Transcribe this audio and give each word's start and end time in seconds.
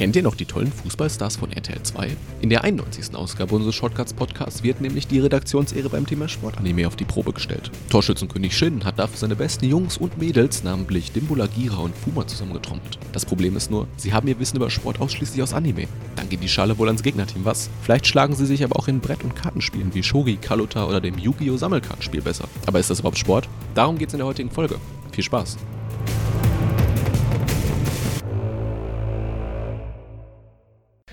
Kennt 0.00 0.16
ihr 0.16 0.22
noch 0.22 0.34
die 0.34 0.46
tollen 0.46 0.72
Fußballstars 0.72 1.36
von 1.36 1.52
RTL 1.52 1.82
2? 1.82 2.16
In 2.40 2.48
der 2.48 2.64
91. 2.64 3.14
Ausgabe 3.14 3.54
unseres 3.54 3.74
Shortcuts 3.74 4.14
Podcasts 4.14 4.62
wird 4.62 4.80
nämlich 4.80 5.06
die 5.06 5.20
Redaktionsehre 5.20 5.90
beim 5.90 6.06
Thema 6.06 6.26
Sportanime 6.26 6.86
auf 6.86 6.96
die 6.96 7.04
Probe 7.04 7.34
gestellt. 7.34 7.70
Torschützenkönig 7.90 8.56
Shin 8.56 8.82
hat 8.86 8.98
dafür 8.98 9.18
seine 9.18 9.36
besten 9.36 9.66
Jungs 9.66 9.98
und 9.98 10.16
Mädels, 10.16 10.64
namentlich 10.64 11.12
Dimbula, 11.12 11.48
Gira 11.48 11.82
und 11.82 11.94
Fuma, 11.94 12.26
zusammengetrommelt. 12.26 12.98
Das 13.12 13.26
Problem 13.26 13.58
ist 13.58 13.70
nur, 13.70 13.88
sie 13.98 14.14
haben 14.14 14.26
ihr 14.26 14.38
Wissen 14.38 14.56
über 14.56 14.70
Sport 14.70 15.02
ausschließlich 15.02 15.42
aus 15.42 15.52
Anime. 15.52 15.86
Dann 16.16 16.30
geht 16.30 16.42
die 16.42 16.48
Schale 16.48 16.78
wohl 16.78 16.88
ans 16.88 17.02
Gegnerteam, 17.02 17.44
was? 17.44 17.68
Vielleicht 17.82 18.06
schlagen 18.06 18.34
sie 18.34 18.46
sich 18.46 18.64
aber 18.64 18.78
auch 18.78 18.88
in 18.88 19.00
Brett- 19.00 19.22
und 19.22 19.36
Kartenspielen 19.36 19.92
wie 19.92 20.02
Shogi, 20.02 20.36
Kaluta 20.36 20.86
oder 20.86 21.02
dem 21.02 21.18
Yu-Gi-Oh! 21.18 21.58
Sammelkartenspiel 21.58 22.22
besser. 22.22 22.48
Aber 22.64 22.80
ist 22.80 22.88
das 22.88 23.00
überhaupt 23.00 23.18
Sport? 23.18 23.50
Darum 23.74 23.98
geht's 23.98 24.14
in 24.14 24.20
der 24.20 24.26
heutigen 24.28 24.50
Folge. 24.50 24.76
Viel 25.12 25.24
Spaß! 25.24 25.58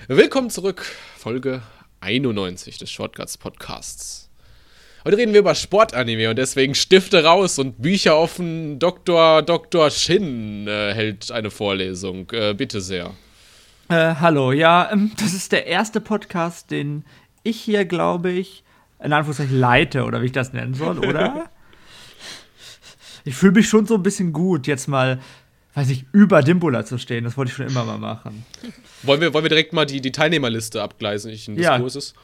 Willkommen 0.10 0.50
zurück, 0.50 0.86
Folge 1.18 1.62
91 2.00 2.78
des 2.78 2.90
Shortcuts 2.90 3.38
Podcasts. 3.38 4.30
Heute 5.04 5.18
reden 5.18 5.34
wir 5.34 5.42
über 5.42 5.54
Sportanime 5.54 6.30
und 6.30 6.38
deswegen 6.38 6.76
Stifte 6.76 7.26
raus 7.26 7.60
und 7.60 7.82
Bücher 7.82 8.18
offen. 8.18 8.80
Dr. 8.80 9.42
Dr. 9.42 9.90
Shin 9.90 10.66
äh, 10.66 10.94
hält 10.94 11.30
eine 11.34 11.52
Vorlesung. 11.52 12.32
Äh, 12.32 12.54
bitte 12.54 12.80
sehr. 12.80 13.16
Äh, 13.90 14.16
hallo, 14.16 14.54
ja, 14.54 14.90
ähm, 14.94 15.12
das 15.20 15.34
ist 15.34 15.52
der 15.52 15.68
erste 15.68 16.00
Podcast, 16.00 16.72
den 16.72 17.04
ich 17.44 17.60
hier, 17.60 17.84
glaube 17.84 18.32
ich, 18.32 18.64
in 19.04 19.12
Anführungszeichen 19.12 19.60
leite 19.60 20.06
oder 20.06 20.22
wie 20.22 20.28
ich 20.28 20.32
das 20.32 20.54
nennen 20.54 20.74
soll, 20.74 21.00
oder? 21.00 21.50
ich 23.26 23.36
fühle 23.36 23.52
mich 23.52 23.68
schon 23.68 23.86
so 23.86 23.96
ein 23.96 24.04
bisschen 24.04 24.32
gut, 24.32 24.68
jetzt 24.68 24.88
mal 24.88 25.20
weiß 25.78 25.92
ich, 25.92 26.06
über 26.12 26.42
Dimbula 26.42 26.86
zu 26.86 26.98
stehen. 26.98 27.24
Das 27.24 27.38
wollte 27.38 27.52
ich 27.52 27.56
schon 27.56 27.68
immer 27.68 27.86
mal 27.86 28.00
machen. 28.00 28.44
Wollen 29.04 29.22
wir, 29.22 29.32
wollen 29.36 29.46
wir 29.46 29.50
direkt 29.50 29.74
mal 29.74 29.86
die, 29.86 30.02
die 30.02 30.12
Teilnehmerliste 30.12 30.82
abgleisen 30.82 31.30
des 31.30 31.46
ja, 31.64 31.78
Kurses? 31.78 32.16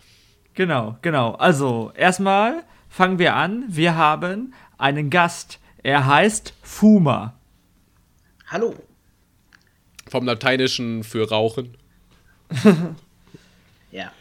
Genau, 0.55 0.97
genau. 1.03 1.33
Also, 1.33 1.91
erstmal 1.95 2.63
fangen 2.89 3.19
wir 3.19 3.35
an. 3.35 3.65
Wir 3.67 3.95
haben 3.95 4.55
einen 4.79 5.11
Gast. 5.11 5.59
Er 5.83 6.07
heißt 6.07 6.55
Fuma. 6.63 7.35
Hallo. 8.47 8.73
Vom 10.09 10.25
Lateinischen 10.25 11.03
für 11.03 11.29
Rauchen. 11.29 11.77
ja. 13.91 14.11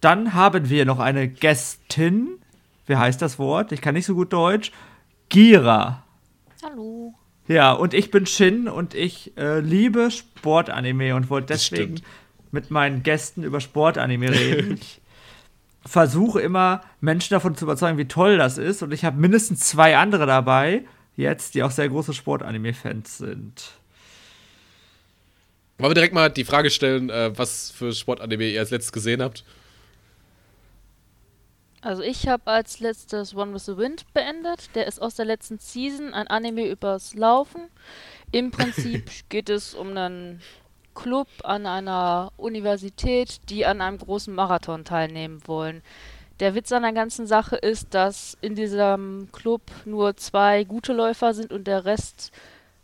Dann 0.00 0.34
haben 0.34 0.70
wir 0.70 0.84
noch 0.84 1.00
eine 1.00 1.26
Gästin. 1.28 2.38
Wie 2.86 2.94
heißt 2.94 3.20
das 3.20 3.40
Wort? 3.40 3.72
Ich 3.72 3.80
kann 3.80 3.94
nicht 3.94 4.06
so 4.06 4.14
gut 4.14 4.32
Deutsch. 4.32 4.70
Gira. 5.28 6.04
Hallo. 6.62 7.12
Ja, 7.46 7.72
und 7.72 7.92
ich 7.92 8.10
bin 8.10 8.26
Shin 8.26 8.68
und 8.68 8.94
ich 8.94 9.36
äh, 9.36 9.60
liebe 9.60 10.10
Sportanime 10.10 11.14
und 11.14 11.28
wollte 11.28 11.48
deswegen 11.52 12.00
mit 12.52 12.70
meinen 12.70 13.02
Gästen 13.02 13.42
über 13.42 13.60
Sportanime 13.60 14.30
reden. 14.30 14.74
ich 14.80 15.00
versuche 15.84 16.40
immer, 16.40 16.82
Menschen 17.00 17.34
davon 17.34 17.54
zu 17.54 17.66
überzeugen, 17.66 17.98
wie 17.98 18.08
toll 18.08 18.38
das 18.38 18.56
ist. 18.56 18.82
Und 18.82 18.92
ich 18.92 19.04
habe 19.04 19.18
mindestens 19.18 19.60
zwei 19.60 19.96
andere 19.96 20.24
dabei, 20.26 20.84
jetzt, 21.16 21.54
die 21.54 21.62
auch 21.62 21.70
sehr 21.70 21.88
große 21.88 22.14
Sportanime-Fans 22.14 23.18
sind. 23.18 23.72
Wollen 25.78 25.90
wir 25.90 25.94
direkt 25.94 26.14
mal 26.14 26.30
die 26.30 26.44
Frage 26.44 26.70
stellen, 26.70 27.10
äh, 27.10 27.36
was 27.36 27.70
für 27.70 27.92
Sportanime 27.92 28.44
ihr 28.44 28.60
als 28.60 28.70
letztes 28.70 28.92
gesehen 28.92 29.20
habt? 29.20 29.44
Also 31.84 32.02
ich 32.02 32.26
habe 32.28 32.50
als 32.50 32.80
letztes 32.80 33.36
One 33.36 33.52
with 33.52 33.66
the 33.66 33.76
Wind 33.76 34.06
beendet. 34.14 34.74
Der 34.74 34.86
ist 34.86 35.02
aus 35.02 35.16
der 35.16 35.26
letzten 35.26 35.58
Season, 35.58 36.14
ein 36.14 36.26
Anime 36.28 36.66
übers 36.66 37.14
Laufen. 37.14 37.68
Im 38.32 38.50
Prinzip 38.50 39.10
geht 39.28 39.50
es 39.50 39.74
um 39.74 39.94
einen 39.94 40.40
Club 40.94 41.28
an 41.42 41.66
einer 41.66 42.32
Universität, 42.38 43.50
die 43.50 43.66
an 43.66 43.82
einem 43.82 43.98
großen 43.98 44.34
Marathon 44.34 44.86
teilnehmen 44.86 45.42
wollen. 45.44 45.82
Der 46.40 46.54
Witz 46.54 46.72
an 46.72 46.84
der 46.84 46.94
ganzen 46.94 47.26
Sache 47.26 47.56
ist, 47.56 47.92
dass 47.92 48.38
in 48.40 48.54
diesem 48.54 49.28
Club 49.32 49.60
nur 49.84 50.16
zwei 50.16 50.64
gute 50.64 50.94
Läufer 50.94 51.34
sind 51.34 51.52
und 51.52 51.66
der 51.66 51.84
Rest 51.84 52.32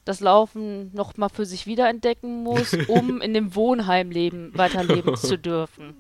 das 0.05 0.21
Laufen 0.21 0.93
nochmal 0.95 1.31
für 1.31 1.47
sich 1.47 1.67
wiederentdecken 1.67 2.43
muss, 2.43 2.75
um 2.89 3.23
in 3.23 3.33
dem 3.33 3.55
Wohnheim 3.55 4.11
leben, 4.11 4.51
weiterleben 4.55 5.17
zu 5.17 5.39
dürfen 5.39 5.95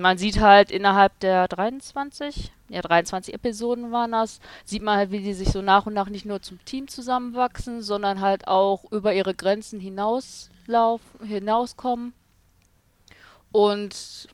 man 0.00 0.18
sieht 0.18 0.40
halt 0.40 0.70
innerhalb 0.70 1.18
der 1.20 1.48
23, 1.48 2.52
ja 2.68 2.80
23 2.80 3.34
Episoden 3.34 3.92
waren 3.92 4.12
das, 4.12 4.40
sieht 4.64 4.82
man 4.82 4.96
halt, 4.96 5.10
wie 5.10 5.20
die 5.20 5.34
sich 5.34 5.50
so 5.50 5.60
nach 5.60 5.86
und 5.86 5.94
nach 5.94 6.08
nicht 6.08 6.24
nur 6.24 6.40
zum 6.40 6.64
Team 6.64 6.88
zusammenwachsen, 6.88 7.82
sondern 7.82 8.20
halt 8.20 8.48
auch 8.48 8.90
über 8.90 9.12
ihre 9.12 9.34
Grenzen 9.34 9.80
hinauslaufen, 9.80 11.26
hinauskommen 11.26 12.14
und 13.52 14.28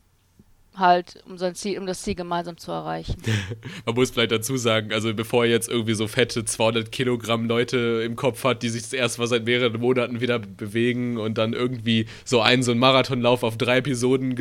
halt 0.79 1.23
um 1.27 1.39
sein 1.39 1.55
Ziel, 1.55 1.79
um 1.79 1.87
das 1.87 2.03
Ziel 2.03 2.15
gemeinsam 2.15 2.57
zu 2.57 2.71
erreichen. 2.71 3.17
Man 3.87 3.95
muss 3.95 4.11
vielleicht 4.11 4.33
dazu 4.33 4.57
sagen, 4.57 4.93
also 4.93 5.13
bevor 5.13 5.45
er 5.45 5.51
jetzt 5.51 5.69
irgendwie 5.69 5.95
so 5.95 6.07
fette 6.07 6.45
200 6.45 6.93
Kilogramm 6.93 7.47
Leute 7.47 8.03
im 8.05 8.17
Kopf 8.17 8.45
hat, 8.45 8.63
die 8.63 8.69
sich 8.69 8.83
das 8.83 8.93
erste 8.93 9.21
Mal 9.21 9.27
seit 9.27 9.45
mehreren 9.45 9.81
Monaten 9.81 10.21
wieder 10.21 10.39
bewegen 10.39 11.19
und 11.19 11.39
dann 11.39 11.53
irgendwie 11.53 12.07
so 12.25 12.41
einen 12.41 12.63
so 12.63 12.71
einen 12.71 12.81
Marathonlauf 12.81 13.43
auf 13.43 13.59
drei 13.59 13.79
Episoden 13.79 14.37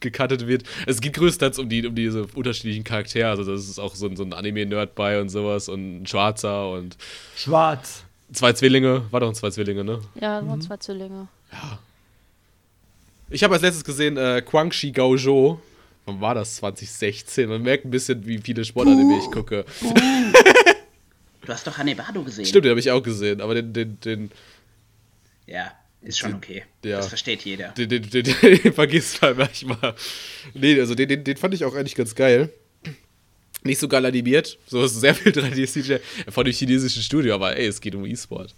gecuttet 0.00 0.46
wird. 0.46 0.64
Es 0.86 1.00
geht 1.00 1.14
größtenteils 1.14 1.58
um, 1.58 1.68
die, 1.68 1.86
um 1.86 1.94
diese 1.94 2.26
unterschiedlichen 2.34 2.84
Charaktere. 2.84 3.28
Also, 3.28 3.44
das 3.44 3.68
ist 3.68 3.78
auch 3.78 3.94
so, 3.94 4.06
ein, 4.06 4.16
so 4.16 4.22
ein 4.22 4.32
Anime-Nerd 4.32 4.94
bei 4.94 5.20
und 5.20 5.28
sowas 5.28 5.68
und 5.68 6.02
ein 6.02 6.06
Schwarzer 6.06 6.70
und. 6.70 6.96
Schwarz. 7.36 8.04
Zwei 8.32 8.52
Zwillinge. 8.52 9.04
War 9.10 9.20
doch 9.20 9.28
ein 9.28 9.34
zwei 9.34 9.50
Zwillinge, 9.50 9.84
ne? 9.84 10.00
Ja, 10.20 10.40
nur 10.42 10.56
mhm. 10.56 10.60
zwei 10.60 10.76
Zwillinge. 10.78 11.28
Ja. 11.52 11.78
Ich 13.30 13.42
habe 13.42 13.54
als 13.54 13.62
letztes 13.62 13.84
gesehen 13.84 14.16
äh, 14.16 14.42
Guangxi 14.44 14.92
Gaozhou. 14.92 15.58
Wann 16.06 16.20
war 16.20 16.34
das? 16.34 16.56
2016. 16.56 17.48
Man 17.48 17.62
merkt 17.62 17.84
ein 17.84 17.90
bisschen, 17.90 18.24
wie 18.26 18.38
viele 18.38 18.64
Sportanime 18.64 19.18
ich 19.18 19.30
gucke. 19.30 19.64
du 21.42 21.48
hast 21.48 21.66
doch 21.66 21.76
Hanebado 21.78 22.22
gesehen. 22.22 22.46
Stimmt, 22.46 22.64
den 22.64 22.70
habe 22.70 22.80
ich 22.80 22.90
auch 22.90 23.02
gesehen. 23.02 23.40
Aber 23.40 23.54
den, 23.54 23.72
den, 23.72 24.00
den. 24.00 24.30
Ja. 25.46 25.72
Ist 26.06 26.18
schon 26.18 26.34
okay. 26.34 26.62
Ja. 26.84 26.98
Das 26.98 27.08
versteht 27.08 27.42
jeder. 27.42 27.70
Den, 27.70 27.88
den, 27.88 28.08
den, 28.08 28.24
den 28.24 28.72
vergisst 28.72 29.20
man 29.20 29.36
manchmal. 29.36 29.94
Nee, 30.54 30.78
also 30.78 30.94
den, 30.94 31.08
den, 31.08 31.24
den 31.24 31.36
fand 31.36 31.52
ich 31.52 31.64
auch 31.64 31.74
eigentlich 31.74 31.96
ganz 31.96 32.14
geil. 32.14 32.50
Nicht 33.64 33.80
so 33.80 33.88
geil 33.88 34.06
animiert, 34.06 34.56
so 34.68 34.84
ist 34.84 35.00
sehr 35.00 35.16
viel 35.16 35.32
3D-CGI 35.32 35.98
von 36.30 36.44
dem 36.44 36.54
chinesischen 36.54 37.02
Studio, 37.02 37.34
aber 37.34 37.56
ey, 37.56 37.66
es 37.66 37.80
geht 37.80 37.96
um 37.96 38.06
E-Sport. 38.06 38.54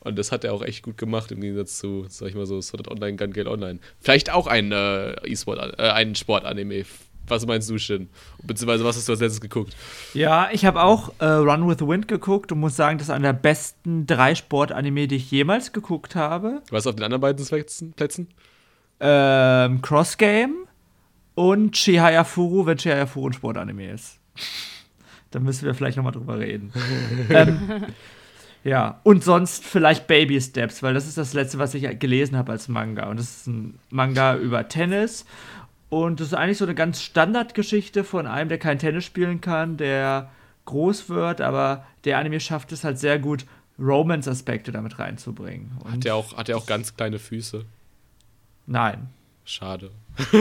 Und 0.00 0.18
das 0.18 0.32
hat 0.32 0.44
er 0.44 0.52
auch 0.52 0.62
echt 0.62 0.82
gut 0.82 0.98
gemacht 0.98 1.32
im 1.32 1.40
Gegensatz 1.40 1.78
zu, 1.78 2.04
sag 2.10 2.28
ich 2.28 2.34
mal 2.34 2.44
so, 2.44 2.60
Sword 2.60 2.88
Online, 2.88 3.16
Gun 3.16 3.32
Gale 3.32 3.48
Online. 3.50 3.78
Vielleicht 4.00 4.28
auch 4.28 4.46
ein 4.46 4.70
äh, 4.72 5.12
E-Sport, 5.26 5.78
äh, 5.78 5.82
ein 5.82 6.14
Sport-Anime 6.14 6.84
was 7.28 7.46
meinst 7.46 7.70
du, 7.70 7.78
Shin? 7.78 8.08
Beziehungsweise, 8.42 8.84
was 8.84 8.96
hast 8.96 9.08
du 9.08 9.12
als 9.12 9.20
letztes 9.20 9.40
geguckt? 9.40 9.76
Ja, 10.14 10.48
ich 10.52 10.64
habe 10.64 10.82
auch 10.82 11.12
äh, 11.18 11.24
Run 11.24 11.68
with 11.68 11.78
the 11.78 11.86
Wind 11.86 12.08
geguckt 12.08 12.52
und 12.52 12.60
muss 12.60 12.76
sagen, 12.76 12.98
das 12.98 13.08
ist 13.08 13.14
einer 13.14 13.32
der 13.32 13.38
besten 13.38 14.06
drei 14.06 14.34
Sport-Anime, 14.34 15.08
die 15.08 15.16
ich 15.16 15.30
jemals 15.30 15.72
geguckt 15.72 16.14
habe. 16.14 16.62
Was 16.70 16.86
auf 16.86 16.96
den 16.96 17.04
anderen 17.04 17.20
beiden 17.20 17.44
Plätzen? 17.94 18.28
Ähm, 19.00 19.82
Cross 19.82 20.16
Game 20.16 20.66
und 21.34 21.72
Chihaya 21.72 22.24
Furu, 22.24 22.66
wenn 22.66 22.78
Chihaya 22.78 23.06
Furu 23.06 23.28
ein 23.28 23.32
Sport-Anime 23.32 23.92
ist. 23.92 24.18
da 25.30 25.40
müssen 25.40 25.66
wir 25.66 25.74
vielleicht 25.74 25.96
nochmal 25.96 26.12
drüber 26.12 26.38
reden. 26.38 26.72
ähm, 27.30 27.86
ja, 28.64 29.00
und 29.02 29.24
sonst 29.24 29.64
vielleicht 29.64 30.06
Baby 30.06 30.40
Steps, 30.40 30.82
weil 30.82 30.94
das 30.94 31.08
ist 31.08 31.18
das 31.18 31.32
letzte, 31.32 31.58
was 31.58 31.74
ich 31.74 31.98
gelesen 31.98 32.36
habe 32.36 32.52
als 32.52 32.68
Manga. 32.68 33.08
Und 33.08 33.18
das 33.18 33.38
ist 33.38 33.46
ein 33.48 33.78
Manga 33.90 34.36
über 34.36 34.68
Tennis. 34.68 35.24
Und 35.92 36.20
das 36.20 36.28
ist 36.28 36.34
eigentlich 36.34 36.56
so 36.56 36.64
eine 36.64 36.74
ganz 36.74 37.02
Standardgeschichte 37.02 38.02
von 38.02 38.26
einem, 38.26 38.48
der 38.48 38.56
kein 38.56 38.78
Tennis 38.78 39.04
spielen 39.04 39.42
kann, 39.42 39.76
der 39.76 40.30
groß 40.64 41.10
wird, 41.10 41.42
aber 41.42 41.86
der 42.04 42.16
Anime 42.16 42.40
schafft 42.40 42.72
es 42.72 42.82
halt 42.82 42.98
sehr 42.98 43.18
gut, 43.18 43.44
Romance-Aspekte 43.78 44.72
damit 44.72 44.98
reinzubringen. 44.98 45.72
Und 45.84 45.92
hat 45.92 46.06
er 46.06 46.14
auch, 46.14 46.34
hat 46.34 46.50
auch 46.50 46.64
ganz 46.64 46.96
kleine 46.96 47.18
Füße? 47.18 47.66
Nein. 48.66 49.10
Schade. 49.44 49.90
oh, 50.32 50.38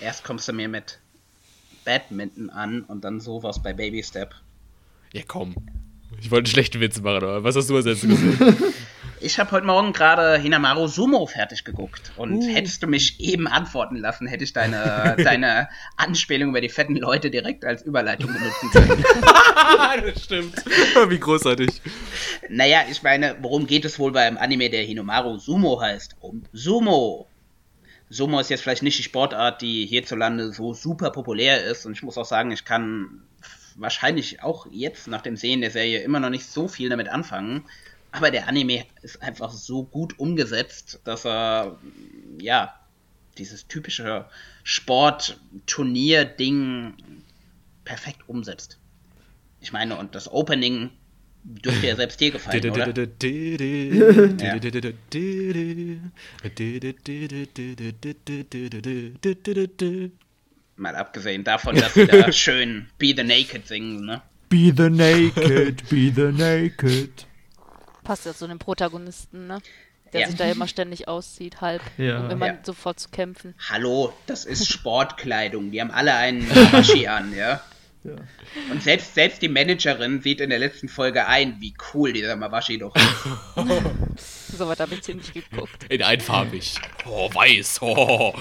erst 0.00 0.24
kommst 0.24 0.48
du 0.48 0.52
mir 0.52 0.68
mit 0.68 0.98
Badminton 1.84 2.50
an 2.50 2.82
und 2.82 3.04
dann 3.04 3.20
sowas 3.20 3.62
bei 3.62 3.72
Baby 3.72 4.02
Step. 4.02 4.34
Ja, 5.12 5.22
komm. 5.24 5.54
Ich 6.20 6.32
wollte 6.32 6.46
einen 6.46 6.52
schlechten 6.52 6.80
Witz 6.80 7.00
machen, 7.00 7.22
aber 7.22 7.44
was 7.44 7.54
hast 7.54 7.70
du 7.70 7.76
als 7.76 7.84
letztes 7.84 8.10
gesehen? 8.10 8.56
Ich 9.20 9.38
habe 9.38 9.50
heute 9.50 9.66
Morgen 9.66 9.92
gerade 9.92 10.38
Hinamaru 10.38 10.86
Sumo 10.86 11.26
fertig 11.26 11.64
geguckt. 11.64 12.12
Und 12.16 12.42
uh. 12.42 12.48
hättest 12.48 12.82
du 12.82 12.86
mich 12.86 13.18
eben 13.20 13.46
antworten 13.48 13.96
lassen, 13.96 14.26
hätte 14.26 14.44
ich 14.44 14.52
deine, 14.52 15.16
deine 15.22 15.68
Anspielung 15.96 16.50
über 16.50 16.60
die 16.60 16.68
fetten 16.68 16.96
Leute 16.96 17.30
direkt 17.30 17.64
als 17.64 17.82
Überleitung 17.82 18.32
benutzen 18.32 18.70
können. 18.70 19.04
das 20.04 20.24
stimmt. 20.24 20.54
Wie 21.08 21.18
großartig. 21.18 21.80
Naja, 22.48 22.82
ich 22.90 23.02
meine, 23.02 23.36
worum 23.40 23.66
geht 23.66 23.84
es 23.84 23.98
wohl 23.98 24.12
beim 24.12 24.38
Anime, 24.38 24.70
der 24.70 24.82
Hinamaru 24.82 25.38
Sumo 25.38 25.80
heißt? 25.80 26.16
Um 26.20 26.44
Sumo. 26.52 27.26
Sumo 28.10 28.40
ist 28.40 28.50
jetzt 28.50 28.62
vielleicht 28.62 28.82
nicht 28.82 28.98
die 28.98 29.02
Sportart, 29.02 29.60
die 29.62 29.84
hierzulande 29.86 30.52
so 30.52 30.74
super 30.74 31.10
populär 31.10 31.64
ist. 31.64 31.86
Und 31.86 31.92
ich 31.92 32.02
muss 32.02 32.16
auch 32.16 32.24
sagen, 32.24 32.52
ich 32.52 32.64
kann 32.64 33.22
wahrscheinlich 33.76 34.42
auch 34.42 34.66
jetzt 34.70 35.08
nach 35.08 35.22
dem 35.22 35.36
Sehen 35.36 35.60
der 35.60 35.70
Serie 35.70 36.00
immer 36.00 36.20
noch 36.20 36.30
nicht 36.30 36.46
so 36.46 36.68
viel 36.68 36.88
damit 36.88 37.08
anfangen. 37.08 37.64
Aber 38.12 38.30
der 38.30 38.48
Anime 38.48 38.86
ist 39.02 39.20
einfach 39.22 39.50
so 39.50 39.84
gut 39.84 40.18
umgesetzt, 40.18 41.00
dass 41.04 41.26
er, 41.26 41.78
ja, 42.40 42.74
dieses 43.36 43.68
typische 43.68 44.24
Sport-Turnier-Ding 44.64 46.94
perfekt 47.84 48.26
umsetzt. 48.28 48.78
Ich 49.60 49.72
meine, 49.72 49.96
und 49.96 50.14
das 50.14 50.30
Opening 50.30 50.90
dürfte 51.44 51.86
ja 51.86 51.96
selbst 51.96 52.20
dir 52.20 52.30
gefallen, 52.30 52.70
oder? 52.70 52.92
Mal 60.76 60.96
abgesehen 60.96 61.44
davon, 61.44 61.76
dass 61.76 61.94
sie 61.94 62.06
da 62.06 62.30
schön 62.46 62.88
Be 62.98 63.14
the 63.16 63.24
Naked 63.24 63.66
singen, 63.66 64.04
ne? 64.04 64.20
Be 64.48 64.72
the 64.74 64.88
naked, 64.88 65.86
be 65.90 66.10
the 66.14 66.32
naked. 66.32 67.26
Passt 68.08 68.24
ja 68.24 68.32
zu 68.32 68.46
dem 68.48 68.58
Protagonisten, 68.58 69.46
ne? 69.48 69.58
Der 70.14 70.22
Ja. 70.22 70.26
sich 70.28 70.36
da 70.36 70.50
immer 70.50 70.66
ständig 70.66 71.08
auszieht, 71.08 71.60
halb, 71.60 71.82
Ja. 71.98 72.20
um 72.20 72.30
immer 72.30 72.46
Ja. 72.46 72.58
sofort 72.62 72.98
zu 72.98 73.10
kämpfen. 73.10 73.54
Hallo, 73.68 74.14
das 74.26 74.46
ist 74.46 74.66
Sportkleidung. 74.66 75.70
Die 75.72 75.78
haben 75.82 75.90
alle 75.90 76.14
einen 76.14 76.48
Hawashi 76.48 77.06
an, 77.06 77.36
ja? 77.36 77.60
Ja. 78.04 78.14
Und 78.70 78.82
selbst, 78.82 79.14
selbst 79.14 79.42
die 79.42 79.48
Managerin 79.48 80.22
sieht 80.22 80.40
in 80.40 80.48
der 80.48 80.58
letzten 80.60 80.88
Folge 80.88 81.26
ein, 81.26 81.56
wie 81.60 81.74
cool 81.92 82.12
dieser 82.14 82.36
Mawashi 82.36 82.78
doch 82.78 82.94
ist. 82.96 83.04
Soweit 84.56 84.80
habe 84.80 84.94
ich 84.94 85.02
ziemlich 85.02 85.34
geguckt. 85.34 85.84
In 85.90 86.02
einfarbig. 86.02 86.76
Oh, 87.06 87.28
weiß. 87.34 87.82
Oh. 87.82 88.32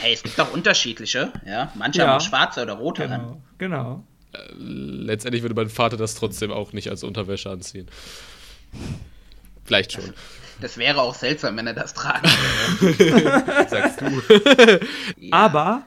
Hey, 0.00 0.14
es 0.14 0.22
gibt 0.24 0.38
doch 0.38 0.52
unterschiedliche, 0.52 1.32
ja? 1.46 1.70
Manche 1.76 2.00
Ja. 2.00 2.08
haben 2.08 2.16
auch 2.16 2.26
schwarze 2.26 2.62
oder 2.62 2.72
rote 2.72 3.04
an. 3.08 3.42
Genau, 3.58 4.02
genau. 4.38 4.52
Letztendlich 4.58 5.42
würde 5.42 5.54
mein 5.54 5.68
Vater 5.68 5.96
das 5.98 6.14
trotzdem 6.14 6.50
auch 6.50 6.72
nicht 6.72 6.88
als 6.88 7.04
Unterwäsche 7.04 7.50
anziehen. 7.50 7.88
Vielleicht 9.64 9.92
schon. 9.92 10.12
Das 10.60 10.78
wäre 10.78 11.02
auch 11.02 11.14
seltsam, 11.14 11.56
wenn 11.56 11.66
er 11.66 11.74
das 11.74 11.92
tragen 11.92 12.28
würde. 12.80 13.68
Sagst 13.68 14.00
du. 14.00 14.80
Aber 15.30 15.82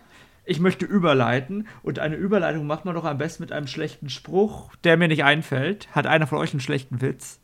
ich 0.46 0.60
möchte 0.60 0.86
überleiten 0.86 1.68
und 1.82 2.00
eine 2.00 2.16
Überleitung 2.16 2.68
macht 2.68 2.86
man 2.86 2.96
doch 2.96 3.06
am 3.06 3.18
besten 3.18 3.44
mit 3.44 3.52
einem 3.52 3.68
schlechten 3.68 4.10
Spruch, 4.10 4.76
der 4.84 4.98
mir 4.98 5.08
nicht 5.08 5.24
einfällt. 5.24 5.88
Hat 5.92 6.08
einer 6.08 6.28
von 6.28 6.38
euch 6.38 6.52
einen 6.52 6.60
schlechten 6.60 7.02
Witz? 7.02 7.40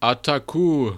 Ataku. 0.00 0.92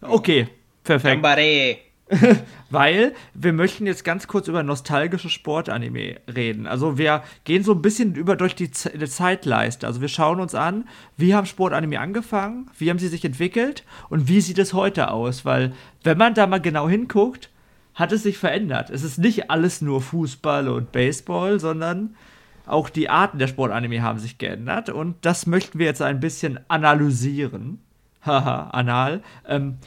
Okay, 0.00 0.48
perfekt. 0.84 1.22
Gambare. 1.22 1.76
Weil 2.70 3.14
wir 3.34 3.52
möchten 3.52 3.86
jetzt 3.86 4.04
ganz 4.04 4.26
kurz 4.26 4.48
über 4.48 4.62
nostalgische 4.62 5.30
Sportanime 5.30 6.20
reden. 6.34 6.66
Also 6.66 6.98
wir 6.98 7.22
gehen 7.44 7.64
so 7.64 7.72
ein 7.72 7.82
bisschen 7.82 8.14
über 8.14 8.36
durch 8.36 8.54
die, 8.54 8.70
Z 8.70 9.00
die 9.00 9.08
Zeitleiste. 9.08 9.86
Also 9.86 10.00
wir 10.00 10.08
schauen 10.08 10.40
uns 10.40 10.54
an, 10.54 10.88
wie 11.16 11.34
haben 11.34 11.46
Sportanime 11.46 12.00
angefangen, 12.00 12.70
wie 12.78 12.90
haben 12.90 12.98
sie 12.98 13.08
sich 13.08 13.24
entwickelt 13.24 13.84
und 14.08 14.28
wie 14.28 14.40
sieht 14.40 14.58
es 14.58 14.72
heute 14.72 15.10
aus. 15.10 15.44
Weil 15.44 15.72
wenn 16.02 16.18
man 16.18 16.34
da 16.34 16.46
mal 16.46 16.60
genau 16.60 16.88
hinguckt, 16.88 17.50
hat 17.94 18.12
es 18.12 18.22
sich 18.22 18.38
verändert. 18.38 18.90
Es 18.90 19.02
ist 19.02 19.18
nicht 19.18 19.50
alles 19.50 19.82
nur 19.82 20.00
Fußball 20.00 20.68
und 20.68 20.92
Baseball, 20.92 21.60
sondern 21.60 22.16
auch 22.64 22.88
die 22.88 23.10
Arten 23.10 23.38
der 23.38 23.48
Sportanime 23.48 24.02
haben 24.02 24.18
sich 24.18 24.38
geändert. 24.38 24.88
Und 24.88 25.16
das 25.22 25.46
möchten 25.46 25.78
wir 25.78 25.86
jetzt 25.86 26.02
ein 26.02 26.20
bisschen 26.20 26.60
analysieren. 26.68 27.80
Haha, 28.24 28.70
anal. 28.70 29.22
Ähm, 29.46 29.78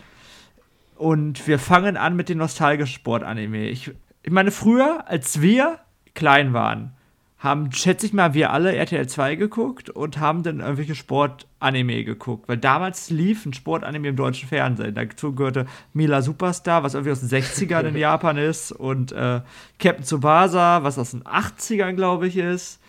und 0.95 1.47
wir 1.47 1.59
fangen 1.59 1.97
an 1.97 2.15
mit 2.15 2.29
den 2.29 2.37
nostalgischen 2.37 2.95
Sportanime. 2.95 3.67
Ich, 3.69 3.91
ich 4.23 4.31
meine, 4.31 4.51
früher, 4.51 5.05
als 5.07 5.41
wir 5.41 5.79
klein 6.13 6.53
waren, 6.53 6.93
haben, 7.37 7.71
schätze 7.71 8.05
ich 8.07 8.13
mal, 8.13 8.33
wir 8.33 8.51
alle 8.51 8.73
RTL 8.75 9.07
2 9.07 9.35
geguckt 9.35 9.89
und 9.89 10.19
haben 10.19 10.41
dann 10.41 10.61
irgendwelche 10.61 10.95
Sportanime 10.95 12.03
geguckt. 12.03 12.47
Weil 12.47 12.57
damals 12.57 13.09
lief 13.09 13.45
ein 13.45 13.53
Sportanime 13.53 14.07
im 14.07 14.15
deutschen 14.15 14.49
Fernsehen. 14.49 14.95
Dazu 14.95 15.35
gehörte 15.35 15.65
Mila 15.93 16.21
Superstar, 16.21 16.81
was 16.83 16.93
irgendwie 16.95 17.11
aus 17.11 17.19
den 17.19 17.29
60ern 17.29 17.83
in 17.83 17.97
Japan 17.97 18.37
ist, 18.37 18.71
und 18.71 19.11
äh, 19.11 19.41
Captain 19.79 20.05
Tsubasa, 20.05 20.83
was 20.83 20.97
aus 20.97 21.11
den 21.11 21.23
80ern, 21.23 21.93
glaube 21.93 22.27
ich, 22.27 22.37
ist. 22.37 22.79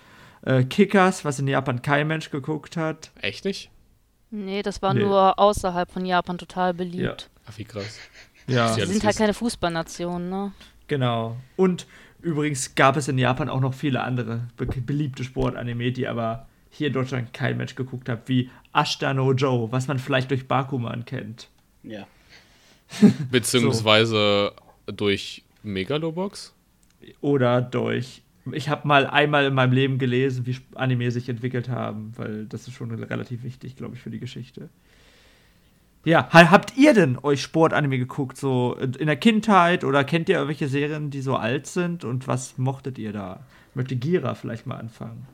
Äh, 0.43 0.63
Kickers, 0.65 1.25
was 1.25 1.39
in 1.39 1.49
Japan 1.49 1.83
kein 1.83 2.07
Mensch 2.07 2.31
geguckt 2.31 2.77
hat. 2.77 3.11
Echt 3.21 3.45
nicht? 3.45 3.71
Nee, 4.31 4.63
das 4.63 4.81
war 4.81 4.95
Nee. 4.95 5.01
nur 5.01 5.39
außerhalb 5.39 5.91
von 5.91 6.05
Japan 6.07 6.39
total 6.39 6.73
beliebt. 6.73 7.31
Ach, 7.47 7.59
wie 7.59 7.65
krass. 7.65 7.99
Ja. 8.47 8.73
Sie 8.73 8.85
sind 8.87 9.05
halt 9.05 9.17
keine 9.17 9.35
Fußballnation, 9.35 10.29
ne? 10.29 10.53
Genau. 10.89 11.37
Und 11.57 11.87
übrigens 12.23 12.75
gab 12.75 12.97
es 12.97 13.09
in 13.09 13.19
Japan 13.19 13.49
auch 13.49 13.61
noch 13.61 13.75
viele 13.75 14.03
andere 14.03 14.49
be 14.57 14.67
beliebte 14.67 15.25
Sportanime, 15.25 15.93
die 15.93 16.07
aber 16.07 16.47
hier 16.71 16.89
in 16.89 16.93
Deutschland 16.93 17.33
kein 17.33 17.57
Mensch 17.57 17.75
geguckt 17.75 18.09
hat, 18.09 18.29
wie 18.29 18.51
Ashita 18.73 19.15
no 19.15 19.33
Joe, 19.33 19.73
was 19.73 19.89
man 19.89 19.99
vielleicht 19.99 20.31
durch 20.31 20.47
Bakuman 20.47 21.05
kennt. 21.05 21.49
Ja. 21.83 22.07
Beziehungsweise 23.31 24.53
durch 24.87 25.43
Megalobox? 25.63 26.55
Oder 27.21 27.63
durch. 27.63 28.23
Ich 28.53 28.69
habe 28.69 28.87
mal 28.87 29.07
einmal 29.07 29.47
in 29.47 29.55
meinem 29.55 29.73
Leben 29.73 29.99
gelesen, 29.99 30.47
wie 30.47 30.57
Anime 30.75 31.11
sich 31.11 31.29
entwickelt 31.29 31.69
haben, 31.69 32.13
weil 32.17 32.47
das 32.47 32.69
ist 32.69 32.75
schon 32.75 32.93
relativ 32.93 33.43
wichtig, 33.43 33.75
glaube 33.77 33.97
ich, 33.97 34.01
für 34.01 34.11
die 34.11 34.21
Geschichte. 34.21 34.69
Ja, 36.07 36.29
ha- 36.33 36.51
habt 36.53 36.77
ihr 36.77 36.95
denn 36.95 37.19
euch 37.21 37.43
Sportanime 37.43 37.99
geguckt, 37.99 38.37
so 38.37 38.75
in 38.77 39.07
der 39.09 39.17
Kindheit 39.17 39.83
oder 39.83 40.05
kennt 40.05 40.29
ihr 40.29 40.37
irgendwelche 40.37 40.69
Serien, 40.69 41.11
die 41.11 41.21
so 41.21 41.35
alt 41.35 41.67
sind 41.67 42.05
und 42.05 42.29
was 42.29 42.59
mochtet 42.59 42.97
ihr 42.97 43.13
da? 43.13 43.41
Möchte 43.75 43.97
Gira 43.97 44.37
vielleicht 44.37 44.67
mal 44.67 44.77
anfangen? 44.77 45.27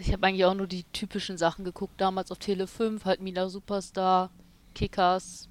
Ich 0.00 0.12
habe 0.12 0.26
eigentlich 0.26 0.44
auch 0.44 0.54
nur 0.54 0.66
die 0.66 0.82
typischen 0.92 1.38
Sachen 1.38 1.64
geguckt, 1.64 2.00
damals 2.00 2.32
auf 2.32 2.38
Tele 2.38 2.66
5, 2.66 3.04
halt 3.04 3.20
Mila 3.20 3.48
Superstar, 3.48 4.30
Kickers. 4.74 5.48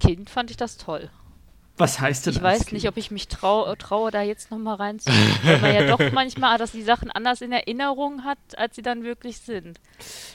Kind 0.00 0.28
fand 0.28 0.50
ich 0.50 0.58
das 0.58 0.76
toll. 0.76 1.08
Was 1.78 1.98
heißt 1.98 2.26
denn 2.26 2.34
Ich 2.34 2.42
weiß 2.42 2.58
Kind? 2.66 2.72
nicht, 2.72 2.88
ob 2.88 2.98
ich 2.98 3.10
mich 3.10 3.28
trau 3.28 3.74
traue, 3.76 4.10
da 4.10 4.20
jetzt 4.20 4.50
nochmal 4.50 4.76
reinzugucken, 4.76 5.38
weil 5.44 5.60
man 5.60 5.74
ja 5.74 5.96
doch 5.96 6.12
manchmal 6.12 6.58
dass 6.58 6.72
die 6.72 6.82
Sachen 6.82 7.10
anders 7.10 7.40
in 7.40 7.52
Erinnerung 7.52 8.24
hat, 8.24 8.38
als 8.58 8.76
sie 8.76 8.82
dann 8.82 9.02
wirklich 9.02 9.38
sind. 9.38 9.80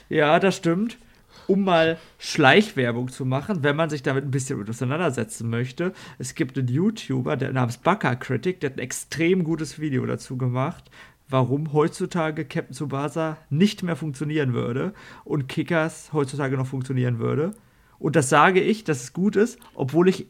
Ja, 0.08 0.40
das 0.40 0.56
stimmt. 0.56 0.98
Um 1.48 1.64
mal 1.64 1.98
Schleichwerbung 2.18 3.08
zu 3.08 3.24
machen, 3.24 3.64
wenn 3.64 3.74
man 3.74 3.90
sich 3.90 4.02
damit 4.02 4.24
ein 4.24 4.30
bisschen 4.30 4.68
auseinandersetzen 4.68 5.48
möchte. 5.48 5.92
Es 6.18 6.34
gibt 6.34 6.58
einen 6.58 6.68
YouTuber, 6.68 7.36
der 7.36 7.52
namens 7.52 7.78
Baka 7.78 8.14
Critic, 8.14 8.60
der 8.60 8.70
hat 8.70 8.76
ein 8.76 8.82
extrem 8.82 9.44
gutes 9.44 9.80
Video 9.80 10.04
dazu 10.06 10.36
gemacht, 10.36 10.90
warum 11.28 11.72
heutzutage 11.72 12.44
Captain 12.44 12.74
Tsubasa 12.74 13.38
nicht 13.50 13.82
mehr 13.82 13.96
funktionieren 13.96 14.52
würde 14.52 14.92
und 15.24 15.48
Kickers 15.48 16.12
heutzutage 16.12 16.56
noch 16.56 16.66
funktionieren 16.66 17.18
würde. 17.18 17.54
Und 17.98 18.14
das 18.14 18.28
sage 18.28 18.60
ich, 18.60 18.84
dass 18.84 19.02
es 19.02 19.12
gut 19.12 19.34
ist, 19.34 19.58
obwohl 19.74 20.08
ich 20.08 20.26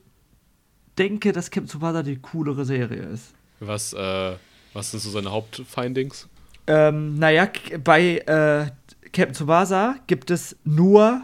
denke, 0.98 1.32
dass 1.32 1.50
Captain 1.50 1.68
Tsubasa 1.68 2.02
die 2.02 2.16
coolere 2.16 2.64
Serie 2.64 3.02
ist. 3.02 3.34
Was, 3.60 3.92
äh, 3.92 4.36
was 4.72 4.92
sind 4.92 5.00
so 5.00 5.10
seine 5.10 5.32
Hauptfindings? 5.32 6.28
Ähm, 6.68 7.14
naja, 7.14 7.48
bei 7.82 8.18
äh, 8.18 8.66
Captain 9.18 9.34
Tsubasa 9.34 9.96
gibt 10.06 10.30
es 10.30 10.56
nur 10.64 11.22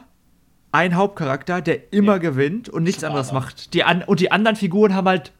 einen 0.72 0.96
Hauptcharakter, 0.96 1.60
der 1.60 1.92
immer 1.92 2.14
Ja. 2.14 2.18
gewinnt 2.18 2.68
und 2.68 2.82
nichts 2.82 2.98
Tsubasa. 3.00 3.08
anderes 3.30 3.32
macht. 3.32 3.74
Die 3.74 3.84
an 3.84 4.02
und 4.02 4.20
die 4.20 4.30
anderen 4.32 4.56
Figuren 4.56 4.94
haben 4.94 5.08
halt 5.08 5.32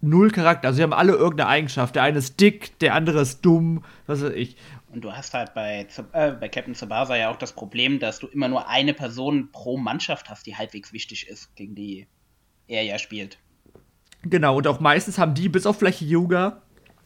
null 0.00 0.30
Charakter. 0.30 0.68
Also 0.68 0.76
sie 0.76 0.82
haben 0.82 0.92
alle 0.92 1.12
irgendeine 1.12 1.48
Eigenschaft. 1.48 1.94
Der 1.94 2.02
eine 2.02 2.18
ist 2.18 2.38
dick, 2.40 2.78
der 2.80 2.94
andere 2.94 3.20
ist 3.22 3.40
dumm, 3.40 3.82
was 4.06 4.22
weiß 4.22 4.32
ich. 4.34 4.56
Und 4.92 5.00
du 5.02 5.12
hast 5.12 5.32
halt 5.34 5.54
bei, 5.54 5.86
äh, 6.12 6.32
bei 6.32 6.48
Captain 6.48 6.74
Tsubasa 6.74 7.16
ja 7.16 7.30
auch 7.30 7.36
das 7.36 7.52
Problem, 7.52 7.98
dass 7.98 8.18
du 8.18 8.26
immer 8.28 8.48
nur 8.48 8.68
eine 8.68 8.92
Person 8.94 9.48
pro 9.50 9.76
Mannschaft 9.78 10.28
hast, 10.28 10.46
die 10.46 10.56
halbwegs 10.56 10.92
wichtig 10.92 11.26
ist, 11.28 11.56
gegen 11.56 11.74
die 11.74 12.06
er 12.68 12.82
ja 12.82 12.98
spielt. 12.98 13.38
Genau, 14.22 14.56
und 14.58 14.66
auch 14.66 14.80
meistens 14.80 15.18
haben 15.18 15.34
die, 15.34 15.48
bis 15.48 15.66
auf 15.66 15.78
vielleicht 15.78 16.00
Yuga, 16.00 16.62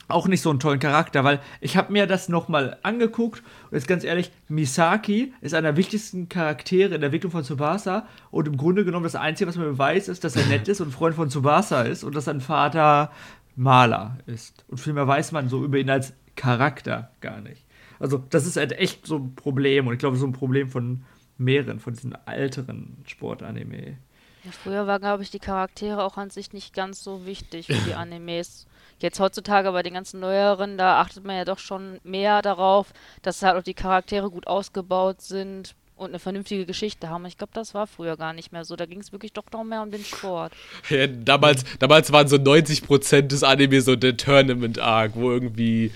auch 0.09 0.27
nicht 0.27 0.41
so 0.41 0.51
einen 0.51 0.59
tollen 0.59 0.81
Charakter, 0.81 1.23
weil 1.23 1.41
ich 1.61 1.77
habe 1.77 1.93
mir 1.93 2.07
das 2.07 2.29
nochmal 2.29 2.79
angeguckt 2.83 3.43
und 3.71 3.77
jetzt 3.77 3.87
ganz 3.87 4.05
ehrlich, 4.05 4.31
Misaki 4.49 5.35
ist 5.41 5.55
einer 5.55 5.69
der 5.69 5.77
wichtigsten 5.77 6.29
Charaktere 6.29 6.95
in 6.95 7.01
der 7.01 7.09
Entwicklung 7.09 7.31
von 7.31 7.45
Tsubasa 7.45 8.07
und 8.31 8.49
im 8.49 8.57
Grunde 8.57 8.85
genommen 8.85 9.05
das 9.05 9.15
Einzige, 9.15 9.49
was 9.49 9.57
man 9.57 9.77
weiß, 9.77 10.09
ist, 10.09 10.25
dass 10.25 10.37
er 10.37 10.47
nett 10.47 10.67
ist 10.69 10.81
und 10.81 10.93
Freund 10.93 11.15
von 11.15 11.29
Tsubasa 11.29 11.83
ist 11.83 12.05
und 12.05 12.15
dass 12.15 12.25
sein 12.25 12.41
Vater 12.41 13.13
Maler 13.55 14.19
ist. 14.27 14.65
Und 14.69 14.79
viel 14.79 14.93
mehr 14.93 15.07
weiß 15.07 15.33
man 15.33 15.49
so 15.49 15.65
über 15.65 15.79
ihn 15.79 15.91
als 15.91 16.15
Charakter 16.37 17.11
gar 17.21 17.41
nicht. 17.41 17.67
Also 17.99 18.19
das 18.31 18.47
ist 18.47 18.57
halt 18.57 18.73
echt 18.73 19.07
so 19.07 19.17
ein 19.17 19.35
Problem 19.35 19.87
und 19.87 19.93
ich 19.93 19.99
glaube, 19.99 20.17
so 20.17 20.27
ein 20.27 20.33
Problem 20.33 20.69
von 20.69 21.05
mehreren, 21.37 21.81
von 21.81 21.93
diesen 21.93 22.17
älteren 22.27 22.99
Sportanime. 23.07 23.99
Ja, 24.45 24.53
früher 24.53 24.87
waren, 24.87 25.01
glaube 25.01 25.25
ich, 25.25 25.31
die 25.31 25.41
Charaktere 25.41 26.03
auch 26.05 26.17
an 26.17 26.31
sich 26.31 26.53
nicht 26.53 26.73
ganz 26.73 27.03
so 27.03 27.27
wichtig 27.27 27.67
für 27.67 27.75
die 27.75 27.95
Animes. 27.95 28.68
Jetzt 29.01 29.21
heutzutage 29.21 29.71
bei 29.73 29.83
den 29.83 29.95
ganzen 29.95 30.21
neueren, 30.21 30.77
da 30.77 31.01
achtet 31.01 31.25
man 31.25 31.37
ja 31.37 31.45
doch 31.45 31.59
schon 31.59 32.01
mehr 32.03 32.43
darauf, 32.43 32.93
dass 33.23 33.43
halt 33.43 33.57
auch 33.57 33.63
die 33.63 33.75
Charaktere 33.75 34.31
gut 34.31 34.47
ausgebaut 34.47 35.21
sind 35.21 35.75
und 35.99 36.09
eine 36.09 36.19
vernünftige 36.19 36.65
Geschichte 36.65 37.09
haben. 37.09 37.27
Ich 37.27 37.37
glaube, 37.37 37.53
das 37.55 37.75
war 37.75 37.87
früher 37.87 38.17
gar 38.17 38.33
nicht 38.33 38.53
mehr 38.53 38.65
so. 38.65 38.77
Da 38.77 38.87
ging 38.87 39.01
es 39.01 39.13
wirklich 39.13 39.33
doch 39.33 39.45
noch 39.53 39.65
mehr 39.65 39.83
um 39.83 39.91
den 39.91 40.05
Sport. 40.05 40.53
Ja, 40.91 41.07
damals, 41.07 41.65
damals 41.79 42.13
waren 42.13 42.29
so 42.29 42.37
90% 42.37 43.23
des 43.23 43.43
Anime 43.43 43.81
so 43.83 43.97
der 43.97 44.17
Tournament-Arc, 44.17 45.13
wo 45.15 45.31
irgendwie 45.31 45.93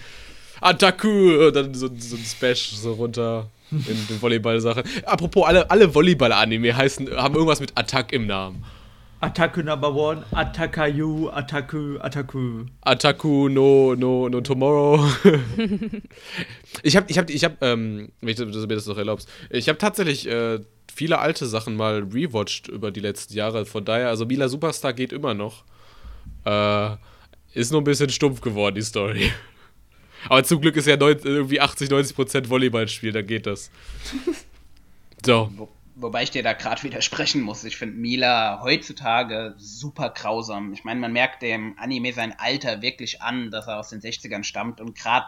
Ataku 0.61 1.47
und 1.47 1.57
dann 1.57 1.75
so, 1.75 1.89
so 1.99 2.17
ein 2.17 2.25
Smash 2.25 2.73
so 2.73 2.93
runter. 2.93 3.49
in 3.71 4.07
den 4.09 4.21
Volleyball-Sachen. 4.21 4.83
Apropos, 5.07 5.47
alle, 5.47 5.71
alle 5.71 5.95
Volleyball-Anime 5.95 6.77
heißen, 6.77 7.11
haben 7.17 7.35
irgendwas 7.35 7.61
mit 7.61 7.73
Attack 7.77 8.13
im 8.13 8.27
Namen. 8.27 8.65
Attacke 9.23 9.63
Number 9.63 9.95
One, 9.95 10.25
Attakayu, 10.33 11.31
Attaku, 11.33 11.97
Attaku. 12.01 12.67
Attaku 12.85 13.49
no, 13.49 13.95
no, 13.95 14.29
no 14.29 14.41
Tomorrow. 14.41 14.99
ich 16.83 16.97
hab, 16.97 17.09
ich 17.09 17.19
hab, 17.19 17.31
ich 17.31 17.45
hab, 17.45 17.63
ähm, 17.63 18.11
wenn 18.21 18.35
du 18.35 18.47
mir 18.47 18.75
das 18.75 18.87
noch 18.87 18.99
erlaubst, 18.99 19.29
ich 19.49 19.69
hab 19.69 19.79
tatsächlich 19.79 20.29
äh, 20.29 20.59
viele 20.93 21.21
alte 21.21 21.47
Sachen 21.47 21.77
mal 21.77 22.03
rewatcht 22.13 22.67
über 22.67 22.91
die 22.91 22.99
letzten 22.99 23.35
Jahre. 23.35 23.65
Von 23.65 23.85
daher, 23.85 24.09
also 24.09 24.27
Mila 24.27 24.49
Superstar 24.49 24.93
geht 24.93 25.13
immer 25.13 25.35
noch. 25.35 25.63
Äh, 26.45 26.97
ist 27.55 27.71
nur 27.71 27.81
ein 27.81 27.85
bisschen 27.85 28.11
stumpf 28.11 28.41
geworden, 28.41 28.75
die 28.75 28.83
Story. 28.83 29.31
Aber 30.29 30.43
zum 30.43 30.61
Glück 30.61 30.75
ist 30.77 30.89
ja 30.89 30.97
neun, 30.97 31.19
irgendwie 31.23 31.61
80, 31.61 31.91
90 31.91 32.17
Prozent 32.17 32.51
Volleyballspiel, 32.51 33.13
dann 33.13 33.27
geht 33.27 33.47
das. 33.47 33.71
So. 35.25 35.69
Wo, 35.95 36.07
wobei 36.07 36.23
ich 36.23 36.31
dir 36.31 36.43
da 36.43 36.53
gerade 36.53 36.83
widersprechen 36.85 37.43
muss. 37.43 37.65
Ich 37.65 37.77
finde 37.77 37.97
Mila 37.97 38.61
heutzutage 38.63 39.55
super 39.59 40.11
grausam. 40.11 40.73
Ich 40.73 40.85
meine, 40.85 41.01
man 41.01 41.13
merkt 41.13 41.43
dem 41.43 41.77
Anime 41.79 42.13
sein 42.13 42.35
Alter 42.39 42.83
wirklich 42.83 43.23
an, 43.23 43.51
dass 43.51 43.67
er 43.67 43.79
aus 43.79 43.89
den 43.89 44.01
60ern 44.01 44.45
stammt 44.45 44.81
und 44.81 44.97
gerade 44.97 45.27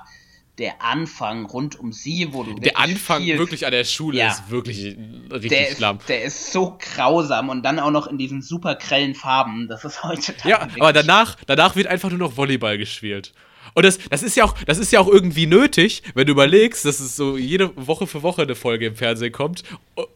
der 0.59 0.83
Anfang 0.83 1.47
rund 1.47 1.79
um 1.79 1.93
sie, 1.93 2.29
wo 2.33 2.45
du 2.45 2.55
Der 2.55 2.79
Anfang 2.79 3.23
viel, 3.23 3.39
wirklich 3.39 3.67
an 3.67 3.73
der 3.73 3.85
Schule 3.85 4.19
ja, 4.19 4.29
ist 4.29 4.51
wirklich 4.51 4.97
richtig 5.33 5.49
der 5.51 5.75
schlimm. 5.75 5.99
der 6.07 6.23
ist 6.23 6.53
so 6.53 6.79
grausam 6.79 7.49
und 7.49 7.65
dann 7.65 7.81
auch 7.81 7.91
noch 7.91 8.07
in 8.07 8.19
diesen 8.19 8.41
super 8.41 8.77
grellen 8.77 9.15
Farben. 9.15 9.67
Das 9.67 9.85
ist 9.85 10.05
heutzutage. 10.05 10.49
Ja, 10.49 10.69
aber 10.79 10.93
danach, 10.93 11.37
danach 11.47 11.75
wird 11.75 11.89
einfach 11.89 12.11
nur 12.11 12.21
noch 12.21 12.37
Volleyball 12.37 12.79
gespielt. 12.79 13.33
Und 13.75 13.85
das, 13.85 13.99
das, 14.09 14.23
ist 14.23 14.37
ja 14.37 14.45
auch, 14.45 14.55
das 14.67 14.79
ist 14.79 14.93
ja 14.93 15.01
auch 15.01 15.09
irgendwie 15.09 15.47
nötig, 15.47 16.03
wenn 16.15 16.27
du 16.27 16.33
überlegst, 16.33 16.85
dass 16.85 17.01
es 17.01 17.17
so 17.17 17.37
jede 17.37 17.73
Woche 17.77 18.07
für 18.07 18.23
Woche 18.23 18.43
eine 18.43 18.55
Folge 18.55 18.87
im 18.87 18.97
Fernsehen 18.97 19.33
kommt. 19.33 19.65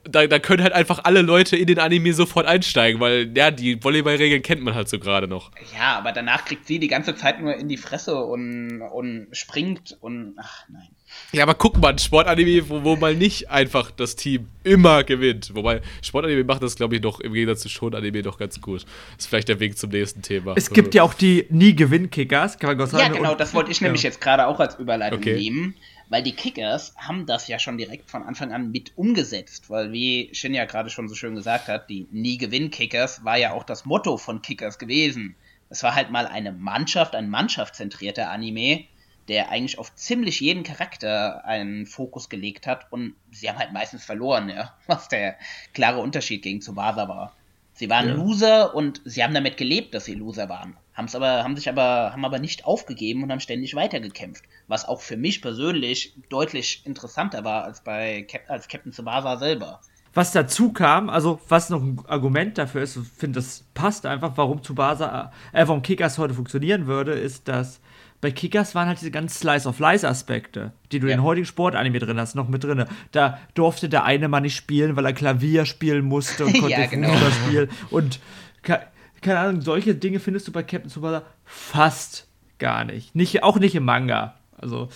Da, 0.04 0.26
da 0.26 0.38
können 0.38 0.62
halt 0.62 0.72
einfach 0.72 1.04
alle 1.04 1.22
Leute 1.22 1.56
in 1.56 1.66
den 1.66 1.78
Anime 1.78 2.14
sofort 2.14 2.46
einsteigen, 2.46 3.00
weil 3.00 3.30
ja, 3.36 3.50
die 3.50 3.82
Volleyballregeln 3.82 4.42
kennt 4.42 4.62
man 4.62 4.74
halt 4.74 4.88
so 4.88 4.98
gerade 4.98 5.26
noch. 5.26 5.50
Ja, 5.76 5.98
aber 5.98 6.12
danach 6.12 6.44
kriegt 6.44 6.66
sie 6.66 6.78
die 6.78 6.88
ganze 6.88 7.16
Zeit 7.16 7.40
nur 7.40 7.54
in 7.54 7.68
die 7.68 7.76
Fresse 7.76 8.16
und, 8.16 8.80
und 8.80 9.28
springt 9.32 9.96
und 10.00 10.34
ach 10.38 10.64
nein. 10.68 10.88
Ja, 11.32 11.42
aber 11.42 11.54
guck 11.54 11.78
mal, 11.78 11.92
ein 11.92 11.98
Sportanime, 11.98 12.68
wo, 12.68 12.84
wo 12.84 12.96
mal 12.96 13.14
nicht 13.14 13.50
einfach 13.50 13.90
das 13.90 14.16
Team 14.16 14.48
immer 14.64 15.04
gewinnt. 15.04 15.54
Wobei, 15.54 15.82
Sportanime 16.00 16.44
macht 16.44 16.62
das, 16.62 16.76
glaube 16.76 16.96
ich, 16.96 17.02
noch 17.02 17.20
im 17.20 17.34
Gegensatz 17.34 17.60
zu 17.60 17.68
Schon-Anime 17.68 18.22
noch 18.22 18.38
ganz 18.38 18.60
gut. 18.60 18.84
Das 18.84 19.24
ist 19.24 19.26
vielleicht 19.26 19.48
der 19.48 19.60
Weg 19.60 19.76
zum 19.76 19.90
nächsten 19.90 20.22
Thema. 20.22 20.54
Es 20.56 20.70
gibt 20.70 20.94
ja 20.94 21.02
auch 21.02 21.12
die 21.12 21.46
Nie-Gewinn-Kickers, 21.50 22.58
kann 22.58 22.78
man 22.78 22.86
sagen. 22.86 23.12
Ja, 23.12 23.18
genau, 23.20 23.34
das 23.34 23.52
wollte 23.52 23.70
ich 23.70 23.80
nämlich 23.80 24.02
ja. 24.02 24.08
jetzt 24.08 24.20
gerade 24.20 24.46
auch 24.46 24.58
als 24.58 24.76
Überleitung 24.76 25.18
okay. 25.18 25.34
nehmen. 25.34 25.74
Weil 26.10 26.22
die 26.22 26.32
Kickers 26.32 26.94
haben 26.96 27.26
das 27.26 27.48
ja 27.48 27.58
schon 27.58 27.76
direkt 27.76 28.10
von 28.10 28.22
Anfang 28.22 28.52
an 28.52 28.70
mit 28.70 28.92
umgesetzt. 28.96 29.68
Weil, 29.68 29.92
wie 29.92 30.30
Shin 30.32 30.54
ja 30.54 30.64
gerade 30.64 30.88
schon 30.88 31.08
so 31.08 31.14
schön 31.14 31.34
gesagt 31.34 31.68
hat, 31.68 31.90
die 31.90 32.06
Nie-Gewinn-Kickers 32.10 33.24
war 33.24 33.36
ja 33.36 33.52
auch 33.52 33.64
das 33.64 33.84
Motto 33.84 34.16
von 34.16 34.40
Kickers 34.40 34.78
gewesen. 34.78 35.36
Es 35.68 35.82
war 35.82 35.94
halt 35.94 36.10
mal 36.10 36.26
eine 36.26 36.52
Mannschaft, 36.52 37.14
ein 37.14 37.28
mannschaftszentrierter 37.28 38.30
Anime 38.30 38.84
der 39.28 39.50
eigentlich 39.50 39.78
auf 39.78 39.94
ziemlich 39.94 40.40
jeden 40.40 40.62
Charakter 40.62 41.44
einen 41.44 41.86
Fokus 41.86 42.28
gelegt 42.28 42.66
hat 42.66 42.90
und 42.90 43.14
sie 43.30 43.48
haben 43.48 43.58
halt 43.58 43.72
meistens 43.72 44.04
verloren, 44.04 44.48
ja, 44.48 44.74
was 44.86 45.08
der 45.08 45.36
klare 45.74 46.00
Unterschied 46.00 46.42
gegen 46.42 46.60
Tsubasa 46.60 47.08
war. 47.08 47.34
Sie 47.74 47.88
waren 47.88 48.08
ja. 48.08 48.14
Loser 48.14 48.74
und 48.74 49.00
sie 49.04 49.22
haben 49.22 49.34
damit 49.34 49.56
gelebt, 49.56 49.94
dass 49.94 50.04
sie 50.04 50.14
Loser 50.14 50.48
waren. 50.48 50.76
Haben's 50.94 51.14
aber, 51.14 51.44
haben 51.44 51.54
sich 51.54 51.68
aber, 51.68 52.10
haben 52.12 52.24
aber 52.24 52.40
nicht 52.40 52.64
aufgegeben 52.64 53.22
und 53.22 53.30
haben 53.30 53.38
ständig 53.38 53.76
weitergekämpft. 53.76 54.44
Was 54.66 54.88
auch 54.88 55.00
für 55.00 55.16
mich 55.16 55.40
persönlich 55.40 56.12
deutlich 56.28 56.82
interessanter 56.84 57.44
war 57.44 57.62
als 57.62 57.84
bei 57.84 58.22
Cap 58.22 58.42
als 58.48 58.66
Captain 58.66 58.90
Tsubasa 58.90 59.36
selber. 59.36 59.80
Was 60.12 60.32
dazu 60.32 60.72
kam, 60.72 61.08
also 61.08 61.38
was 61.48 61.70
noch 61.70 61.80
ein 61.80 62.00
Argument 62.08 62.58
dafür 62.58 62.82
ist, 62.82 62.96
ich 62.96 63.06
finde, 63.06 63.38
das 63.38 63.62
passt 63.74 64.06
einfach, 64.06 64.32
warum 64.36 64.60
Tsubasa, 64.60 65.30
äh, 65.52 65.64
warum 65.64 65.82
Kickers 65.82 66.18
heute 66.18 66.34
funktionieren 66.34 66.88
würde, 66.88 67.12
ist, 67.12 67.46
dass 67.46 67.80
bei 68.20 68.30
Kickers 68.32 68.74
waren 68.74 68.88
halt 68.88 69.00
diese 69.00 69.10
ganzen 69.10 69.38
Slice-of-Life-Aspekte, 69.38 70.72
die 70.90 70.98
du 70.98 71.06
ja. 71.06 71.14
in 71.14 71.22
heutigen 71.22 71.46
Sportanime 71.46 71.98
drin 72.00 72.18
hast, 72.18 72.34
noch 72.34 72.48
mit 72.48 72.64
drin. 72.64 72.84
Da 73.12 73.38
durfte 73.54 73.88
der 73.88 74.04
eine 74.04 74.28
mal 74.28 74.40
nicht 74.40 74.56
spielen, 74.56 74.96
weil 74.96 75.06
er 75.06 75.12
Klavier 75.12 75.66
spielen 75.66 76.04
musste 76.04 76.46
und 76.46 76.52
konnte 76.60 76.70
ja, 76.70 76.86
genau. 76.86 77.10
Fußball 77.10 77.32
spielen. 77.32 77.70
Und 77.90 78.20
keine 79.20 79.38
Ahnung, 79.38 79.60
solche 79.62 79.94
Dinge 79.94 80.20
findest 80.20 80.48
du 80.48 80.52
bei 80.52 80.62
Captain 80.62 80.90
Tsubasa 80.90 81.22
fast 81.44 82.26
gar 82.58 82.84
nicht. 82.84 83.14
nicht. 83.14 83.42
Auch 83.42 83.58
nicht 83.58 83.74
im 83.74 83.84
Manga. 83.84 84.34
Also. 84.56 84.88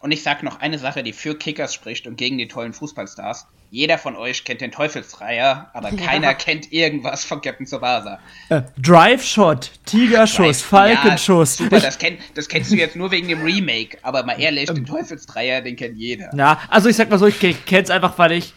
Und 0.00 0.12
ich 0.12 0.22
sag 0.22 0.42
noch 0.42 0.60
eine 0.60 0.78
Sache, 0.78 1.02
die 1.02 1.12
für 1.12 1.36
Kickers 1.36 1.74
spricht 1.74 2.06
und 2.06 2.16
gegen 2.16 2.38
die 2.38 2.48
tollen 2.48 2.72
Fußballstars. 2.72 3.48
Jeder 3.70 3.98
von 3.98 4.16
euch 4.16 4.44
kennt 4.44 4.60
den 4.60 4.72
Teufelsdreier, 4.72 5.70
aber 5.72 5.90
ja. 5.94 6.04
keiner 6.04 6.34
kennt 6.34 6.72
irgendwas 6.72 7.24
von 7.24 7.40
Captain 7.40 7.66
Tsubasa. 7.66 8.18
Äh, 8.48 8.62
Drive 8.76 9.24
Shot, 9.24 9.70
Tigerschuss, 9.86 10.62
Falkenschuss. 10.62 11.58
Ja, 11.58 11.64
super, 11.64 11.80
das, 11.80 11.98
kenn, 11.98 12.18
das, 12.34 12.48
kennst 12.48 12.72
du 12.72 12.76
jetzt 12.76 12.96
nur 12.96 13.10
wegen 13.12 13.28
dem 13.28 13.42
Remake, 13.42 13.98
aber 14.02 14.24
mal 14.24 14.40
ehrlich, 14.40 14.68
ähm, 14.68 14.76
den 14.76 14.86
Teufelsdreier, 14.86 15.60
den 15.60 15.76
kennt 15.76 15.96
jeder. 15.96 16.30
Ja, 16.36 16.60
also 16.68 16.88
ich 16.88 16.96
sag 16.96 17.10
mal 17.10 17.18
so, 17.18 17.26
ich 17.26 17.38
kenn's 17.64 17.90
einfach, 17.90 18.18
weil 18.18 18.32
ich 18.32 18.54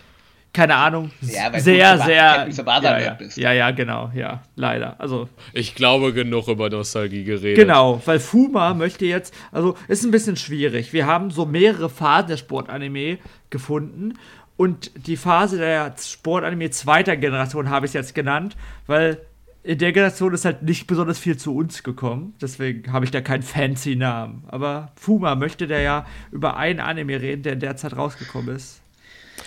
keine 0.53 0.75
Ahnung, 0.75 1.09
ja, 1.21 1.59
sehr, 1.59 1.97
sehr. 1.97 2.15
Ja, 2.15 2.99
ja, 2.99 3.13
bist. 3.15 3.37
ja, 3.37 3.51
ja, 3.53 3.71
genau, 3.71 4.11
ja, 4.13 4.43
leider. 4.55 4.99
Also. 4.99 5.27
Ich 5.51 5.73
glaube, 5.73 6.13
genug 6.13 6.47
über 6.47 6.69
Nostalgie 6.69 7.23
geredet. 7.23 7.57
Genau, 7.57 7.99
weil 8.05 8.19
Fuma 8.19 8.75
möchte 8.75 9.05
jetzt, 9.05 9.33
also 9.51 9.75
ist 9.87 10.05
ein 10.05 10.11
bisschen 10.11 10.37
schwierig. 10.37 10.93
Wir 10.93 11.07
haben 11.07 11.31
so 11.31 11.47
mehrere 11.47 11.89
Phasen 11.89 12.27
der 12.27 12.37
Sportanime 12.37 13.17
gefunden 13.49 14.13
und 14.57 14.91
die 15.07 15.17
Phase 15.17 15.57
der 15.57 15.95
Sportanime 15.99 16.69
zweiter 16.69 17.17
Generation 17.17 17.69
habe 17.69 17.85
ich 17.85 17.93
jetzt 17.93 18.13
genannt, 18.13 18.55
weil 18.87 19.19
in 19.63 19.77
der 19.77 19.93
Generation 19.93 20.33
ist 20.33 20.45
halt 20.45 20.61
nicht 20.61 20.87
besonders 20.87 21.17
viel 21.17 21.37
zu 21.37 21.55
uns 21.55 21.83
gekommen. 21.83 22.35
Deswegen 22.41 22.91
habe 22.91 23.05
ich 23.05 23.11
da 23.11 23.21
keinen 23.21 23.43
fancy 23.43 23.95
Namen. 23.95 24.43
Aber 24.47 24.91
Fuma 24.95 25.35
möchte 25.35 25.67
der 25.67 25.81
ja 25.81 26.05
über 26.31 26.57
einen 26.57 26.81
Anime 26.81 27.21
reden, 27.21 27.43
der 27.43 27.53
in 27.53 27.59
der 27.61 27.77
Zeit 27.77 27.95
rausgekommen 27.95 28.55
ist. 28.55 28.81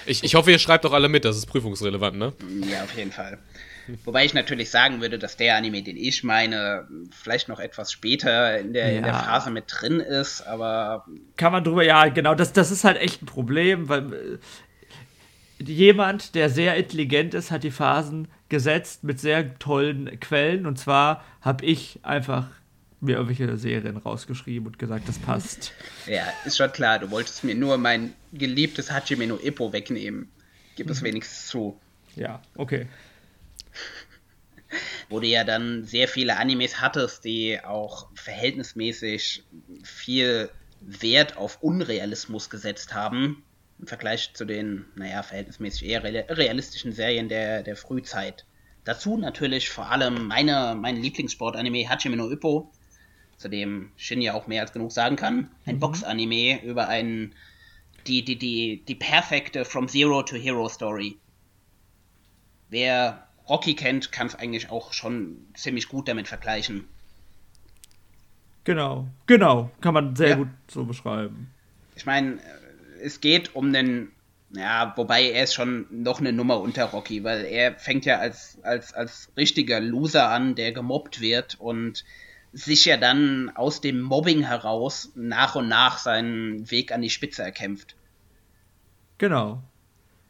Ich, 0.07 0.25
ich 0.25 0.35
hoffe, 0.35 0.51
ihr 0.51 0.59
schreibt 0.59 0.85
doch 0.85 0.93
alle 0.93 1.09
mit, 1.09 1.25
das 1.25 1.37
ist 1.37 1.47
prüfungsrelevant, 1.47 2.17
ne? 2.17 2.33
Ja, 2.71 2.85
auf 2.85 2.97
jeden 2.97 3.13
Fall. 3.13 3.39
Wobei 4.05 4.25
ich 4.25 4.35
natürlich 4.35 4.71
sagen 4.71 5.01
würde, 5.01 5.19
dass 5.19 5.37
der 5.37 5.57
Anime, 5.57 5.83
den 5.83 5.97
ich 5.97 6.25
meine, 6.25 6.89
vielleicht 7.13 7.49
noch 7.49 7.61
etwas 7.61 7.93
später 7.93 8.59
in 8.59 8.73
der, 8.73 8.91
ja. 8.91 8.99
in 8.99 9.05
der 9.05 9.15
Phase 9.15 9.51
mit 9.51 9.65
drin 9.69 10.01
ist, 10.01 10.43
aber. 10.43 11.05
Kann 11.37 11.53
man 11.53 11.63
drüber, 11.63 11.85
ja, 11.85 12.09
genau, 12.09 12.35
das, 12.35 12.53
das 12.53 12.71
ist 12.71 12.85
halt 12.85 12.99
echt 12.99 13.23
ein 13.23 13.27
Problem, 13.27 13.89
weil 13.89 14.13
äh, 14.13 14.39
jemand, 15.59 16.35
der 16.35 16.51
sehr 16.51 16.77
intelligent 16.77 17.35
ist, 17.35 17.51
hat 17.51 17.65
die 17.65 17.71
Phasen 17.71 18.29
gesetzt 18.49 19.05
mit 19.05 19.21
sehr 19.21 19.59
tollen 19.59 20.21
Quellen 20.21 20.67
und 20.67 20.79
zwar 20.79 21.25
habe 21.41 21.65
ich 21.65 22.01
einfach 22.03 22.47
mir 23.01 23.17
irgendwelche 23.17 23.57
Serien 23.59 23.97
rausgeschrieben 23.97 24.67
und 24.67 24.79
gesagt, 24.79 25.09
das 25.09 25.19
passt. 25.19 25.73
Ja, 26.07 26.25
ist 26.45 26.57
schon 26.57 26.71
klar. 26.73 27.01
Du 27.01 27.11
wolltest 27.11 27.43
mir 27.43 27.55
nur 27.55 27.79
mein 27.79 28.15
geliebtes 28.33 28.93
Hajime 28.93 29.27
no 29.27 29.39
Ippo 29.43 29.73
wegnehmen. 29.73 30.29
Gib 30.77 30.89
es 30.89 31.01
mhm. 31.01 31.07
wenigstens 31.07 31.49
zu. 31.49 31.81
Ja, 32.15 32.41
okay. 32.55 32.87
Wo 35.09 35.21
du 35.21 35.27
ja 35.27 35.45
dann 35.45 35.85
sehr 35.85 36.07
viele 36.09 36.37
Animes 36.39 36.81
hattest, 36.81 37.25
die 37.25 37.61
auch 37.63 38.09
verhältnismäßig 38.15 39.43
viel 39.83 40.49
Wert 40.81 41.37
auf 41.37 41.63
Unrealismus 41.63 42.51
gesetzt 42.51 42.95
haben. 42.95 43.43
Im 43.79 43.87
Vergleich 43.87 44.33
zu 44.35 44.45
den, 44.45 44.87
naja, 44.95 45.23
verhältnismäßig 45.23 45.87
eher 45.87 46.03
realistischen 46.03 46.93
Serien 46.93 47.29
der, 47.29 47.63
der 47.63 47.77
Frühzeit. 47.77 48.47
Dazu 48.85 49.19
natürlich 49.19 49.69
vor 49.69 49.91
allem 49.91 50.29
meine, 50.29 50.77
mein 50.81 50.97
Lieblingssport-Anime 50.97 51.89
Hajime 51.89 52.17
no 52.17 52.31
Ippo, 52.31 52.71
zu 53.37 53.49
dem 53.49 53.91
Shin 53.97 54.23
ja 54.23 54.35
auch 54.35 54.47
mehr 54.47 54.63
als 54.63 54.73
genug 54.73 54.93
sagen 54.93 55.17
kann. 55.17 55.51
Ein 55.67 55.77
mhm. 55.77 55.81
Box-Anime 55.81 56.63
über 56.63 56.89
einen, 56.89 57.35
die, 58.07 58.25
die, 58.25 58.37
die, 58.37 58.83
die 58.87 58.95
perfekte 58.95 59.65
From 59.65 59.89
Zero 59.89 60.23
to 60.23 60.37
Hero 60.37 60.69
Story. 60.69 61.19
Wer 62.71 63.27
Rocky 63.49 63.75
kennt, 63.75 64.11
kann 64.11 64.27
es 64.27 64.35
eigentlich 64.35 64.71
auch 64.71 64.93
schon 64.93 65.47
ziemlich 65.55 65.89
gut 65.89 66.09
damit 66.09 66.29
vergleichen. 66.29 66.89
Genau, 68.65 69.07
genau, 69.27 69.71
kann 69.81 69.95
man 69.95 70.17
sehr 70.17 70.31
ja. 70.31 70.37
gut 70.37 70.49
so 70.69 70.85
beschreiben. 70.85 71.55
Ich 71.95 72.05
meine, 72.05 72.41
es 73.03 73.21
geht 73.21 73.55
um 73.55 73.73
den, 73.73 74.13
ja, 74.51 74.93
wobei 74.97 75.31
er 75.31 75.45
ist 75.45 75.55
schon 75.55 75.87
noch 75.91 76.21
eine 76.21 76.33
Nummer 76.33 76.61
unter 76.61 76.85
Rocky, 76.85 77.25
weil 77.25 77.45
er 77.45 77.75
fängt 77.79 78.05
ja 78.05 78.19
als, 78.19 78.59
als, 78.63 78.93
als 78.93 79.31
richtiger 79.37 79.81
Loser 79.81 80.31
an, 80.31 80.55
der 80.55 80.73
gemobbt 80.73 81.21
wird 81.21 81.57
und 81.61 82.05
sich 82.53 82.87
ja 82.87 82.97
dann 82.97 83.51
aus 83.55 83.81
dem 83.81 84.01
Mobbing 84.01 84.43
heraus 84.43 85.13
nach 85.15 85.57
und 85.57 85.69
nach 85.69 85.99
seinen 85.99 86.71
Weg 86.71 86.93
an 86.93 87.03
die 87.03 87.11
Spitze 87.11 87.43
erkämpft. 87.43 87.97
Genau. 89.19 89.63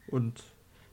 Und 0.08 0.42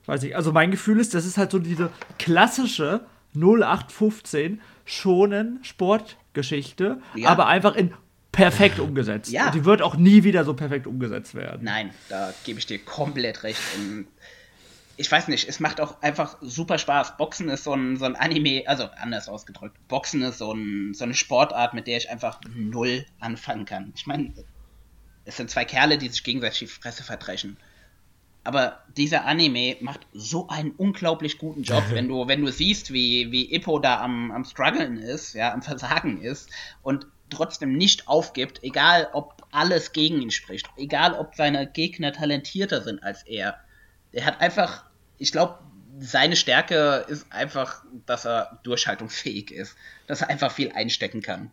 weiß 0.05 0.23
ich, 0.23 0.35
also 0.35 0.51
mein 0.51 0.71
Gefühl 0.71 0.99
ist, 0.99 1.13
das 1.13 1.25
ist 1.25 1.37
halt 1.37 1.51
so 1.51 1.59
diese 1.59 1.91
klassische 2.19 3.05
0815 3.35 4.61
schonen 4.85 5.63
Sportgeschichte, 5.63 7.01
ja. 7.15 7.29
aber 7.29 7.47
einfach 7.47 7.75
in 7.75 7.93
perfekt 8.33 8.79
umgesetzt. 8.79 9.31
Ja. 9.31 9.45
Und 9.45 9.55
die 9.55 9.63
wird 9.63 9.81
auch 9.81 9.95
nie 9.95 10.23
wieder 10.25 10.43
so 10.43 10.53
perfekt 10.53 10.87
umgesetzt 10.87 11.35
werden. 11.35 11.63
Nein, 11.63 11.91
da 12.09 12.33
gebe 12.43 12.59
ich 12.59 12.65
dir 12.65 12.79
komplett 12.79 13.43
recht. 13.43 13.61
Und 13.77 14.07
ich 14.97 15.09
weiß 15.09 15.29
nicht, 15.29 15.47
es 15.47 15.59
macht 15.61 15.79
auch 15.79 16.01
einfach 16.01 16.37
super 16.41 16.77
Spaß. 16.77 17.15
Boxen 17.17 17.47
ist 17.49 17.63
so 17.63 17.73
ein, 17.73 17.95
so 17.95 18.05
ein 18.05 18.15
Anime, 18.15 18.63
also 18.65 18.85
anders 18.97 19.29
ausgedrückt. 19.29 19.77
Boxen 19.87 20.23
ist 20.23 20.39
so, 20.39 20.51
ein, 20.51 20.93
so 20.93 21.05
eine 21.05 21.13
Sportart, 21.13 21.73
mit 21.73 21.87
der 21.87 21.97
ich 21.97 22.09
einfach 22.09 22.41
null 22.55 23.05
anfangen 23.19 23.65
kann. 23.65 23.93
Ich 23.95 24.07
meine, 24.07 24.33
es 25.25 25.37
sind 25.37 25.49
zwei 25.49 25.63
Kerle, 25.63 25.97
die 25.97 26.09
sich 26.09 26.23
gegenseitig 26.23 26.59
die 26.59 26.67
Fresse 26.67 27.03
verdreschen. 27.03 27.57
Aber 28.43 28.79
dieser 28.97 29.25
Anime 29.25 29.77
macht 29.79 30.01
so 30.11 30.49
einen 30.49 30.71
unglaublich 30.71 31.37
guten 31.37 31.61
Job, 31.61 31.83
wenn 31.91 32.07
du, 32.07 32.27
wenn 32.27 32.41
du 32.41 32.51
siehst, 32.51 32.91
wie, 32.91 33.31
wie 33.31 33.53
Ippo 33.53 33.77
da 33.77 34.01
am, 34.01 34.31
am 34.31 34.43
struggeln 34.43 34.97
ist, 34.97 35.33
ja, 35.33 35.53
am 35.53 35.61
Versagen 35.61 36.19
ist 36.19 36.49
und 36.81 37.05
trotzdem 37.33 37.73
nicht 37.73 38.07
aufgibt, 38.07 38.63
egal 38.63 39.09
ob 39.13 39.45
alles 39.51 39.91
gegen 39.91 40.21
ihn 40.21 40.31
spricht, 40.31 40.67
egal 40.77 41.13
ob 41.13 41.35
seine 41.35 41.67
Gegner 41.67 42.13
talentierter 42.13 42.81
sind 42.81 43.03
als 43.03 43.23
er. 43.23 43.59
Der 44.13 44.25
hat 44.25 44.41
einfach, 44.41 44.85
ich 45.17 45.31
glaube, 45.31 45.59
seine 45.99 46.35
Stärke 46.35 47.05
ist 47.07 47.31
einfach, 47.31 47.83
dass 48.05 48.25
er 48.25 48.59
durchhaltungsfähig 48.63 49.51
ist, 49.51 49.75
dass 50.07 50.21
er 50.21 50.29
einfach 50.29 50.51
viel 50.51 50.71
einstecken 50.71 51.21
kann. 51.21 51.51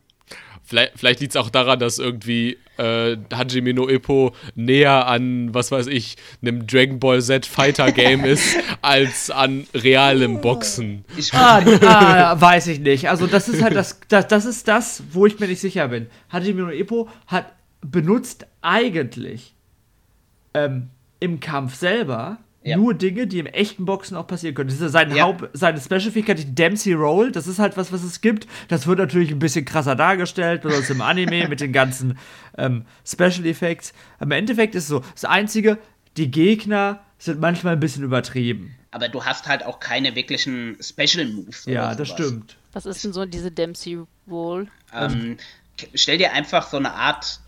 Vielleicht, 0.63 0.93
vielleicht 0.97 1.21
liegt 1.21 1.35
es 1.35 1.37
auch 1.37 1.51
daran, 1.51 1.81
dass 1.81 1.99
irgendwie 1.99 2.57
äh, 2.77 3.17
Hajime 3.35 3.75
no 3.75 3.89
Ippo 3.89 4.37
näher 4.55 5.09
an, 5.09 5.53
was 5.53 5.73
weiß 5.73 5.89
ich, 5.89 6.17
einem 6.43 6.65
Dragon 6.67 7.01
Ball 7.01 7.21
Z 7.21 7.45
Fighter 7.45 7.91
Game 7.91 8.25
ist, 8.25 8.57
als 8.83 9.31
an 9.33 9.67
realem 9.75 10.41
Boxen. 10.41 11.05
Ah, 11.33 11.61
ah, 11.83 12.41
weiß 12.41 12.69
ich 12.69 12.79
nicht. 12.79 13.09
Also 13.09 13.27
das 13.27 13.49
ist 13.49 13.63
halt 13.63 13.75
das, 13.75 13.99
das, 14.09 14.29
das 14.29 14.45
ist 14.45 14.69
das, 14.69 15.03
wo 15.11 15.27
ich 15.27 15.41
mir 15.41 15.49
nicht 15.49 15.61
sicher 15.61 15.89
bin. 15.89 16.07
Hajime 16.33 16.63
no 16.63 16.71
Ippo 16.71 17.09
hat 17.27 17.53
benutzt 17.81 18.47
eigentlich 18.63 19.55
ähm, 20.55 20.91
im 21.19 21.41
Kampf 21.41 21.75
selber 21.75 22.39
ja. 22.63 22.77
nur 22.77 22.95
Dinge, 22.95 23.27
die 23.27 23.39
im 23.39 23.47
echten 23.47 23.85
Boxen 23.85 24.17
auch 24.17 24.27
passieren 24.27 24.55
können. 24.55 24.69
Das 24.69 24.81
ist 24.81 24.93
sein 24.93 25.15
ja. 25.15 25.25
Haupt, 25.25 25.49
seine 25.55 25.81
Special-Fähigkeit, 25.81 26.39
die 26.39 26.55
Dempsey 26.55 26.93
Roll, 26.93 27.33
das 27.33 27.47
ist 27.47 27.59
halt 27.59 27.77
was, 27.77 27.93
was 27.93 28.03
es 28.03 28.21
gibt. 28.21 28.47
Das 28.69 28.87
wird 28.87 28.99
natürlich 28.99 29.31
ein 29.31 29.39
bisschen 29.39 29.65
krasser 29.65 29.97
dargestellt, 29.97 30.63
besonders 30.63 30.91
im 30.91 31.01
Anime 31.01 31.49
mit 31.49 31.61
den 31.61 31.73
ganzen 31.73 32.19
ähm, 32.59 32.85
Special 33.05 33.47
Effects. 33.47 33.93
Im 34.21 34.31
Endeffekt 34.31 34.75
ist 34.75 34.85
es 34.85 34.89
so, 34.89 35.03
das 35.15 35.25
Einzige, 35.25 35.79
die 36.17 36.31
Gegner 36.31 37.01
sind 37.19 37.41
manchmal 37.41 37.75
ein 37.75 37.81
bisschen 37.81 38.05
übertrieben. 38.05 38.75
Aber 38.91 39.09
du 39.09 39.25
hast 39.25 39.47
halt 39.47 39.65
auch 39.65 39.79
keine 39.79 40.15
wirklichen 40.15 40.77
Special 40.81 41.27
Moves. 41.27 41.65
Ja, 41.67 41.95
das 41.95 42.09
stimmt. 42.09 42.57
Was 42.73 42.87
ist 42.87 43.05
denn 43.05 43.13
so 43.13 43.25
diese 43.25 43.51
Dempsey 43.51 43.99
Roll? 44.29 44.69
Ähm, 44.93 45.39
stell 45.95 46.19
dir 46.19 46.33
einfach 46.33 46.69
so 46.69 46.77
eine 46.77 46.93
Art 46.93 47.40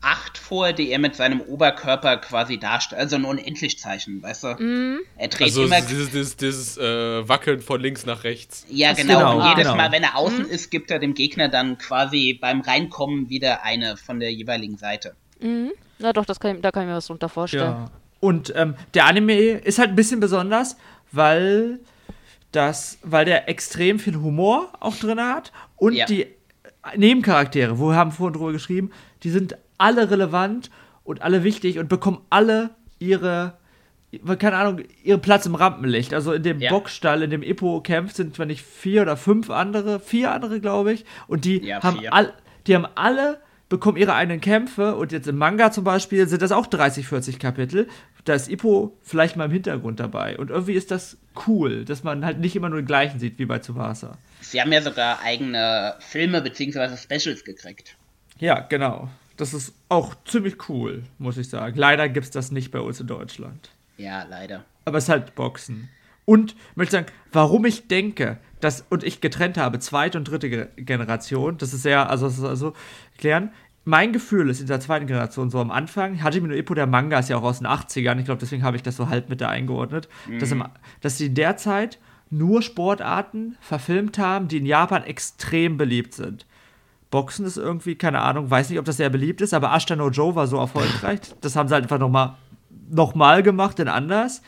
acht 0.00 0.38
vor, 0.38 0.72
die 0.72 0.90
er 0.90 0.98
mit 0.98 1.16
seinem 1.16 1.40
Oberkörper 1.40 2.18
quasi 2.18 2.58
darstellt. 2.58 3.00
Also 3.00 3.16
ein 3.16 3.24
Unendlichzeichen, 3.24 4.22
weißt 4.22 4.44
du? 4.44 4.48
Mm. 4.58 5.00
Er 5.16 5.28
dreht 5.28 5.48
also 5.48 5.64
immer. 5.64 5.80
Dieses, 5.80 6.10
dieses, 6.10 6.36
dieses 6.36 6.78
äh, 6.78 7.28
Wackeln 7.28 7.60
von 7.60 7.80
links 7.80 8.06
nach 8.06 8.24
rechts. 8.24 8.64
Ja, 8.68 8.92
genau. 8.92 9.18
genau. 9.18 9.36
Und 9.38 9.48
jedes 9.50 9.64
genau. 9.64 9.76
Mal, 9.76 9.92
wenn 9.92 10.04
er 10.04 10.16
außen 10.16 10.46
mm. 10.46 10.50
ist, 10.50 10.70
gibt 10.70 10.90
er 10.90 10.98
dem 10.98 11.14
Gegner 11.14 11.48
dann 11.48 11.78
quasi 11.78 12.38
beim 12.40 12.60
Reinkommen 12.60 13.28
wieder 13.28 13.64
eine 13.64 13.96
von 13.96 14.20
der 14.20 14.32
jeweiligen 14.32 14.76
Seite. 14.76 15.14
Mm. 15.40 15.68
Na 15.98 16.12
doch, 16.12 16.24
das 16.24 16.38
kann, 16.38 16.62
da 16.62 16.70
kann 16.70 16.84
ich 16.84 16.88
mir 16.88 16.96
was 16.96 17.06
drunter 17.06 17.28
vorstellen. 17.28 17.64
Ja. 17.64 17.90
Und 18.20 18.52
ähm, 18.56 18.74
der 18.94 19.06
Anime 19.06 19.34
ist 19.34 19.78
halt 19.78 19.90
ein 19.90 19.96
bisschen 19.96 20.20
besonders, 20.20 20.76
weil 21.12 21.80
das, 22.52 22.98
weil 23.02 23.24
der 23.24 23.48
extrem 23.48 23.98
viel 23.98 24.16
Humor 24.16 24.72
auch 24.80 24.96
drin 24.96 25.20
hat 25.20 25.52
und 25.76 25.94
ja. 25.94 26.06
die 26.06 26.26
Nebencharaktere, 26.96 27.78
wo 27.78 27.88
wir 27.88 27.96
haben 27.96 28.12
vorhin 28.12 28.34
drüber 28.34 28.52
geschrieben, 28.52 28.90
die 29.22 29.30
sind 29.30 29.56
alle 29.78 30.10
relevant 30.10 30.70
und 31.04 31.22
alle 31.22 31.44
wichtig 31.44 31.78
und 31.78 31.88
bekommen 31.88 32.20
alle 32.30 32.70
ihre, 32.98 33.54
keine 34.38 34.56
Ahnung, 34.56 34.82
ihren 35.02 35.20
Platz 35.20 35.46
im 35.46 35.54
Rampenlicht. 35.54 36.12
Also 36.12 36.32
in 36.32 36.42
dem 36.42 36.60
ja. 36.60 36.70
Boxstall, 36.70 37.22
in 37.22 37.30
dem 37.30 37.42
Ippo-Camp 37.42 38.10
sind 38.10 38.36
zwar 38.36 38.46
nicht 38.46 38.62
vier 38.62 39.02
oder 39.02 39.16
fünf 39.16 39.50
andere, 39.50 40.00
vier 40.00 40.32
andere, 40.32 40.60
glaube 40.60 40.92
ich. 40.92 41.04
Und 41.26 41.44
die 41.44 41.64
ja, 41.64 41.82
haben 41.82 42.00
all, 42.10 42.34
die 42.66 42.74
haben 42.74 42.86
alle 42.94 43.40
bekommen 43.68 43.98
ihre 43.98 44.14
eigenen 44.14 44.40
Kämpfe 44.40 44.96
und 44.96 45.12
jetzt 45.12 45.28
im 45.28 45.36
Manga 45.36 45.70
zum 45.70 45.84
Beispiel 45.84 46.26
sind 46.26 46.40
das 46.40 46.52
auch 46.52 46.66
30, 46.66 47.06
40 47.06 47.38
Kapitel. 47.38 47.88
Da 48.24 48.34
ist 48.34 48.50
Ippo 48.50 48.96
vielleicht 49.02 49.36
mal 49.36 49.46
im 49.46 49.50
Hintergrund 49.50 50.00
dabei. 50.00 50.38
Und 50.38 50.50
irgendwie 50.50 50.72
ist 50.72 50.90
das 50.90 51.18
cool, 51.46 51.84
dass 51.84 52.02
man 52.02 52.24
halt 52.24 52.38
nicht 52.38 52.56
immer 52.56 52.68
nur 52.68 52.80
den 52.80 52.86
gleichen 52.86 53.18
sieht 53.18 53.38
wie 53.38 53.46
bei 53.46 53.58
Tsubasa. 53.58 54.18
Sie 54.40 54.60
haben 54.60 54.72
ja 54.72 54.82
sogar 54.82 55.20
eigene 55.22 55.94
Filme 56.00 56.40
bzw. 56.40 56.96
Specials 56.96 57.44
gekriegt. 57.44 57.96
Ja, 58.38 58.60
genau. 58.60 59.08
Das 59.38 59.54
ist 59.54 59.72
auch 59.88 60.14
ziemlich 60.24 60.68
cool, 60.68 61.04
muss 61.18 61.38
ich 61.38 61.48
sagen. 61.48 61.78
Leider 61.78 62.08
gibt 62.08 62.24
es 62.24 62.30
das 62.30 62.50
nicht 62.50 62.70
bei 62.70 62.80
uns 62.80 63.00
in 63.00 63.06
Deutschland. 63.06 63.70
Ja, 63.96 64.24
leider. 64.24 64.64
Aber 64.84 64.98
es 64.98 65.04
ist 65.04 65.10
halt 65.10 65.34
Boxen. 65.34 65.88
Und 66.24 66.52
ich 66.52 66.76
möchte 66.76 66.92
sagen, 66.92 67.06
warum 67.32 67.64
ich 67.64 67.88
denke, 67.88 68.38
dass 68.60 68.84
und 68.90 69.04
ich 69.04 69.20
getrennt 69.20 69.56
habe, 69.56 69.78
zweite 69.78 70.18
und 70.18 70.24
dritte 70.24 70.66
Generation, 70.76 71.56
das 71.56 71.72
ist 71.72 71.82
sehr, 71.82 72.10
also 72.10 72.26
das 72.26 72.36
ist 72.36 72.44
also 72.44 72.74
klären. 73.16 73.50
Mein 73.84 74.12
Gefühl 74.12 74.50
ist 74.50 74.60
in 74.60 74.66
der 74.66 74.80
zweiten 74.80 75.06
Generation 75.06 75.50
so 75.50 75.60
am 75.60 75.70
Anfang, 75.70 76.22
Hajime 76.22 76.48
no 76.48 76.54
Ippo, 76.54 76.74
der 76.74 76.86
Manga 76.86 77.18
ist 77.20 77.30
ja 77.30 77.38
auch 77.38 77.44
aus 77.44 77.58
den 77.58 77.66
80ern, 77.66 78.18
ich 78.18 78.26
glaube, 78.26 78.40
deswegen 78.40 78.62
habe 78.62 78.76
ich 78.76 78.82
das 78.82 78.96
so 78.96 79.08
halb 79.08 79.30
mit 79.30 79.40
da 79.40 79.48
eingeordnet, 79.48 80.08
mhm. 80.28 80.40
dass, 80.40 80.50
im, 80.50 80.64
dass 81.00 81.16
sie 81.16 81.32
derzeit 81.32 81.98
nur 82.28 82.60
Sportarten 82.60 83.56
verfilmt 83.60 84.18
haben, 84.18 84.48
die 84.48 84.58
in 84.58 84.66
Japan 84.66 85.04
extrem 85.04 85.78
beliebt 85.78 86.12
sind. 86.12 86.44
Boxen 87.10 87.46
ist 87.46 87.56
irgendwie, 87.56 87.94
keine 87.94 88.20
Ahnung, 88.20 88.50
weiß 88.50 88.68
nicht, 88.70 88.78
ob 88.78 88.84
das 88.84 88.98
sehr 88.98 89.10
beliebt 89.10 89.40
ist, 89.40 89.54
aber 89.54 89.74
Ashita 89.74 89.96
no 89.96 90.10
Joe 90.10 90.34
war 90.34 90.46
so 90.46 90.58
erfolgreich. 90.58 91.20
Das 91.40 91.56
haben 91.56 91.68
sie 91.68 91.74
halt 91.74 91.84
einfach 91.84 91.98
nochmal 91.98 92.36
noch 92.90 93.14
mal 93.14 93.42
gemacht, 93.42 93.78
denn 93.78 93.88
anders. 93.88 94.42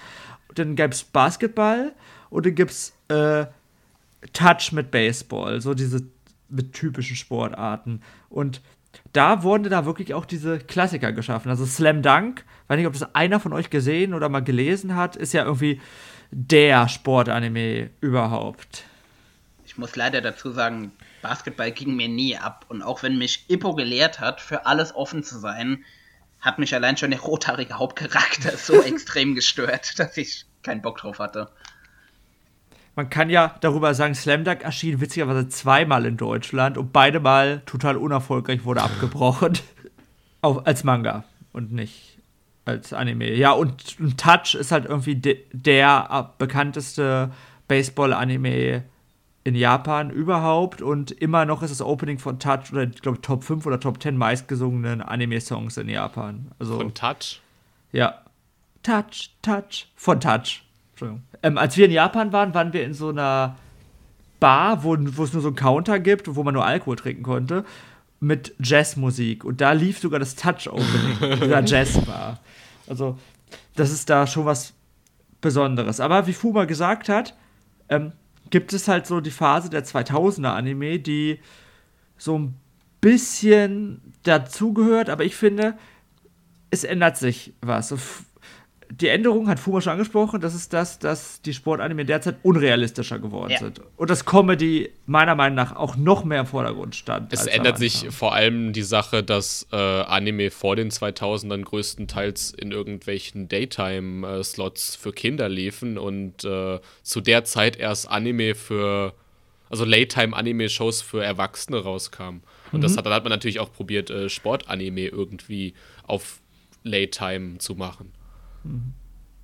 Und 0.48 0.58
dann 0.58 0.76
gab 0.76 0.92
es 0.92 1.04
Basketball 1.04 1.92
und 2.28 2.46
dann 2.46 2.54
gibt 2.54 2.70
es 2.70 2.92
äh, 3.08 3.46
Touch 4.32 4.72
mit 4.72 4.90
Baseball, 4.90 5.60
so 5.60 5.74
diese 5.74 6.02
mit 6.48 6.72
typischen 6.72 7.16
Sportarten. 7.16 8.02
Und 8.28 8.60
da 9.12 9.42
wurden 9.42 9.70
da 9.70 9.86
wirklich 9.86 10.14
auch 10.14 10.24
diese 10.24 10.58
Klassiker 10.58 11.12
geschaffen. 11.12 11.48
Also 11.48 11.64
Slam 11.64 12.02
Dunk, 12.02 12.44
weiß 12.68 12.76
nicht, 12.76 12.86
ob 12.86 12.92
das 12.92 13.14
einer 13.14 13.40
von 13.40 13.52
euch 13.52 13.70
gesehen 13.70 14.14
oder 14.14 14.28
mal 14.28 14.42
gelesen 14.42 14.96
hat, 14.96 15.16
ist 15.16 15.32
ja 15.32 15.44
irgendwie 15.44 15.80
der 16.30 16.88
Sportanime 16.88 17.90
überhaupt. 18.00 18.84
Ich 19.64 19.78
muss 19.78 19.96
leider 19.96 20.20
dazu 20.20 20.50
sagen, 20.50 20.92
Basketball 21.22 21.72
ging 21.72 21.94
mir 21.96 22.08
nie 22.08 22.36
ab. 22.36 22.64
Und 22.68 22.82
auch 22.82 23.02
wenn 23.02 23.18
mich 23.18 23.44
Ippo 23.48 23.74
gelehrt 23.74 24.20
hat, 24.20 24.40
für 24.40 24.66
alles 24.66 24.94
offen 24.94 25.22
zu 25.22 25.38
sein, 25.38 25.84
hat 26.40 26.58
mich 26.58 26.74
allein 26.74 26.96
schon 26.96 27.10
der 27.10 27.20
rothaarige 27.20 27.74
Hauptcharakter 27.74 28.56
so 28.56 28.80
extrem 28.82 29.34
gestört, 29.34 29.98
dass 29.98 30.16
ich 30.16 30.46
keinen 30.62 30.82
Bock 30.82 30.98
drauf 30.98 31.18
hatte. 31.18 31.50
Man 32.96 33.08
kann 33.08 33.30
ja 33.30 33.56
darüber 33.60 33.94
sagen, 33.94 34.14
Slam 34.14 34.44
Dunk 34.44 34.62
erschien 34.62 35.00
witzigerweise 35.00 35.48
zweimal 35.48 36.06
in 36.06 36.16
Deutschland 36.16 36.76
und 36.76 36.92
beide 36.92 37.20
Mal 37.20 37.62
total 37.64 37.96
unerfolgreich 37.96 38.64
wurde 38.64 38.82
abgebrochen. 38.82 39.58
Auch 40.42 40.64
als 40.64 40.84
Manga 40.84 41.24
und 41.52 41.72
nicht 41.72 42.18
als 42.64 42.92
Anime. 42.92 43.32
Ja, 43.34 43.52
und, 43.52 43.98
und 44.00 44.18
Touch 44.18 44.54
ist 44.54 44.72
halt 44.72 44.86
irgendwie 44.86 45.16
de 45.16 45.38
der 45.52 46.34
bekannteste 46.38 47.30
Baseball-Anime 47.68 48.84
in 49.42 49.54
Japan 49.54 50.10
überhaupt 50.10 50.82
und 50.82 51.10
immer 51.10 51.46
noch 51.46 51.62
ist 51.62 51.70
das 51.70 51.80
Opening 51.80 52.18
von 52.18 52.38
Touch 52.38 52.72
oder 52.72 52.82
ich 52.84 53.00
glaube 53.00 53.20
Top 53.22 53.42
5 53.42 53.64
oder 53.64 53.80
Top 53.80 54.02
10 54.02 54.16
meistgesungenen 54.16 55.00
Anime-Songs 55.00 55.76
in 55.78 55.88
Japan. 55.88 56.50
Also, 56.58 56.76
von 56.76 56.92
Touch? 56.92 57.40
Ja. 57.92 58.20
Touch, 58.82 59.30
Touch. 59.42 59.88
Von 59.96 60.20
Touch. 60.20 60.62
Entschuldigung. 60.92 61.22
Ähm, 61.42 61.56
als 61.56 61.76
wir 61.76 61.86
in 61.86 61.92
Japan 61.92 62.32
waren, 62.32 62.52
waren 62.52 62.72
wir 62.72 62.84
in 62.84 62.92
so 62.92 63.08
einer 63.08 63.56
Bar, 64.40 64.84
wo, 64.84 64.94
es 64.94 65.32
nur 65.32 65.42
so 65.42 65.48
einen 65.48 65.56
Counter 65.56 65.98
gibt, 65.98 66.34
wo 66.34 66.42
man 66.42 66.54
nur 66.54 66.64
Alkohol 66.64 66.96
trinken 66.96 67.22
konnte, 67.22 67.64
mit 68.20 68.54
Jazzmusik. 68.58 69.44
Und 69.44 69.60
da 69.60 69.72
lief 69.72 69.98
sogar 69.98 70.18
das 70.18 70.34
Touch-Opening, 70.34 71.40
dieser 71.40 71.64
Jazzbar. 71.64 72.38
Also, 72.86 73.18
das 73.76 73.90
ist 73.90 74.10
da 74.10 74.26
schon 74.26 74.44
was 74.44 74.74
Besonderes. 75.40 76.00
Aber 76.00 76.26
wie 76.26 76.32
Fuma 76.34 76.66
gesagt 76.66 77.08
hat, 77.08 77.34
ähm, 77.88 78.12
gibt 78.50 78.72
es 78.72 78.88
halt 78.88 79.06
so 79.06 79.20
die 79.20 79.30
Phase 79.30 79.70
der 79.70 79.84
2000er 79.84 80.50
Anime, 80.50 80.98
die 80.98 81.40
so 82.18 82.38
ein 82.38 82.54
bisschen 83.00 84.12
dazugehört, 84.22 85.08
aber 85.08 85.24
ich 85.24 85.34
finde, 85.34 85.78
es 86.70 86.84
ändert 86.84 87.16
sich 87.16 87.54
was 87.62 87.94
die 88.90 89.08
Änderung 89.08 89.48
hat 89.48 89.60
Fuma 89.60 89.80
schon 89.80 89.92
angesprochen, 89.92 90.40
das 90.40 90.54
ist 90.54 90.72
das, 90.72 90.98
dass 90.98 91.40
die 91.42 91.54
Sportanime 91.54 92.04
derzeit 92.04 92.36
unrealistischer 92.42 93.18
geworden 93.18 93.52
ja. 93.52 93.58
sind. 93.58 93.80
Und 93.96 94.10
das 94.10 94.24
Comedy 94.24 94.90
meiner 95.06 95.34
Meinung 95.34 95.56
nach 95.56 95.76
auch 95.76 95.96
noch 95.96 96.24
mehr 96.24 96.40
im 96.40 96.46
Vordergrund 96.46 96.96
stand. 96.96 97.32
Es 97.32 97.46
ändert 97.46 97.78
sich 97.78 98.08
vor 98.10 98.34
allem 98.34 98.72
die 98.72 98.82
Sache, 98.82 99.22
dass 99.22 99.66
äh, 99.72 99.76
Anime 99.76 100.50
vor 100.50 100.74
den 100.76 100.90
2000ern 100.90 101.62
größtenteils 101.62 102.52
in 102.52 102.72
irgendwelchen 102.72 103.48
Daytime-Slots 103.48 104.96
für 104.96 105.12
Kinder 105.12 105.48
liefen 105.48 105.96
und 105.96 106.44
äh, 106.44 106.80
zu 107.02 107.20
der 107.20 107.44
Zeit 107.44 107.76
erst 107.76 108.10
Anime 108.10 108.54
für 108.54 109.14
also 109.68 109.84
Late-Time-Anime-Shows 109.84 111.00
für 111.00 111.22
Erwachsene 111.22 111.78
rauskamen. 111.78 112.42
Und 112.72 112.80
mhm. 112.80 112.82
das 112.82 112.96
hat, 112.96 113.06
dann 113.06 113.12
hat 113.12 113.22
man 113.22 113.30
natürlich 113.30 113.60
auch 113.60 113.72
probiert, 113.72 114.10
äh, 114.10 114.28
Sportanime 114.28 115.06
irgendwie 115.06 115.74
auf 116.08 116.40
Late-Time 116.82 117.58
zu 117.58 117.76
machen. 117.76 118.12
Mhm. 118.64 118.94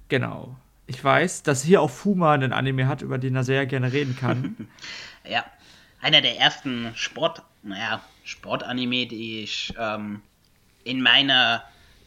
Genau. 0.09 0.57
Ich 0.87 1.03
weiß, 1.03 1.43
dass 1.43 1.63
hier 1.63 1.81
auch 1.81 1.91
Fuma 1.91 2.33
einen 2.33 2.53
Anime 2.53 2.87
hat, 2.87 3.03
über 3.03 3.19
den 3.19 3.35
er 3.35 3.45
sehr 3.45 3.67
gerne 3.67 3.93
reden 3.93 4.17
kann. 4.17 4.69
ja, 5.29 5.45
einer 6.01 6.21
der 6.21 6.39
ersten 6.39 6.93
Sport, 6.95 7.43
naja, 7.63 8.01
Sportanime, 8.25 9.07
die 9.07 9.43
ich 9.43 9.75
ähm, 9.79 10.23
in 10.85 11.03
meiner 11.03 11.65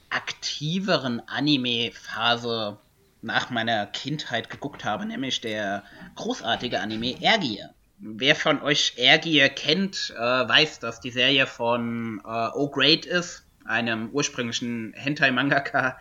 aktiveren 0.09 1.21
Anime-Phase 1.27 2.77
nach 3.21 3.49
meiner 3.49 3.85
Kindheit 3.87 4.49
geguckt 4.49 4.85
habe, 4.85 5.05
nämlich 5.05 5.41
der 5.41 5.83
großartige 6.15 6.79
Anime 6.79 7.21
Ergier. 7.21 7.71
Wer 7.97 8.35
von 8.35 8.61
euch 8.61 8.93
Ergier 8.97 9.49
kennt, 9.49 10.13
äh, 10.17 10.21
weiß, 10.21 10.79
dass 10.79 11.01
die 11.01 11.11
Serie 11.11 11.45
von 11.45 12.21
äh, 12.25 12.47
O 12.53 12.69
Great 12.69 13.05
ist, 13.05 13.43
einem 13.65 14.09
ursprünglichen 14.11 14.93
Hentai-Mangaka, 14.95 15.97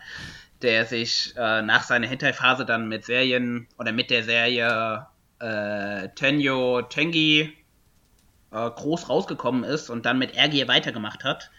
der 0.61 0.85
sich 0.85 1.33
äh, 1.37 1.61
nach 1.61 1.83
seiner 1.83 2.07
Hentai-Phase 2.07 2.65
dann 2.65 2.87
mit 2.87 3.05
Serien 3.05 3.67
oder 3.77 3.91
mit 3.91 4.09
der 4.09 4.23
Serie 4.23 5.07
äh, 5.39 6.09
Tenyo 6.15 6.81
Tengi 6.83 7.53
äh, 8.51 8.69
groß 8.69 9.09
rausgekommen 9.09 9.63
ist 9.63 9.89
und 9.89 10.05
dann 10.05 10.19
mit 10.19 10.35
Ergier 10.35 10.67
weitergemacht 10.67 11.23
hat. 11.23 11.51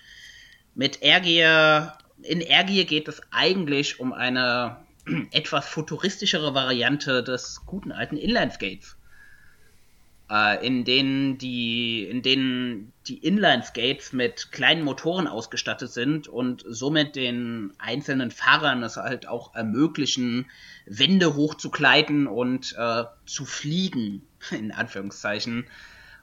Mit 0.74 1.02
Ergier, 1.02 1.94
in 2.22 2.40
Ergier 2.40 2.84
geht 2.84 3.08
es 3.08 3.22
eigentlich 3.30 4.00
um 4.00 4.12
eine 4.12 4.76
etwas 5.32 5.66
futuristischere 5.68 6.54
Variante 6.54 7.22
des 7.22 7.62
guten 7.66 7.92
alten 7.92 8.16
Inline-Skates 8.16 8.96
äh, 10.30 10.64
in 10.64 10.84
denen 10.84 11.38
die, 11.38 12.04
in 12.04 12.22
denen 12.22 12.92
die 13.08 13.18
Inline-Skates 13.18 14.12
mit 14.12 14.52
kleinen 14.52 14.84
Motoren 14.84 15.26
ausgestattet 15.26 15.90
sind 15.90 16.28
und 16.28 16.64
somit 16.68 17.16
den 17.16 17.72
einzelnen 17.78 18.30
Fahrern 18.30 18.82
es 18.82 18.96
halt 18.96 19.26
auch 19.26 19.54
ermöglichen, 19.54 20.46
Wände 20.86 21.34
hochzukleiden 21.34 22.26
und 22.28 22.74
äh, 22.78 23.04
zu 23.26 23.44
fliegen, 23.44 24.22
in 24.50 24.70
Anführungszeichen. 24.72 25.66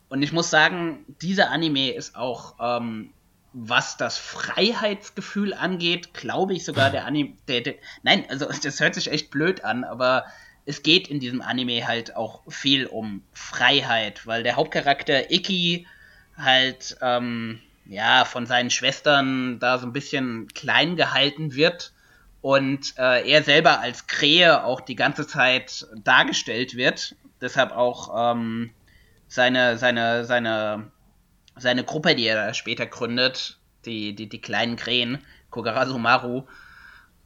Und 0.09 0.21
ich 0.21 0.31
muss 0.31 0.49
sagen, 0.49 1.05
dieser 1.21 1.51
Anime 1.51 1.91
ist 1.91 2.15
auch, 2.15 2.55
ähm, 2.61 3.11
was 3.51 3.97
das 3.97 4.17
Freiheitsgefühl 4.17 5.53
angeht, 5.53 6.13
glaube 6.13 6.53
ich 6.53 6.63
sogar 6.63 6.91
der 6.91 7.05
Anime, 7.05 7.33
der, 7.47 7.61
der, 7.61 7.75
nein, 8.03 8.25
also 8.29 8.47
das 8.63 8.79
hört 8.79 8.95
sich 8.95 9.11
echt 9.11 9.31
blöd 9.31 9.65
an, 9.65 9.83
aber 9.83 10.25
es 10.67 10.83
geht 10.83 11.07
in 11.07 11.21
diesem 11.21 11.41
Anime 11.41 11.87
halt 11.87 12.15
auch 12.17 12.41
viel 12.51 12.87
um 12.87 13.23
Freiheit, 13.31 14.27
weil 14.27 14.43
der 14.43 14.57
Hauptcharakter 14.57 15.31
Iki 15.31 15.87
halt 16.35 16.97
ähm, 17.01 17.61
ja 17.85 18.25
von 18.25 18.45
seinen 18.45 18.69
Schwestern 18.69 19.59
da 19.59 19.77
so 19.77 19.87
ein 19.87 19.93
bisschen 19.93 20.49
klein 20.53 20.97
gehalten 20.97 21.55
wird 21.55 21.93
und 22.41 22.93
äh, 22.97 23.27
er 23.29 23.43
selber 23.43 23.79
als 23.79 24.07
Krähe 24.07 24.65
auch 24.65 24.81
die 24.81 24.97
ganze 24.97 25.25
Zeit 25.25 25.87
dargestellt 26.03 26.75
wird. 26.75 27.15
Deshalb 27.39 27.71
auch 27.71 28.33
ähm, 28.33 28.71
seine 29.29 29.77
seine 29.77 30.25
seine 30.25 30.91
seine 31.55 31.85
Gruppe, 31.85 32.13
die 32.13 32.27
er 32.27 32.53
später 32.53 32.85
gründet, 32.85 33.57
die 33.85 34.13
die 34.13 34.27
die 34.27 34.41
kleinen 34.41 34.75
Krähen 34.75 35.19
Kogarasu 35.49 35.97
Maru 35.97 36.43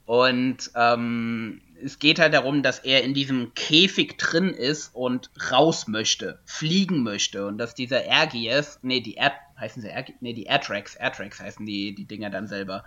und 0.05 0.69
ähm, 0.75 1.61
es 1.83 1.99
geht 1.99 2.19
halt 2.19 2.33
darum, 2.33 2.63
dass 2.63 2.79
er 2.79 3.03
in 3.03 3.13
diesem 3.13 3.53
Käfig 3.53 4.17
drin 4.17 4.49
ist 4.49 4.93
und 4.93 5.29
raus 5.51 5.87
möchte, 5.87 6.39
fliegen 6.45 7.03
möchte 7.03 7.45
und 7.47 7.57
dass 7.57 7.75
dieser 7.75 8.05
Ergies, 8.05 8.79
nee, 8.81 8.99
die 8.99 9.15
Air, 9.15 9.33
heißen 9.59 9.81
sie 9.81 9.89
Air, 9.89 10.05
nee, 10.21 10.33
die 10.33 10.45
Airtracks, 10.45 10.95
Airtracks 10.95 11.39
heißen 11.39 11.65
die, 11.65 11.93
die 11.93 12.05
Dinger 12.05 12.29
dann 12.29 12.47
selber, 12.47 12.83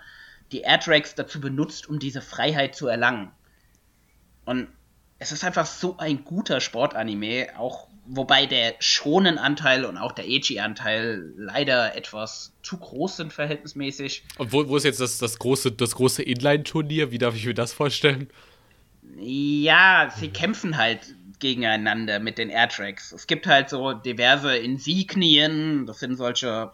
die 0.53 0.61
Airtracks 0.61 1.15
dazu 1.15 1.41
benutzt, 1.41 1.89
um 1.89 1.99
diese 1.99 2.21
Freiheit 2.21 2.75
zu 2.75 2.87
erlangen. 2.87 3.31
Und 4.45 4.69
es 5.19 5.33
ist 5.33 5.45
einfach 5.45 5.67
so 5.67 5.97
ein 5.97 6.25
guter 6.25 6.61
Sportanime, 6.61 7.49
auch 7.59 7.89
wobei 8.07 8.47
der 8.47 8.75
schonen 8.81 9.39
Anteil 9.39 9.85
und 9.85 9.97
auch 9.97 10.13
der 10.13 10.29
Echi-Anteil 10.29 11.33
leider 11.37 11.97
etwas 11.97 12.53
zu 12.63 12.77
groß 12.77 13.17
sind 13.17 13.33
verhältnismäßig. 13.33 14.25
Und 14.37 14.53
wo, 14.53 14.69
wo 14.69 14.77
ist 14.77 14.85
jetzt 14.85 15.01
das, 15.01 15.19
das 15.19 15.39
große, 15.39 15.73
das 15.73 15.95
große 15.95 16.23
Inline-Turnier? 16.23 17.11
Wie 17.11 17.19
darf 17.19 17.35
ich 17.35 17.47
mir 17.47 17.55
das 17.55 17.73
vorstellen? 17.73 18.29
Ja, 19.17 20.13
sie 20.15 20.29
kämpfen 20.29 20.77
halt 20.77 21.15
gegeneinander 21.39 22.21
mit 22.21 22.39
den 22.39 22.51
Airtracks. 22.51 23.13
Es 23.13 23.27
gibt 23.27 23.47
halt 23.47 23.69
so 23.69 23.93
diverse 23.93 24.57
Insignien, 24.57 25.87
das 25.87 26.01
sind 26.01 26.17
solche, 26.17 26.73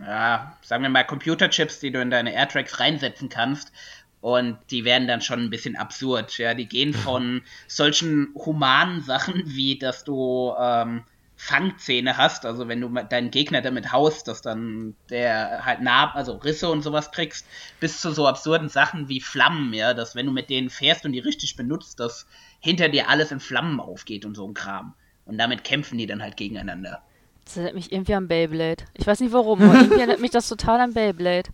ja, 0.00 0.56
sagen 0.62 0.82
wir 0.82 0.90
mal 0.90 1.04
Computerchips, 1.04 1.80
die 1.80 1.90
du 1.90 2.00
in 2.00 2.10
deine 2.10 2.32
Airtracks 2.32 2.78
reinsetzen 2.80 3.28
kannst. 3.28 3.72
Und 4.20 4.58
die 4.70 4.84
werden 4.84 5.08
dann 5.08 5.22
schon 5.22 5.40
ein 5.40 5.50
bisschen 5.50 5.76
absurd. 5.76 6.36
Ja, 6.38 6.54
die 6.54 6.68
gehen 6.68 6.94
von 7.06 7.42
solchen 7.66 8.34
humanen 8.34 9.02
Sachen, 9.02 9.42
wie 9.46 9.78
dass 9.78 10.04
du 10.04 10.54
ähm, 10.58 11.04
Fangzähne 11.42 12.18
hast, 12.18 12.44
also 12.44 12.68
wenn 12.68 12.82
du 12.82 12.90
deinen 12.90 13.30
Gegner 13.30 13.62
damit 13.62 13.92
haust, 13.92 14.28
dass 14.28 14.42
dann 14.42 14.94
der 15.08 15.64
halt 15.64 15.80
nah, 15.80 16.12
also 16.12 16.34
Risse 16.34 16.68
und 16.68 16.82
sowas 16.82 17.12
kriegst, 17.12 17.46
bis 17.80 17.98
zu 17.98 18.12
so 18.12 18.26
absurden 18.26 18.68
Sachen 18.68 19.08
wie 19.08 19.22
Flammen, 19.22 19.72
ja, 19.72 19.94
dass 19.94 20.14
wenn 20.14 20.26
du 20.26 20.32
mit 20.32 20.50
denen 20.50 20.68
fährst 20.68 21.06
und 21.06 21.12
die 21.12 21.18
richtig 21.18 21.56
benutzt, 21.56 21.98
dass 21.98 22.26
hinter 22.60 22.90
dir 22.90 23.08
alles 23.08 23.32
in 23.32 23.40
Flammen 23.40 23.80
aufgeht 23.80 24.26
und 24.26 24.34
so 24.34 24.46
ein 24.46 24.52
Kram. 24.52 24.92
Und 25.24 25.38
damit 25.38 25.64
kämpfen 25.64 25.96
die 25.96 26.06
dann 26.06 26.22
halt 26.22 26.36
gegeneinander. 26.36 27.02
Das 27.46 27.56
erinnert 27.56 27.74
mich 27.74 27.90
irgendwie 27.90 28.14
an 28.14 28.28
Beyblade. 28.28 28.84
Ich 28.92 29.06
weiß 29.06 29.20
nicht 29.20 29.32
warum, 29.32 29.62
aber 29.62 29.80
irgendwie 29.80 29.94
erinnert 29.98 30.20
mich 30.20 30.32
das 30.32 30.46
total 30.46 30.78
an 30.78 30.92
Beyblade. 30.92 31.48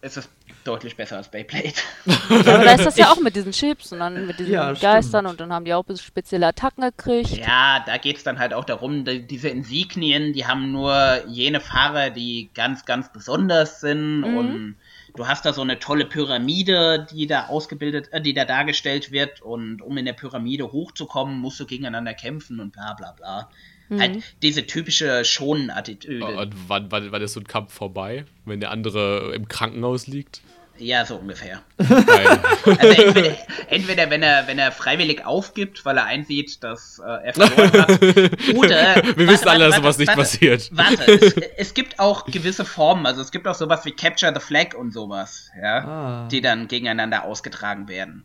Es 0.00 0.16
ist 0.16 0.30
deutlich 0.64 0.96
besser 0.96 1.16
als 1.16 1.28
Beyblade. 1.28 1.72
Ja, 2.28 2.54
aber 2.54 2.64
da 2.64 2.72
ist 2.74 2.86
das 2.86 2.96
ja 2.96 3.10
auch 3.10 3.20
mit 3.20 3.36
diesen 3.36 3.52
Chips 3.52 3.92
und 3.92 3.98
dann 3.98 4.26
mit 4.26 4.38
diesen 4.38 4.52
ja, 4.52 4.72
Geistern 4.72 5.26
und 5.26 5.40
dann 5.40 5.52
haben 5.52 5.64
die 5.64 5.74
auch 5.74 5.84
spezielle 5.96 6.46
Attacken 6.46 6.82
gekriegt. 6.82 7.36
Ja, 7.36 7.82
da 7.84 7.96
geht 7.98 8.16
es 8.16 8.24
dann 8.24 8.38
halt 8.38 8.54
auch 8.54 8.64
darum, 8.64 9.04
die, 9.04 9.26
diese 9.26 9.48
Insignien, 9.48 10.32
die 10.32 10.46
haben 10.46 10.72
nur 10.72 11.26
jene 11.28 11.60
Fahrer, 11.60 12.10
die 12.10 12.50
ganz, 12.54 12.84
ganz 12.84 13.12
besonders 13.12 13.80
sind 13.80 14.20
mhm. 14.20 14.36
und 14.36 14.76
du 15.16 15.26
hast 15.26 15.44
da 15.44 15.52
so 15.52 15.62
eine 15.62 15.78
tolle 15.78 16.06
Pyramide, 16.06 17.06
die 17.10 17.26
da 17.26 17.46
ausgebildet, 17.46 18.12
äh, 18.12 18.20
die 18.20 18.34
da 18.34 18.44
dargestellt 18.44 19.12
wird 19.12 19.42
und 19.42 19.82
um 19.82 19.96
in 19.96 20.04
der 20.04 20.14
Pyramide 20.14 20.72
hochzukommen, 20.72 21.38
musst 21.38 21.60
du 21.60 21.66
gegeneinander 21.66 22.14
kämpfen 22.14 22.60
und 22.60 22.72
bla 22.72 22.94
bla 22.94 23.12
bla. 23.12 23.50
Mhm. 23.88 24.00
Halt 24.00 24.22
diese 24.42 24.66
typische 24.66 25.24
Schonen-Attitüde. 25.24 26.24
Und 26.24 26.54
wann, 26.68 26.90
wann, 26.90 27.12
wann 27.12 27.22
ist 27.22 27.34
so 27.34 27.40
ein 27.40 27.46
Kampf 27.46 27.72
vorbei, 27.72 28.24
wenn 28.44 28.60
der 28.60 28.70
andere 28.70 29.34
im 29.34 29.48
Krankenhaus 29.48 30.06
liegt? 30.06 30.40
Ja, 30.78 31.04
so 31.04 31.16
ungefähr. 31.16 31.60
also 31.78 33.02
entweder, 33.02 33.36
entweder, 33.68 34.10
wenn 34.10 34.22
er 34.22 34.46
wenn 34.46 34.58
er 34.58 34.72
freiwillig 34.72 35.24
aufgibt, 35.24 35.84
weil 35.84 35.96
er 35.98 36.04
einsieht, 36.04 36.62
dass 36.64 36.98
äh, 36.98 37.26
er 37.26 37.34
verloren 37.34 37.72
hat, 37.72 38.02
oder 38.56 39.16
wir 39.16 39.28
wissen 39.28 39.48
alle, 39.48 39.66
dass 39.66 39.76
sowas 39.76 39.98
nicht 39.98 40.08
warte, 40.08 40.20
passiert. 40.20 40.70
Warte, 40.72 41.12
es, 41.12 41.34
es, 41.56 41.74
gibt 41.74 41.98
auch 41.98 42.26
gewisse 42.26 42.64
Formen, 42.64 43.06
also 43.06 43.20
es 43.20 43.30
gibt 43.30 43.46
auch 43.46 43.54
sowas 43.54 43.84
wie 43.84 43.92
Capture 43.92 44.32
the 44.34 44.40
Flag 44.40 44.74
und 44.74 44.92
sowas, 44.92 45.50
ja, 45.60 45.84
ah. 45.84 46.28
die 46.28 46.40
dann 46.40 46.68
gegeneinander 46.68 47.24
ausgetragen 47.24 47.88
werden. 47.88 48.24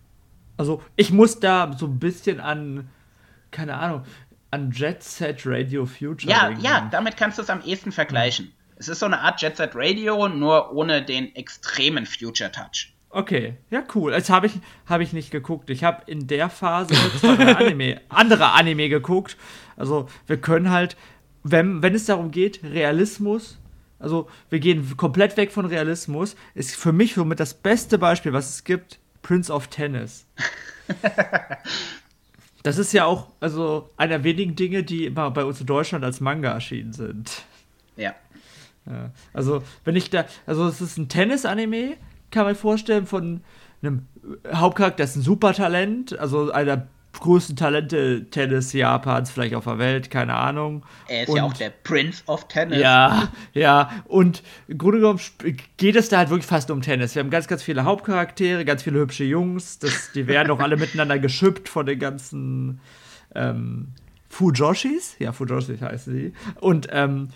Also 0.57 0.81
ich 0.95 1.11
muss 1.11 1.39
da 1.39 1.71
so 1.77 1.85
ein 1.85 1.99
bisschen 1.99 2.39
an, 2.39 2.89
keine 3.51 3.75
Ahnung, 3.75 4.03
an 4.51 4.71
Jet 4.71 5.03
Set 5.03 5.41
Radio 5.45 5.85
Future. 5.85 6.31
Ja, 6.31 6.47
denken. 6.47 6.63
ja, 6.63 6.87
damit 6.91 7.17
kannst 7.17 7.37
du 7.37 7.41
es 7.41 7.49
am 7.49 7.61
ehesten 7.61 7.91
vergleichen. 7.91 8.53
Es 8.79 8.87
ist 8.87 8.99
so 8.99 9.07
eine 9.07 9.19
Art 9.19 9.41
Jet 9.41 9.57
Set 9.57 9.71
Radio, 9.73 10.27
nur 10.27 10.71
ohne 10.73 11.03
den 11.03 11.35
extremen 11.35 12.05
Future 12.05 12.51
Touch. 12.51 12.93
Okay, 13.09 13.55
ja 13.71 13.83
cool. 13.95 14.13
Jetzt 14.13 14.29
habe 14.29 14.47
ich, 14.47 14.53
hab 14.85 15.01
ich 15.01 15.13
nicht 15.13 15.31
geguckt. 15.31 15.69
Ich 15.69 15.83
habe 15.83 16.03
in 16.05 16.27
der 16.27 16.49
Phase 16.49 16.93
Anime, 17.23 18.01
andere 18.09 18.51
Anime 18.51 18.89
geguckt. 18.89 19.37
Also 19.75 20.07
wir 20.27 20.37
können 20.37 20.69
halt, 20.69 20.95
wenn, 21.43 21.81
wenn 21.81 21.95
es 21.95 22.05
darum 22.05 22.29
geht, 22.29 22.63
Realismus, 22.63 23.57
also 23.97 24.27
wir 24.49 24.59
gehen 24.59 24.95
komplett 24.97 25.37
weg 25.37 25.51
von 25.51 25.65
Realismus, 25.65 26.35
ist 26.53 26.75
für 26.75 26.91
mich 26.91 27.15
somit 27.15 27.39
das 27.39 27.55
beste 27.55 27.97
Beispiel, 27.97 28.33
was 28.33 28.49
es 28.49 28.63
gibt, 28.63 28.99
Prince 29.23 29.51
of 29.51 29.67
Tennis. 29.69 30.27
das 32.63 32.77
ist 32.77 32.93
ja 32.93 33.05
auch 33.05 33.29
also 33.39 33.89
einer 33.97 34.19
der 34.19 34.23
wenigen 34.23 34.55
Dinge, 34.55 34.83
die 34.83 35.05
immer 35.05 35.31
bei 35.31 35.43
uns 35.43 35.59
in 35.59 35.65
Deutschland 35.65 36.05
als 36.05 36.19
Manga 36.19 36.51
erschienen 36.51 36.93
sind. 36.93 37.43
Ja. 37.95 38.13
Ja. 38.89 39.11
Also, 39.33 39.63
wenn 39.83 39.95
ich 39.95 40.09
da, 40.09 40.25
also 40.45 40.67
es 40.67 40.81
ist 40.81 40.97
ein 40.97 41.09
Tennis-Anime, 41.09 41.97
kann 42.31 42.45
man 42.45 42.55
vorstellen, 42.55 43.05
von 43.05 43.41
einem 43.81 44.07
Hauptcharakter, 44.51 45.03
das 45.03 45.11
ist 45.11 45.17
ein 45.17 45.21
Supertalent, 45.21 46.17
also 46.17 46.51
einer 46.51 46.87
größten 47.19 47.55
Talente 47.55 48.25
Tennis 48.29 48.73
Japans, 48.73 49.31
vielleicht 49.31 49.55
auf 49.55 49.63
der 49.63 49.79
Welt, 49.79 50.11
keine 50.11 50.35
Ahnung. 50.35 50.83
Er 51.07 51.23
ist 51.23 51.29
und, 51.29 51.37
ja 51.37 51.43
auch 51.43 51.53
der 51.53 51.71
Prince 51.71 52.23
of 52.27 52.47
Tennis. 52.47 52.79
Ja, 52.79 53.29
ja. 53.53 53.89
Und 54.05 54.43
im 54.67 54.77
Grunde 54.77 54.99
genommen 54.99 55.19
geht 55.77 55.95
es 55.95 56.09
da 56.09 56.17
halt 56.17 56.29
wirklich 56.29 56.45
fast 56.45 56.69
um 56.71 56.81
Tennis. 56.81 57.15
Wir 57.15 57.21
haben 57.21 57.29
ganz, 57.29 57.47
ganz 57.47 57.63
viele 57.63 57.85
Hauptcharaktere, 57.85 58.65
ganz 58.65 58.83
viele 58.83 58.99
hübsche 58.99 59.23
Jungs. 59.23 59.79
Das, 59.79 60.11
die 60.13 60.27
werden 60.27 60.51
auch 60.51 60.59
alle 60.59 60.77
miteinander 60.77 61.19
geschüppt 61.19 61.69
von 61.69 61.85
den 61.85 61.99
ganzen 61.99 62.79
ähm, 63.35 63.89
Fujoshis, 64.29 65.15
ja, 65.19 65.31
Fujoshis 65.31 65.81
heißen 65.81 66.13
sie. 66.13 66.33
Und, 66.59 66.87
ähm, 66.91 67.29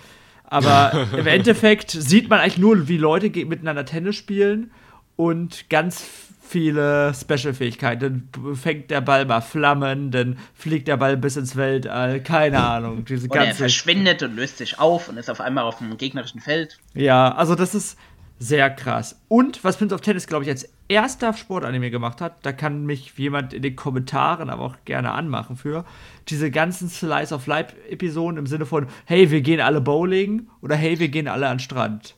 aber 0.52 1.08
im 1.18 1.28
Endeffekt 1.28 1.92
sieht 1.92 2.30
man 2.30 2.40
eigentlich 2.40 2.58
nur, 2.58 2.88
wie 2.90 2.98
Leute 2.98 3.30
miteinander 3.46 3.86
Tennis 3.86 4.18
spielen 4.18 4.72
und 5.16 5.70
ganz 5.70 6.04
viele 6.52 7.14
Special-Fähigkeiten. 7.14 8.30
Dann 8.34 8.56
fängt 8.56 8.92
der 8.92 9.00
Ball 9.00 9.26
mal 9.26 9.40
Flammen, 9.40 10.12
dann 10.12 10.38
fliegt 10.54 10.90
der 10.90 10.98
Ball 10.98 11.16
bis 11.16 11.38
ins 11.38 11.56
Weltall, 11.56 12.22
keine 12.22 12.62
Ahnung. 12.62 13.06
Diese 13.06 13.28
Oder 13.28 13.40
ganze 13.40 13.52
er 13.52 13.70
verschwindet 13.70 14.22
und 14.24 14.36
löst 14.36 14.58
sich 14.58 14.78
auf 14.78 15.08
und 15.08 15.18
ist 15.18 15.30
auf 15.30 15.40
einmal 15.40 15.64
auf 15.64 15.78
dem 15.78 15.96
gegnerischen 15.98 16.42
Feld. 16.42 16.80
Ja, 16.94 17.34
also 17.34 17.56
das 17.56 17.74
ist 17.74 17.98
sehr 18.42 18.72
krass. 18.72 19.22
Und 19.28 19.64
was 19.64 19.78
Prince 19.78 19.94
of 19.94 20.02
Tennis, 20.02 20.26
glaube 20.26 20.44
ich, 20.44 20.50
als 20.50 20.68
erster 20.88 21.32
Sportanime 21.34 21.92
gemacht 21.92 22.22
hat, 22.22 22.44
da 22.44 22.52
kann 22.52 22.88
mich 22.88 23.14
jemand 23.16 23.54
in 23.54 23.62
den 23.62 23.76
Kommentaren 23.76 24.50
aber 24.50 24.64
auch 24.64 24.78
gerne 24.84 25.12
anmachen 25.12 25.56
für, 25.56 25.86
diese 26.28 26.50
ganzen 26.50 26.90
Slice 26.90 27.36
of 27.36 27.46
Life-Episoden 27.46 28.40
im 28.40 28.48
Sinne 28.48 28.66
von, 28.66 28.88
hey, 29.06 29.30
wir 29.30 29.42
gehen 29.42 29.62
alle 29.62 29.80
bowling 29.80 30.48
oder 30.62 30.76
hey, 30.76 30.98
wir 30.98 31.10
gehen 31.10 31.28
alle 31.28 31.50
an 31.50 31.58
den 31.58 31.64
Strand. 31.64 32.16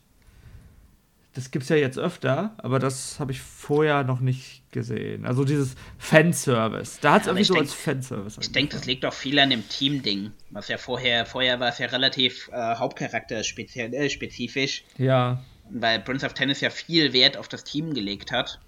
Das 1.34 1.52
gibt's 1.52 1.68
ja 1.68 1.76
jetzt 1.76 2.00
öfter, 2.00 2.56
aber 2.58 2.80
das 2.80 3.20
habe 3.20 3.34
ich 3.34 3.42
vorher 3.42 4.06
noch 4.06 4.22
nicht 4.22 4.64
gesehen. 4.72 5.26
Also 5.26 5.44
dieses 5.44 5.76
Fanservice. 5.98 7.00
Da 7.02 7.16
hat 7.16 7.24
es 7.24 7.28
irgendwie 7.28 7.44
so 7.44 7.56
denk, 7.56 7.66
als 7.66 7.74
Fanservice. 7.74 8.38
Ich 8.40 8.54
denke, 8.54 8.78
das 8.78 8.86
liegt 8.86 9.04
auch 9.04 9.14
viel 9.14 9.38
an 9.40 9.50
dem 9.50 9.68
Team-Ding. 9.68 10.32
Was 10.52 10.70
ja 10.70 10.78
vorher, 10.78 11.26
vorher 11.26 11.60
war 11.60 11.68
es 11.68 11.80
ja 11.80 11.88
relativ 11.88 12.50
äh, 12.54 12.76
Hauptcharakter-spezifisch. 12.76 14.86
Äh, 14.98 15.06
ja. 15.06 15.44
Weil 15.70 16.00
Prince 16.00 16.26
of 16.26 16.34
Tennis 16.34 16.62
ja 16.62 16.70
viel 16.70 17.14
Wert 17.14 17.38
auf 17.38 17.48
das 17.48 17.64
Team 17.64 17.94
gelegt 17.94 18.32
hat. 18.32 18.60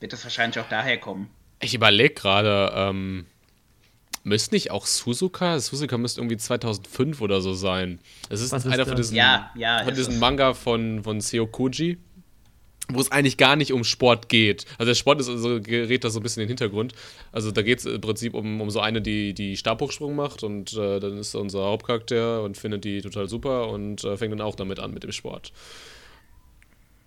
Wird 0.00 0.12
das 0.12 0.22
wahrscheinlich 0.24 0.58
auch 0.60 0.68
daher 0.68 0.98
kommen. 0.98 1.28
Ich 1.60 1.74
überlege 1.74 2.14
gerade, 2.14 2.72
ähm, 2.74 3.26
Müsste 4.28 4.54
nicht 4.54 4.70
auch 4.70 4.84
Suzuka? 4.84 5.58
Suzuka 5.58 5.96
müsste 5.96 6.20
irgendwie 6.20 6.36
2005 6.36 7.20
oder 7.22 7.40
so 7.40 7.54
sein. 7.54 7.98
Es 8.28 8.42
ist, 8.42 8.52
ist 8.52 8.66
einer 8.66 8.84
von 8.84 8.96
diesen, 8.96 9.16
ja, 9.16 9.50
ja, 9.54 9.84
von 9.84 9.94
diesen 9.94 10.18
Manga 10.18 10.52
von, 10.54 11.02
von 11.02 11.20
Seo 11.20 11.46
Koji, 11.46 11.98
wo 12.90 13.00
es 13.00 13.12
eigentlich 13.12 13.36
gar 13.36 13.56
nicht 13.56 13.72
um 13.72 13.84
Sport 13.84 14.28
geht. 14.28 14.64
Also 14.78 14.90
der 14.90 14.94
Sport 14.94 15.20
ist 15.20 15.28
also, 15.28 15.60
gerät 15.60 16.04
da 16.04 16.10
so 16.10 16.20
ein 16.20 16.22
bisschen 16.22 16.42
in 16.42 16.46
den 16.46 16.56
Hintergrund. 16.56 16.94
Also 17.32 17.50
da 17.50 17.62
geht 17.62 17.80
es 17.80 17.84
im 17.84 18.00
Prinzip 18.00 18.34
um, 18.34 18.60
um 18.60 18.70
so 18.70 18.80
eine, 18.80 19.02
die, 19.02 19.34
die 19.34 19.56
Stabhochsprung 19.56 20.16
macht 20.16 20.42
und 20.42 20.72
äh, 20.72 20.98
dann 20.98 21.18
ist 21.18 21.34
unser 21.34 21.64
Hauptcharakter 21.64 22.42
und 22.42 22.56
findet 22.56 22.84
die 22.84 23.02
total 23.02 23.28
super 23.28 23.68
und 23.68 24.04
äh, 24.04 24.16
fängt 24.16 24.32
dann 24.32 24.40
auch 24.40 24.54
damit 24.54 24.80
an 24.80 24.94
mit 24.94 25.02
dem 25.04 25.12
Sport. 25.12 25.52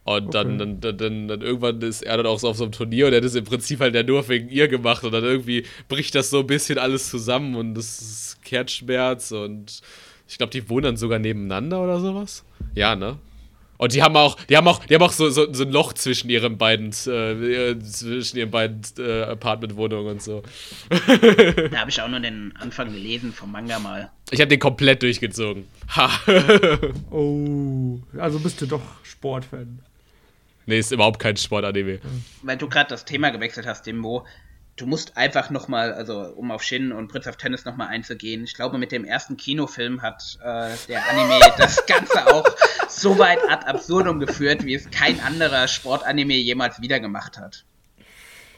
Und 0.04 0.28
okay. 0.28 0.32
dann, 0.32 0.58
dann, 0.58 0.98
dann, 0.98 1.28
dann, 1.28 1.42
irgendwann 1.42 1.82
ist 1.82 2.02
er 2.02 2.18
dann 2.18 2.26
auch 2.26 2.40
so 2.40 2.50
auf 2.50 2.58
so 2.58 2.64
einem 2.64 2.72
Turnier 2.72 3.08
und 3.08 3.14
er 3.14 3.18
hat 3.18 3.26
es 3.26 3.36
im 3.36 3.44
Prinzip 3.44 3.80
halt 3.80 3.94
ja 3.94 4.02
nur 4.02 4.28
wegen 4.30 4.50
ihr 4.50 4.68
gemacht 4.68 5.04
und 5.04 5.12
dann 5.12 5.24
irgendwie 5.24 5.64
bricht 5.88 6.16
das 6.16 6.32
so 6.32 6.40
ein 6.40 6.48
bisschen 6.48 6.80
alles 6.80 7.10
zusammen 7.10 7.56
und 7.56 7.76
das 7.76 8.02
ist 8.02 8.44
Kerzschmerz 8.44 9.32
und 9.32 9.82
ich 10.28 10.38
glaube, 10.38 10.52
die 10.52 10.70
wohnen 10.70 10.84
dann 10.84 10.98
sogar 10.98 11.20
nebeneinander 11.20 11.84
oder 11.84 12.00
sowas. 12.00 12.44
Ja, 12.74 12.96
ne? 12.96 13.18
Und 13.82 13.96
die 13.96 14.04
haben 14.04 14.16
auch, 14.16 14.36
die 14.36 14.56
haben 14.56 14.68
auch, 14.68 14.86
die 14.86 14.94
haben 14.94 15.02
auch 15.02 15.12
so, 15.12 15.32
so, 15.32 15.52
so 15.52 15.64
ein 15.64 15.72
Loch 15.72 15.94
zwischen 15.94 16.30
ihren 16.30 16.60
beiden, 16.60 16.90
äh, 16.90 17.80
zwischen 17.80 18.38
ihren 18.38 18.52
beiden 18.52 18.80
äh, 19.00 19.24
Apartmentwohnungen 19.24 20.12
und 20.12 20.22
so. 20.22 20.44
da 20.88 21.80
habe 21.80 21.90
ich 21.90 22.00
auch 22.00 22.08
nur 22.08 22.20
den 22.20 22.56
Anfang 22.58 22.94
gelesen 22.94 23.34
vom 23.34 23.52
Manga 23.52 23.80
mal. 23.80 24.12
Ich 24.30 24.40
habe 24.40 24.50
den 24.50 24.60
komplett 24.60 25.02
durchgezogen. 25.02 25.68
Ha. 25.96 26.12
oh, 27.10 27.98
also 28.20 28.38
bist 28.38 28.62
du 28.62 28.68
doch 28.68 28.84
Sportfan. 29.02 29.80
Nee, 30.68 30.78
ist 30.78 30.92
überhaupt 30.92 31.18
kein 31.18 31.36
Sportanime. 31.36 32.02
Weil 32.44 32.58
du 32.58 32.70
gerade 32.70 32.92
das 32.92 33.04
Thema 33.04 33.32
gewechselt 33.32 33.66
hast, 33.66 33.88
Dembo. 33.88 34.28
Du 34.82 34.88
musst 34.88 35.16
einfach 35.16 35.52
nochmal, 35.52 35.94
also 35.94 36.22
um 36.36 36.50
auf 36.50 36.64
Shin 36.64 36.92
und 36.92 37.08
Prince 37.08 37.30
of 37.30 37.38
Tennis 37.38 37.66
nochmal 37.66 37.90
einzugehen. 37.90 38.44
Ich 38.44 38.56
glaube, 38.56 38.80
mit 38.80 38.92
dem 38.92 39.06
ersten 39.06 39.38
Kinofilm 39.38 40.02
hat 40.02 40.40
äh, 40.44 40.72
der 40.88 41.08
Anime 41.08 41.40
das 41.60 41.86
Ganze 41.86 42.34
auch 42.34 42.46
so 42.90 43.20
weit 43.20 43.38
ad 43.48 43.68
absurdum 43.68 44.20
geführt, 44.20 44.66
wie 44.66 44.74
es 44.74 44.90
kein 44.90 45.20
anderer 45.20 45.68
Sportanime 45.68 46.34
jemals 46.34 46.82
wieder 46.82 47.00
gemacht 47.00 47.38
hat. 47.38 47.64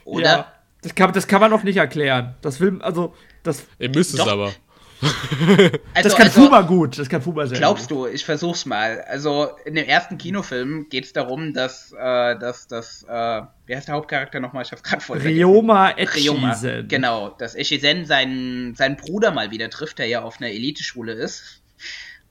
Oder? 0.06 0.24
Ja, 0.24 0.52
das 0.80 0.94
kann, 0.94 1.12
das 1.12 1.26
kann 1.26 1.42
man 1.42 1.50
noch 1.50 1.62
nicht 1.62 1.76
erklären. 1.76 2.34
Das 2.40 2.58
will, 2.58 2.80
also, 2.80 3.14
das. 3.42 3.66
Ihr 3.78 3.90
müsst 3.90 4.14
es 4.14 4.20
aber. 4.20 4.54
Also, 5.00 6.08
das 6.08 6.16
kann 6.16 6.26
also, 6.26 6.42
Fuma 6.42 6.62
gut, 6.62 6.98
das 6.98 7.08
kann 7.08 7.22
Fuma 7.22 7.46
sehr 7.46 7.58
Glaubst 7.58 7.88
gut. 7.88 7.98
du, 7.98 8.06
ich 8.06 8.24
versuch's 8.24 8.66
mal. 8.66 9.02
Also 9.02 9.50
in 9.64 9.74
dem 9.74 9.86
ersten 9.86 10.18
Kinofilm 10.18 10.88
geht 10.88 11.04
es 11.04 11.12
darum, 11.12 11.52
dass, 11.52 11.92
äh, 11.92 12.38
dass, 12.38 12.66
dass 12.66 13.04
äh, 13.04 13.42
wie 13.66 13.76
heißt 13.76 13.88
der 13.88 13.94
Hauptcharakter 13.94 14.40
nochmal? 14.40 14.64
Ich 14.64 14.72
hab's 14.72 14.82
gerade 14.82 15.02
voll 15.02 15.18
Ryoma 15.18 15.90
Echizen. 15.92 16.88
Genau, 16.88 17.30
dass 17.30 17.54
Echizen 17.54 18.06
seinen, 18.06 18.74
seinen 18.74 18.96
Bruder 18.96 19.30
mal 19.30 19.50
wieder 19.50 19.70
trifft, 19.70 19.98
der 19.98 20.06
ja 20.06 20.22
auf 20.22 20.40
einer 20.40 20.50
Eliteschule 20.50 21.12
ist. 21.12 21.62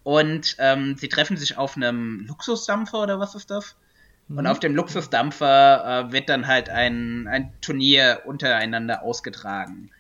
Und 0.04 0.56
ähm, 0.60 0.96
sie 0.98 1.08
treffen 1.08 1.38
sich 1.38 1.58
auf 1.58 1.78
einem 1.78 2.26
Luxusdampfer 2.28 3.04
oder 3.04 3.20
was 3.20 3.36
ist 3.36 3.50
das? 3.50 3.76
Und 4.30 4.42
mhm. 4.42 4.48
auf 4.48 4.60
dem 4.60 4.76
Luxusdampfer 4.76 6.08
äh, 6.08 6.12
wird 6.12 6.30
dann 6.30 6.48
halt 6.48 6.70
ein, 6.70 7.28
ein 7.28 7.54
Turnier 7.62 8.22
untereinander 8.26 9.04
ausgetragen. 9.04 9.92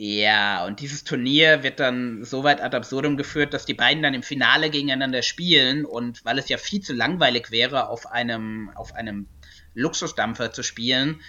Ja, 0.00 0.64
und 0.64 0.78
dieses 0.78 1.02
Turnier 1.02 1.64
wird 1.64 1.80
dann 1.80 2.22
so 2.22 2.44
weit 2.44 2.60
ad 2.60 2.76
absurdum 2.76 3.16
geführt, 3.16 3.52
dass 3.52 3.66
die 3.66 3.74
beiden 3.74 4.00
dann 4.00 4.14
im 4.14 4.22
Finale 4.22 4.70
gegeneinander 4.70 5.22
spielen 5.22 5.84
und 5.84 6.24
weil 6.24 6.38
es 6.38 6.48
ja 6.48 6.56
viel 6.56 6.80
zu 6.80 6.92
langweilig 6.94 7.50
wäre, 7.50 7.88
auf 7.88 8.06
einem, 8.06 8.70
auf 8.76 8.94
einem 8.94 9.26
Luxusdampfer 9.74 10.52
zu 10.52 10.62
spielen, 10.62 11.20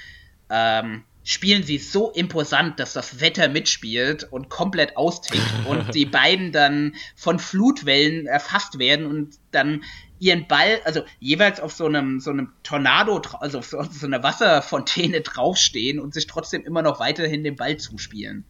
ähm, 0.52 1.04
spielen 1.24 1.64
sie 1.64 1.80
so 1.80 2.12
imposant, 2.12 2.80
dass 2.80 2.94
das 2.94 3.20
Wetter 3.20 3.50
mitspielt 3.50 4.26
und 4.30 4.50
komplett 4.50 4.98
austickt 4.98 5.42
und 5.68 5.96
die 5.96 6.06
beiden 6.06 6.52
dann 6.52 6.94
von 7.16 7.40
Flutwellen 7.40 8.28
erfasst 8.28 8.78
werden 8.78 9.08
und 9.08 9.34
dann 9.50 9.84
ihren 10.20 10.48
Ball, 10.48 10.80
also 10.86 11.02
jeweils 11.20 11.60
auf 11.60 11.74
so 11.74 11.88
einem, 11.88 12.20
so 12.20 12.30
einem 12.30 12.54
Tornado, 12.62 13.20
also 13.40 13.58
auf 13.58 13.66
so, 13.66 13.82
so 13.82 14.06
einer 14.06 14.22
Wasserfontäne 14.22 15.22
draufstehen 15.22 16.00
und 16.00 16.14
sich 16.14 16.28
trotzdem 16.28 16.64
immer 16.66 16.84
noch 16.84 17.00
weiterhin 17.00 17.44
den 17.44 17.56
Ball 17.56 17.78
zuspielen. 17.78 18.46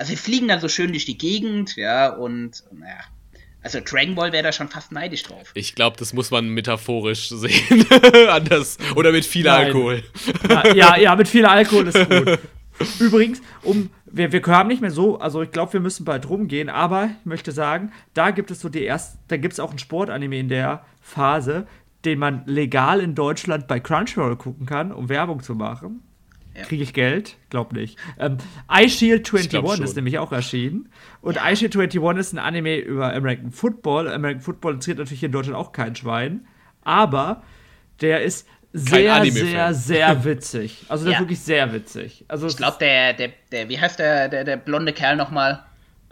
Also 0.00 0.12
sie 0.12 0.16
fliegen 0.16 0.48
dann 0.48 0.60
so 0.60 0.68
schön 0.70 0.92
durch 0.92 1.04
die 1.04 1.18
Gegend, 1.18 1.76
ja, 1.76 2.08
und 2.08 2.64
naja. 2.72 3.00
Also 3.62 3.80
Dragon 3.84 4.14
Ball 4.14 4.32
wäre 4.32 4.44
da 4.44 4.50
schon 4.50 4.70
fast 4.70 4.92
neidisch 4.92 5.24
drauf. 5.24 5.50
Ich 5.52 5.74
glaube, 5.74 5.98
das 5.98 6.14
muss 6.14 6.30
man 6.30 6.48
metaphorisch 6.48 7.28
sehen. 7.28 7.84
Anders. 8.30 8.78
Oder 8.96 9.12
mit 9.12 9.26
viel 9.26 9.44
Nein. 9.44 9.66
Alkohol. 9.66 10.02
ja, 10.74 10.96
ja, 10.98 11.14
mit 11.16 11.28
viel 11.28 11.44
Alkohol 11.44 11.88
ist 11.88 12.08
gut. 12.08 12.38
Übrigens, 12.98 13.42
um, 13.60 13.90
wir, 14.06 14.32
wir 14.32 14.42
haben 14.46 14.68
nicht 14.70 14.80
mehr 14.80 14.90
so, 14.90 15.20
also 15.20 15.42
ich 15.42 15.50
glaube, 15.50 15.74
wir 15.74 15.80
müssen 15.80 16.06
bald 16.06 16.26
rumgehen, 16.30 16.70
aber 16.70 17.10
ich 17.20 17.26
möchte 17.26 17.52
sagen, 17.52 17.92
da 18.14 18.30
gibt 18.30 18.50
es 18.50 18.62
so 18.62 18.70
die 18.70 18.84
erste, 18.84 19.18
da 19.28 19.36
gibt 19.36 19.52
es 19.52 19.60
auch 19.60 19.70
ein 19.70 19.78
Sportanime 19.78 20.38
in 20.38 20.48
der 20.48 20.86
Phase, 21.02 21.66
den 22.06 22.18
man 22.18 22.46
legal 22.46 23.00
in 23.00 23.14
Deutschland 23.14 23.68
bei 23.68 23.80
Crunchyroll 23.80 24.36
gucken 24.36 24.64
kann, 24.64 24.92
um 24.92 25.10
Werbung 25.10 25.42
zu 25.42 25.54
machen. 25.54 26.00
Ja. 26.56 26.62
Kriege 26.64 26.82
ich 26.82 26.92
Geld? 26.92 27.36
Glaub 27.48 27.72
nicht. 27.72 27.98
Ähm, 28.18 28.38
iShield 28.70 29.32
21 29.32 29.84
ist 29.84 29.96
nämlich 29.96 30.18
auch 30.18 30.32
erschienen. 30.32 30.88
Und 31.20 31.36
ja. 31.36 31.50
iShield 31.50 31.76
21 31.76 32.20
ist 32.20 32.32
ein 32.32 32.38
Anime 32.38 32.76
über 32.78 33.14
American 33.14 33.52
Football. 33.52 34.08
American 34.08 34.42
Football 34.42 34.74
interessiert 34.74 34.98
natürlich 34.98 35.20
hier 35.20 35.28
in 35.28 35.32
Deutschland 35.32 35.56
auch 35.56 35.72
kein 35.72 35.94
Schwein. 35.94 36.46
Aber 36.82 37.42
der 38.00 38.22
ist 38.22 38.48
sehr, 38.72 39.24
sehr, 39.26 39.74
sehr 39.74 40.24
witzig. 40.24 40.84
Also 40.88 41.04
der 41.04 41.12
ja. 41.12 41.18
ist 41.18 41.22
wirklich 41.22 41.40
sehr 41.40 41.72
witzig. 41.72 42.24
Also 42.28 42.46
ich 42.46 42.56
glaube, 42.56 42.78
der, 42.80 43.14
der, 43.14 43.30
der, 43.52 43.68
wie 43.68 43.78
heißt 43.78 43.98
der, 43.98 44.28
der, 44.28 44.44
der 44.44 44.56
blonde 44.56 44.92
Kerl 44.92 45.16
nochmal? 45.16 45.64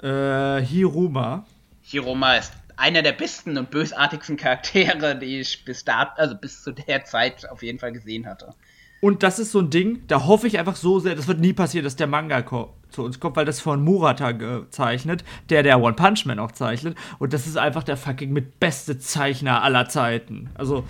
Äh, 0.03 0.63
Hiruma. 0.63 1.47
Hiruma 1.83 2.35
ist 2.35 2.53
einer 2.77 3.03
der 3.03 3.13
besten 3.13 3.59
und 3.59 3.71
bösartigsten 3.71 4.37
Charaktere, 4.37 5.17
die 5.17 5.41
ich 5.41 5.65
bis 5.65 5.85
da, 5.85 6.15
also 6.17 6.37
bis 6.37 6.63
zu 6.63 6.73
der 6.73 7.05
Zeit 7.05 7.49
auf 7.51 7.63
jeden 7.63 7.79
Fall 7.79 7.93
gesehen 7.93 8.27
hatte. 8.27 8.55
Und 9.01 9.23
das 9.23 9.39
ist 9.39 9.53
so 9.53 9.61
ein 9.61 9.71
Ding, 9.71 10.03
da 10.09 10.27
hoffe 10.27 10.47
ich 10.47 10.59
einfach 10.59 10.77
so 10.77 10.99
sehr, 10.99 11.15
das 11.15 11.29
wird 11.29 11.41
nie 11.41 11.53
passieren, 11.53 11.85
dass 11.85 11.97
der 11.97 12.09
Manga 12.09 12.45
zu 12.91 13.05
uns 13.05 13.21
kommt, 13.21 13.37
weil 13.37 13.45
das 13.45 13.61
von 13.61 13.83
Murata 13.83 14.33
gezeichnet, 14.33 15.25
der 15.51 15.63
der 15.63 15.81
One 15.81 15.95
Punch 15.95 16.27
Man 16.27 16.39
auch 16.39 16.53
zeichnet. 16.53 16.97
Und 17.19 17.33
das 17.33 17.47
ist 17.47 17.57
einfach 17.57 17.85
der 17.85 17.97
fucking 17.97 18.33
mit 18.33 18.59
beste 18.59 18.99
Zeichner 18.99 19.63
aller 19.63 19.89
Zeiten. 19.89 20.51
Also, 20.55 20.85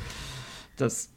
das 0.76 1.10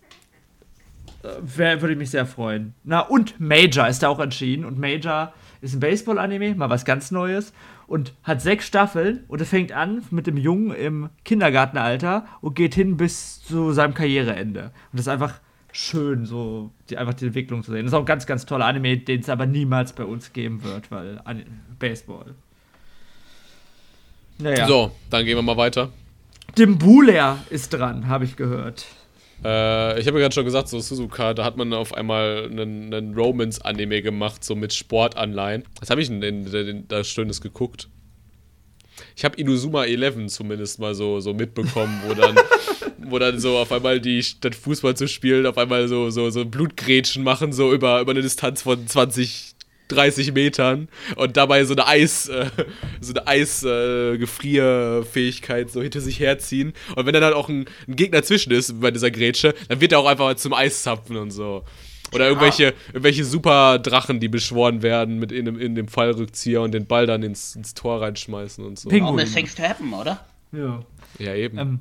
äh, 1.24 1.82
würde 1.82 1.94
ich 1.94 2.00
mich 2.00 2.10
sehr 2.10 2.26
freuen. 2.26 2.74
Na, 2.84 3.00
und 3.00 3.40
Major 3.40 3.88
ist 3.88 4.04
da 4.04 4.10
auch 4.10 4.20
entschieden. 4.20 4.66
Und 4.66 4.78
Major 4.78 5.34
ist 5.62 5.74
ein 5.74 5.80
Baseball-Anime, 5.80 6.56
mal 6.56 6.70
was 6.70 6.84
ganz 6.84 7.12
Neues. 7.12 7.54
Und 7.88 8.14
hat 8.24 8.42
sechs 8.42 8.68
Staffeln. 8.68 9.24
Und 9.30 9.40
es 9.40 9.50
fängt 9.50 9.72
an 9.72 10.04
mit 10.12 10.28
dem 10.28 10.38
Jungen 10.38 10.72
im 10.72 11.10
Kindergartenalter 11.24 12.26
und 12.42 12.56
geht 12.56 12.74
hin 12.76 12.98
bis 12.98 13.42
zu 13.44 13.72
seinem 13.72 13.94
Karriereende. 13.94 14.64
Und 14.64 14.74
das 14.94 15.02
ist 15.02 15.08
einfach 15.08 15.40
schön, 15.72 16.26
so 16.26 16.72
die, 16.90 16.98
einfach 16.98 17.14
die 17.14 17.26
Entwicklung 17.26 17.64
zu 17.64 17.72
sehen. 17.72 17.84
Das 17.84 17.92
ist 17.92 17.96
auch 17.96 18.02
ein 18.02 18.06
ganz, 18.06 18.26
ganz 18.26 18.46
toller 18.46 18.66
Anime, 18.66 18.98
den 18.98 19.22
es 19.22 19.30
aber 19.30 19.46
niemals 19.46 19.94
bei 19.94 20.04
uns 20.04 20.34
geben 20.34 20.64
wird, 20.64 20.92
weil 20.92 21.20
Baseball. 21.80 22.36
Naja. 24.38 24.68
So, 24.68 24.92
dann 25.10 25.26
gehen 25.26 25.38
wir 25.38 25.42
mal 25.42 25.58
weiter. 25.58 25.92
Dimbuler 26.58 27.40
ist 27.50 27.70
dran, 27.70 28.08
habe 28.08 28.26
ich 28.26 28.36
gehört. 28.36 28.86
Äh, 29.44 30.00
ich 30.00 30.08
habe 30.08 30.20
ja 30.20 30.24
gerade 30.24 30.34
schon 30.34 30.46
gesagt, 30.46 30.68
so 30.68 30.80
Suzuka, 30.80 31.34
da 31.34 31.44
hat 31.44 31.58
man 31.58 31.74
auf 31.74 31.94
einmal 31.94 32.48
einen, 32.50 32.94
einen 32.94 33.16
Romance-Anime 33.16 34.02
gemacht, 34.02 34.44
so 34.44 34.56
mit 34.56 34.74
Sportanleihen. 34.74 35.64
Was 35.80 35.90
habe 35.90 36.02
ich 36.02 36.08
denn 36.10 36.86
da 36.88 37.04
Schönes 37.04 37.42
geguckt? 37.42 37.88
Ich 39.16 39.26
habe 39.26 39.38
Inuzuma 39.38 39.86
11 39.86 40.28
zumindest 40.28 40.80
mal 40.80 40.94
so, 40.94 41.20
so 41.20 41.34
mitbekommen, 41.34 42.02
wo 42.06 42.14
dann, 42.14 42.36
wo 43.08 43.20
dann 43.20 43.40
so 43.40 43.58
auf 43.58 43.72
einmal 43.72 44.00
die, 44.00 44.24
statt 44.24 44.56
Fußball 44.56 44.96
zu 44.96 45.08
spielen, 45.08 45.46
auf 45.46 45.58
einmal 45.58 45.88
so, 45.88 46.10
so, 46.10 46.30
so 46.30 46.46
Blutgrätschen 46.46 47.24
machen, 47.24 47.54
so 47.54 47.74
über, 47.74 48.02
über 48.02 48.12
eine 48.12 48.22
Distanz 48.22 48.62
von 48.62 48.88
20 48.88 49.56
30 49.92 50.34
Metern 50.34 50.88
und 51.16 51.38
dabei 51.38 51.64
so 51.66 51.74
eine 51.74 51.86
Eis, 51.88 52.28
äh, 52.30 52.46
so 53.02 53.14
eine 53.14 53.28
Eisgefrierfähigkeit 53.28 55.68
äh, 55.68 55.70
so 55.70 55.82
hinter 55.82 56.02
sich 56.02 56.20
herziehen. 56.20 56.74
Und 56.96 57.06
wenn 57.06 57.14
dann 57.14 57.24
halt 57.24 57.36
auch 57.36 57.48
ein, 57.50 57.66
ein, 57.88 57.96
Gegner 57.96 58.24
zwischen 58.24 58.52
ist 58.52 58.80
bei 58.80 58.90
dieser 58.92 59.12
Grätsche, 59.12 59.54
dann 59.68 59.82
wird 59.82 59.92
er 59.92 60.00
auch 60.00 60.08
einfach 60.08 60.34
zum 60.36 60.54
Eis 60.54 60.84
zapfen 60.84 61.18
und 61.18 61.32
so. 61.32 61.64
Oder 62.14 62.28
irgendwelche, 62.28 62.70
ah. 62.70 62.74
irgendwelche 62.88 63.24
super 63.24 63.80
Drachen, 63.80 64.20
die 64.20 64.28
beschworen 64.28 64.82
werden 64.82 65.18
mit 65.18 65.32
in, 65.32 65.48
in 65.60 65.76
dem 65.76 65.88
Fallrückzieher 65.88 66.62
und 66.62 66.74
den 66.74 66.86
Ball 66.86 67.06
dann 67.06 67.24
ins, 67.24 67.56
ins 67.56 67.74
Tor 67.74 68.02
reinschmeißen 68.02 68.66
und 68.66 68.78
so. 68.78 68.90
Pinguin. 68.90 69.20
All 69.20 69.26
things 69.26 69.56
to 69.56 69.64
happen, 69.64 69.94
oder? 69.94 70.20
Ja. 70.52 70.84
Ja, 71.20 71.36
eben. 71.36 71.58
Ähm, 71.58 71.80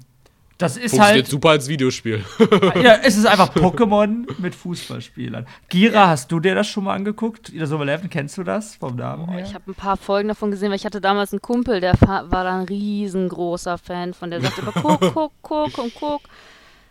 das 0.60 0.76
ist 0.76 0.90
Funktioniert 0.90 1.24
halt. 1.24 1.26
super 1.26 1.48
als 1.50 1.68
Videospiel. 1.68 2.22
ja, 2.82 2.96
es 3.02 3.16
ist 3.16 3.26
einfach 3.26 3.48
Pokémon 3.54 4.26
mit 4.38 4.54
Fußballspielern. 4.54 5.46
Gira, 5.70 6.08
hast 6.08 6.30
du 6.30 6.38
dir 6.38 6.54
das 6.54 6.68
schon 6.68 6.84
mal 6.84 6.94
angeguckt? 6.94 7.48
Ida 7.48 7.66
Summer 7.66 7.88
11, 7.88 8.10
kennst 8.10 8.36
du 8.36 8.42
das 8.42 8.76
vom 8.76 8.96
Namen 8.96 9.30
her? 9.30 9.42
Ich 9.42 9.54
habe 9.54 9.70
ein 9.70 9.74
paar 9.74 9.96
Folgen 9.96 10.28
davon 10.28 10.50
gesehen, 10.50 10.68
weil 10.68 10.76
ich 10.76 10.84
hatte 10.84 11.00
damals 11.00 11.32
einen 11.32 11.40
Kumpel, 11.40 11.80
der 11.80 11.98
war 12.02 12.24
da 12.28 12.58
ein 12.60 12.66
riesengroßer 12.66 13.78
Fan 13.78 14.12
von. 14.12 14.30
Der 14.30 14.42
sagte 14.42 14.60
immer, 14.60 14.72
guck, 14.74 15.00
guck, 15.14 15.32
guck 15.42 15.78
und 15.78 15.94
guck. 15.94 16.20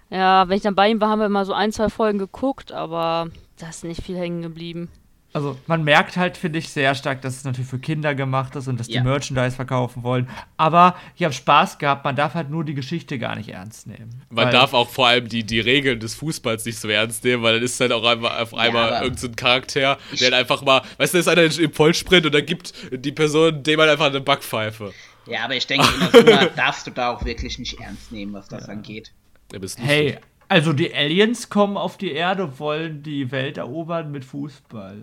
Ja, 0.09 0.49
wenn 0.49 0.57
ich 0.57 0.63
dann 0.63 0.73
bei 0.73 0.89
ihm 0.89 0.99
war, 0.99 1.09
haben 1.09 1.19
wir 1.19 1.27
immer 1.27 1.45
so 1.45 1.53
ein, 1.53 1.71
zwei 1.71 1.89
Folgen 1.89 2.17
geguckt, 2.17 2.71
aber 2.71 3.27
da 3.59 3.69
ist 3.69 3.83
nicht 3.83 4.01
viel 4.01 4.17
hängen 4.17 4.41
geblieben 4.41 4.89
also 5.31 5.57
man 5.67 5.83
merkt 5.83 6.17
halt, 6.17 6.37
finde 6.37 6.59
ich, 6.59 6.69
sehr 6.69 6.95
stark, 6.95 7.21
dass 7.21 7.37
es 7.37 7.43
natürlich 7.43 7.69
für 7.69 7.79
Kinder 7.79 8.15
gemacht 8.15 8.55
ist 8.55 8.67
und 8.67 8.79
dass 8.79 8.87
ja. 8.87 9.01
die 9.01 9.07
Merchandise 9.07 9.55
verkaufen 9.55 10.01
wollen. 10.03 10.27
Aber 10.57 10.95
ich 11.15 11.23
habe 11.23 11.33
Spaß 11.33 11.77
gehabt, 11.77 12.03
man 12.03 12.15
darf 12.15 12.33
halt 12.33 12.49
nur 12.49 12.63
die 12.63 12.73
Geschichte 12.73 13.19
gar 13.19 13.35
nicht 13.35 13.49
ernst 13.49 13.85
nehmen. 13.85 14.23
Man 14.29 14.51
darf 14.51 14.73
auch 14.73 14.89
vor 14.89 15.07
allem 15.07 15.27
die, 15.27 15.43
die 15.43 15.59
Regeln 15.59 15.99
des 15.99 16.15
Fußballs 16.15 16.65
nicht 16.65 16.79
so 16.79 16.87
ernst 16.87 17.23
nehmen, 17.23 17.43
weil 17.43 17.55
dann 17.55 17.63
ist 17.63 17.79
halt 17.79 17.91
auch 17.91 18.03
einmal, 18.03 18.41
auf 18.41 18.55
einmal 18.55 18.89
ja, 18.89 19.01
irgendein 19.03 19.17
so 19.17 19.29
Charakter, 19.35 19.97
der 20.11 20.19
halt 20.19 20.33
einfach 20.33 20.63
mal, 20.63 20.81
weißt 20.97 21.13
du, 21.13 21.17
da 21.17 21.19
ist 21.19 21.27
einer 21.27 21.59
im 21.59 21.73
Vollsprint 21.73 22.25
und 22.25 22.33
dann 22.33 22.45
gibt 22.45 22.73
die 22.91 23.11
Person 23.11 23.61
dem 23.61 23.79
halt 23.79 23.91
einfach 23.91 24.07
eine 24.07 24.21
Backpfeife. 24.21 24.93
Ja, 25.27 25.43
aber 25.43 25.55
ich 25.55 25.67
denke, 25.67 25.87
in 26.17 26.25
der 26.25 26.45
darfst 26.55 26.87
du 26.87 26.91
da 26.91 27.11
auch 27.11 27.23
wirklich 27.23 27.59
nicht 27.59 27.79
ernst 27.79 28.11
nehmen, 28.11 28.33
was 28.33 28.47
das 28.47 28.65
ja. 28.65 28.73
angeht. 28.73 29.11
Ja, 29.53 29.59
hey, 29.77 30.17
also 30.49 30.73
die 30.73 30.93
Aliens 30.93 31.49
kommen 31.49 31.77
auf 31.77 31.97
die 31.97 32.11
Erde, 32.11 32.43
und 32.43 32.59
wollen 32.59 33.03
die 33.03 33.31
Welt 33.31 33.57
erobern 33.57 34.11
mit 34.11 34.25
Fußball. 34.25 34.97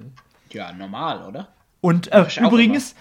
Ja, 0.50 0.72
normal, 0.72 1.26
oder? 1.26 1.48
Und 1.80 2.10
äh, 2.12 2.26
übrigens, 2.40 2.96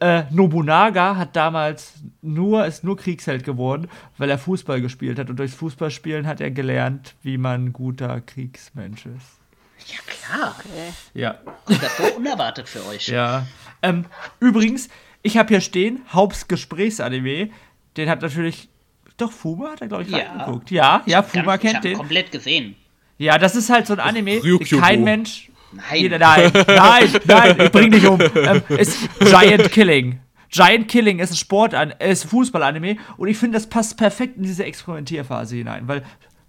äh, 0.00 0.22
Nobunaga 0.30 1.16
hat 1.16 1.36
damals 1.36 1.94
nur, 2.22 2.64
ist 2.64 2.84
nur 2.84 2.96
Kriegsheld 2.96 3.44
geworden, 3.44 3.88
weil 4.16 4.30
er 4.30 4.38
Fußball 4.38 4.80
gespielt 4.80 5.18
hat. 5.18 5.28
Und 5.28 5.36
durchs 5.36 5.54
Fußballspielen 5.54 6.26
hat 6.26 6.40
er 6.40 6.50
gelernt, 6.50 7.16
wie 7.22 7.36
man 7.36 7.72
guter 7.72 8.22
Kriegsmensch 8.22 9.04
ist. 9.06 9.40
Ja, 9.86 9.98
klar. 10.06 10.56
Okay. 10.58 10.92
Ja. 11.12 11.38
Und 11.66 11.82
das 11.82 11.96
so 11.98 12.04
unerwartet 12.16 12.68
für 12.68 12.86
euch. 12.86 13.08
Ja. 13.08 13.46
Ähm, 13.82 14.06
übrigens, 14.38 14.88
ich 15.22 15.36
habe 15.36 15.48
hier 15.48 15.60
stehen, 15.60 16.00
Haupts 16.10 16.48
Gesprächsanime. 16.48 17.50
Den 17.96 18.08
hat 18.08 18.22
natürlich 18.22 18.70
doch, 19.20 19.32
Fuma 19.32 19.70
hat 19.72 19.80
er, 19.80 19.88
glaube 19.88 20.04
ich, 20.04 20.10
ja. 20.10 20.18
reingeguckt. 20.18 20.70
Ja, 20.70 21.02
ja, 21.06 21.22
Fuma 21.22 21.58
kennt 21.58 21.76
ich 21.76 21.80
den. 21.80 21.96
komplett 21.98 22.32
gesehen. 22.32 22.76
Ja, 23.18 23.38
das 23.38 23.54
ist 23.54 23.68
halt 23.70 23.86
so 23.86 23.92
ein 23.92 24.00
Anime, 24.00 24.40
kein 24.80 25.04
Mensch. 25.04 25.50
Nein. 25.72 26.00
Jeder, 26.00 26.18
nein, 26.18 26.50
nein, 26.66 27.10
nein, 27.26 27.56
ich 27.60 27.70
bring 27.70 27.90
dich 27.90 28.06
um. 28.06 28.18
Ähm, 28.34 28.62
ist 28.68 28.98
Giant 29.20 29.70
Killing. 29.70 30.20
Giant 30.50 30.88
Killing 30.88 31.20
ist 31.20 31.30
ein 31.30 31.36
Sport, 31.36 31.74
ist 32.00 32.24
Fußball-Anime 32.24 32.96
und 33.16 33.28
ich 33.28 33.38
finde, 33.38 33.56
das 33.56 33.68
passt 33.68 33.96
perfekt 33.96 34.36
in 34.36 34.42
diese 34.42 34.64
Experimentierphase 34.64 35.56
hinein, 35.56 35.86
weil 35.86 36.02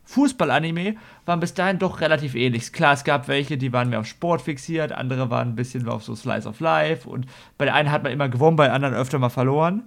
Fußball-Anime 0.06 0.96
waren 1.26 1.40
bis 1.40 1.54
dahin 1.54 1.78
doch 1.78 2.02
relativ 2.02 2.34
ähnlich. 2.36 2.74
Klar, 2.74 2.94
es 2.94 3.04
gab 3.04 3.28
welche, 3.28 3.58
die 3.58 3.72
waren 3.72 3.90
mehr 3.90 4.00
auf 4.00 4.08
Sport 4.08 4.42
fixiert, 4.42 4.92
andere 4.92 5.30
waren 5.30 5.50
ein 5.50 5.56
bisschen 5.56 5.88
auf 5.88 6.04
so 6.04 6.16
Slice 6.16 6.48
of 6.48 6.60
Life 6.60 7.08
und 7.08 7.28
bei 7.58 7.66
der 7.66 7.76
einen 7.76 7.92
hat 7.92 8.04
man 8.04 8.12
immer 8.12 8.28
gewonnen, 8.28 8.58
bei 8.58 8.66
der 8.66 8.74
anderen 8.74 8.96
öfter 8.96 9.20
mal 9.20 9.30
verloren. 9.30 9.84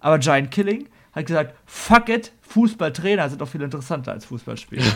Aber 0.00 0.18
Giant 0.18 0.50
Killing 0.50 0.88
hat 1.14 1.26
gesagt, 1.26 1.54
fuck 1.66 2.08
it, 2.08 2.32
Fußballtrainer 2.42 3.28
sind 3.28 3.40
doch 3.40 3.48
viel 3.48 3.62
interessanter 3.62 4.12
als 4.12 4.24
Fußballspieler. 4.26 4.84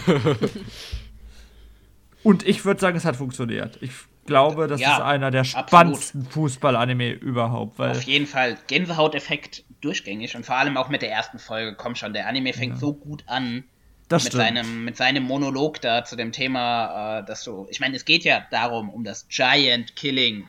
Und 2.23 2.47
ich 2.47 2.65
würde 2.65 2.81
sagen, 2.81 2.97
es 2.97 3.05
hat 3.05 3.17
funktioniert. 3.17 3.79
Ich 3.81 3.93
glaube, 4.27 4.67
das 4.67 4.81
ja, 4.81 4.97
ist 4.97 5.03
einer 5.03 5.31
der 5.31 5.45
spannendsten 5.45 6.25
Fußball-Anime 6.25 7.13
überhaupt. 7.13 7.81
Auf 7.81 8.03
jeden 8.03 8.27
Fall 8.27 8.59
Gänsehauteffekt 8.67 9.65
durchgängig 9.81 10.37
und 10.37 10.45
vor 10.45 10.57
allem 10.57 10.77
auch 10.77 10.89
mit 10.89 11.03
der 11.03 11.11
ersten 11.11 11.39
Folge. 11.39 11.77
Komm 11.77 11.95
schon, 11.95 12.13
der 12.13 12.27
Anime 12.27 12.53
fängt 12.53 12.75
ja. 12.75 12.81
so 12.81 12.93
gut 12.93 13.23
an. 13.27 13.65
Das 14.09 14.25
mit, 14.25 14.33
seinem, 14.33 14.85
mit 14.85 14.97
seinem 14.97 15.23
Monolog 15.25 15.81
da 15.83 16.05
zu 16.05 16.17
dem 16.17 16.33
Thema, 16.33 17.21
äh, 17.21 17.27
dass 17.27 17.45
du. 17.45 17.69
Ich 17.71 17.79
meine, 17.81 17.95
es 17.95 18.07
geht 18.07 18.25
ja 18.25 18.47
darum, 18.51 18.89
um 18.89 19.05
das 19.05 19.29
Giant 19.29 19.95
Killing. 19.97 20.49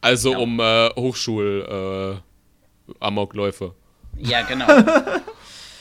Also 0.00 0.30
genau. 0.30 0.42
um 0.42 0.60
äh, 0.60 0.90
Hochschul-Amokläufe. 0.90 3.64
Äh, 3.64 3.70
ja, 4.18 4.42
genau. 4.42 4.66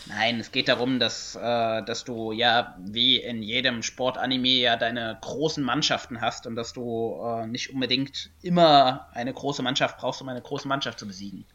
Nein, 0.06 0.40
es 0.40 0.52
geht 0.52 0.68
darum, 0.68 1.00
dass, 1.00 1.36
äh, 1.36 1.84
dass 1.84 2.04
du 2.04 2.34
ja 2.34 2.76
wie 2.80 3.18
in 3.18 3.42
jedem 3.42 3.82
Sportanime 3.84 4.50
ja 4.50 4.76
deine 4.76 5.18
großen 5.22 5.64
Mannschaften 5.64 6.22
hast 6.22 6.46
und 6.46 6.56
dass 6.56 6.74
du 6.74 7.20
äh, 7.24 7.48
nicht 7.48 7.74
unbedingt 7.74 8.30
immer 8.42 9.08
eine 9.14 9.34
große 9.34 9.64
Mannschaft 9.64 9.98
brauchst, 9.98 10.22
um 10.22 10.30
eine 10.30 10.42
große 10.42 10.68
Mannschaft 10.68 11.00
zu 11.00 11.08
besiegen. 11.08 11.46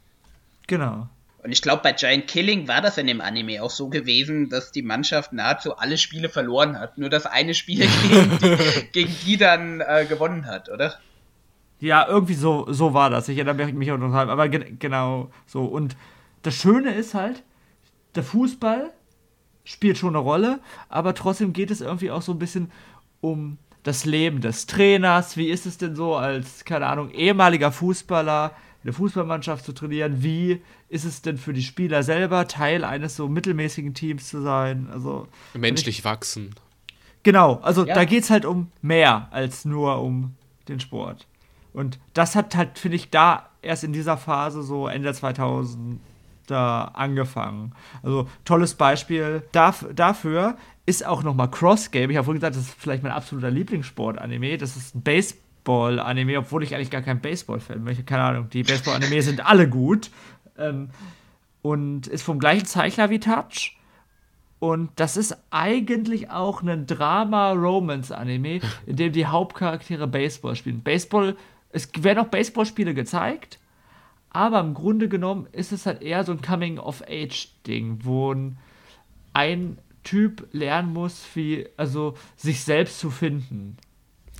Genau. 0.66 1.08
Und 1.42 1.52
ich 1.52 1.62
glaube, 1.62 1.82
bei 1.82 1.92
Giant 1.92 2.26
Killing 2.26 2.66
war 2.66 2.80
das 2.80 2.98
in 2.98 3.06
dem 3.06 3.20
Anime 3.20 3.62
auch 3.62 3.70
so 3.70 3.88
gewesen, 3.88 4.48
dass 4.48 4.72
die 4.72 4.82
Mannschaft 4.82 5.32
nahezu 5.32 5.76
alle 5.76 5.96
Spiele 5.96 6.28
verloren 6.28 6.78
hat. 6.78 6.98
Nur 6.98 7.10
das 7.10 7.26
eine 7.26 7.54
Spiel 7.54 7.86
gegen 8.08 8.38
die, 8.38 8.88
gegen 8.92 9.16
die 9.24 9.36
dann 9.36 9.80
äh, 9.80 10.06
gewonnen 10.08 10.46
hat, 10.46 10.68
oder? 10.68 10.94
Ja, 11.80 12.08
irgendwie 12.08 12.34
so, 12.34 12.66
so 12.72 12.92
war 12.92 13.08
das. 13.08 13.28
Ich 13.28 13.38
erinnere 13.38 13.72
mich 13.72 13.92
auch 13.92 13.98
noch 13.98 14.12
halb, 14.12 14.30
aber 14.30 14.48
ge 14.48 14.74
genau 14.78 15.30
so. 15.46 15.64
Und 15.64 15.96
das 16.42 16.54
Schöne 16.54 16.94
ist 16.94 17.14
halt, 17.14 17.42
der 18.14 18.22
Fußball 18.22 18.92
spielt 19.64 19.98
schon 19.98 20.16
eine 20.16 20.18
Rolle, 20.18 20.60
aber 20.88 21.14
trotzdem 21.14 21.52
geht 21.52 21.70
es 21.70 21.80
irgendwie 21.80 22.10
auch 22.10 22.22
so 22.22 22.32
ein 22.32 22.38
bisschen 22.38 22.70
um 23.20 23.58
das 23.82 24.04
Leben 24.04 24.40
des 24.40 24.66
Trainers. 24.66 25.36
Wie 25.36 25.48
ist 25.48 25.66
es 25.66 25.78
denn 25.78 25.94
so, 25.94 26.16
als, 26.16 26.64
keine 26.64 26.86
Ahnung, 26.86 27.10
ehemaliger 27.10 27.72
Fußballer 27.72 28.52
in 28.82 28.86
der 28.86 28.94
Fußballmannschaft 28.94 29.64
zu 29.64 29.72
trainieren? 29.72 30.22
Wie 30.22 30.62
ist 30.88 31.04
es 31.04 31.22
denn 31.22 31.36
für 31.36 31.52
die 31.52 31.62
Spieler 31.62 32.02
selber, 32.02 32.48
Teil 32.48 32.84
eines 32.84 33.16
so 33.16 33.28
mittelmäßigen 33.28 33.94
Teams 33.94 34.28
zu 34.28 34.42
sein? 34.42 34.88
Also, 34.92 35.28
Menschlich 35.54 36.00
ich, 36.00 36.04
wachsen. 36.04 36.54
Genau, 37.22 37.56
also 37.62 37.84
ja. 37.84 37.94
da 37.94 38.04
geht 38.04 38.24
es 38.24 38.30
halt 38.30 38.44
um 38.44 38.70
mehr 38.80 39.28
als 39.32 39.64
nur 39.64 40.00
um 40.00 40.34
den 40.68 40.80
Sport. 40.80 41.26
Und 41.72 41.98
das 42.14 42.34
hat 42.34 42.56
halt, 42.56 42.78
finde 42.78 42.96
ich, 42.96 43.10
da 43.10 43.50
erst 43.62 43.84
in 43.84 43.92
dieser 43.92 44.16
Phase, 44.16 44.62
so 44.62 44.88
Ende 44.88 45.12
2000, 45.12 46.00
da 46.50 46.84
angefangen. 46.94 47.72
Also 48.02 48.28
tolles 48.44 48.74
Beispiel 48.74 49.42
dafür 49.52 50.56
ist 50.86 51.06
auch 51.06 51.22
nochmal 51.22 51.50
Cross 51.50 51.90
Game. 51.90 52.10
Ich 52.10 52.16
habe 52.16 52.24
vorhin 52.24 52.40
gesagt, 52.40 52.56
das 52.56 52.64
ist 52.64 52.74
vielleicht 52.78 53.02
mein 53.02 53.12
absoluter 53.12 53.50
Lieblingssport-Anime. 53.50 54.56
Das 54.56 54.76
ist 54.76 54.94
ein 54.94 55.02
Baseball-Anime, 55.02 56.38
obwohl 56.38 56.62
ich 56.62 56.74
eigentlich 56.74 56.90
gar 56.90 57.02
kein 57.02 57.20
Baseball-Fan 57.20 57.84
bin. 57.84 58.06
Keine 58.06 58.22
Ahnung, 58.22 58.48
die 58.50 58.62
Baseball-Anime 58.62 59.22
sind 59.22 59.44
alle 59.44 59.68
gut. 59.68 60.10
Ähm, 60.56 60.90
und 61.62 62.06
ist 62.06 62.22
vom 62.22 62.38
gleichen 62.38 62.66
Zeichner 62.66 63.10
wie 63.10 63.20
Touch. 63.20 63.76
Und 64.60 64.90
das 64.96 65.16
ist 65.16 65.36
eigentlich 65.50 66.30
auch 66.30 66.62
ein 66.62 66.86
Drama-Romance-Anime, 66.86 68.60
in 68.86 68.96
dem 68.96 69.12
die 69.12 69.26
Hauptcharaktere 69.26 70.08
Baseball 70.08 70.56
spielen. 70.56 70.82
Baseball, 70.82 71.36
es 71.70 71.90
werden 71.98 72.18
auch 72.20 72.28
Baseballspiele 72.28 72.94
gezeigt, 72.94 73.60
aber 74.30 74.60
im 74.60 74.74
Grunde 74.74 75.08
genommen 75.08 75.46
ist 75.52 75.72
es 75.72 75.86
halt 75.86 76.02
eher 76.02 76.24
so 76.24 76.32
ein 76.32 76.42
Coming-of-Age-Ding, 76.42 78.00
wo 78.02 78.34
ein, 79.32 79.78
Typ 80.04 80.48
lernen 80.52 80.94
muss, 80.94 81.22
wie, 81.34 81.66
also 81.76 82.14
sich 82.34 82.62
selbst 82.62 82.98
zu 82.98 83.10
finden. 83.10 83.76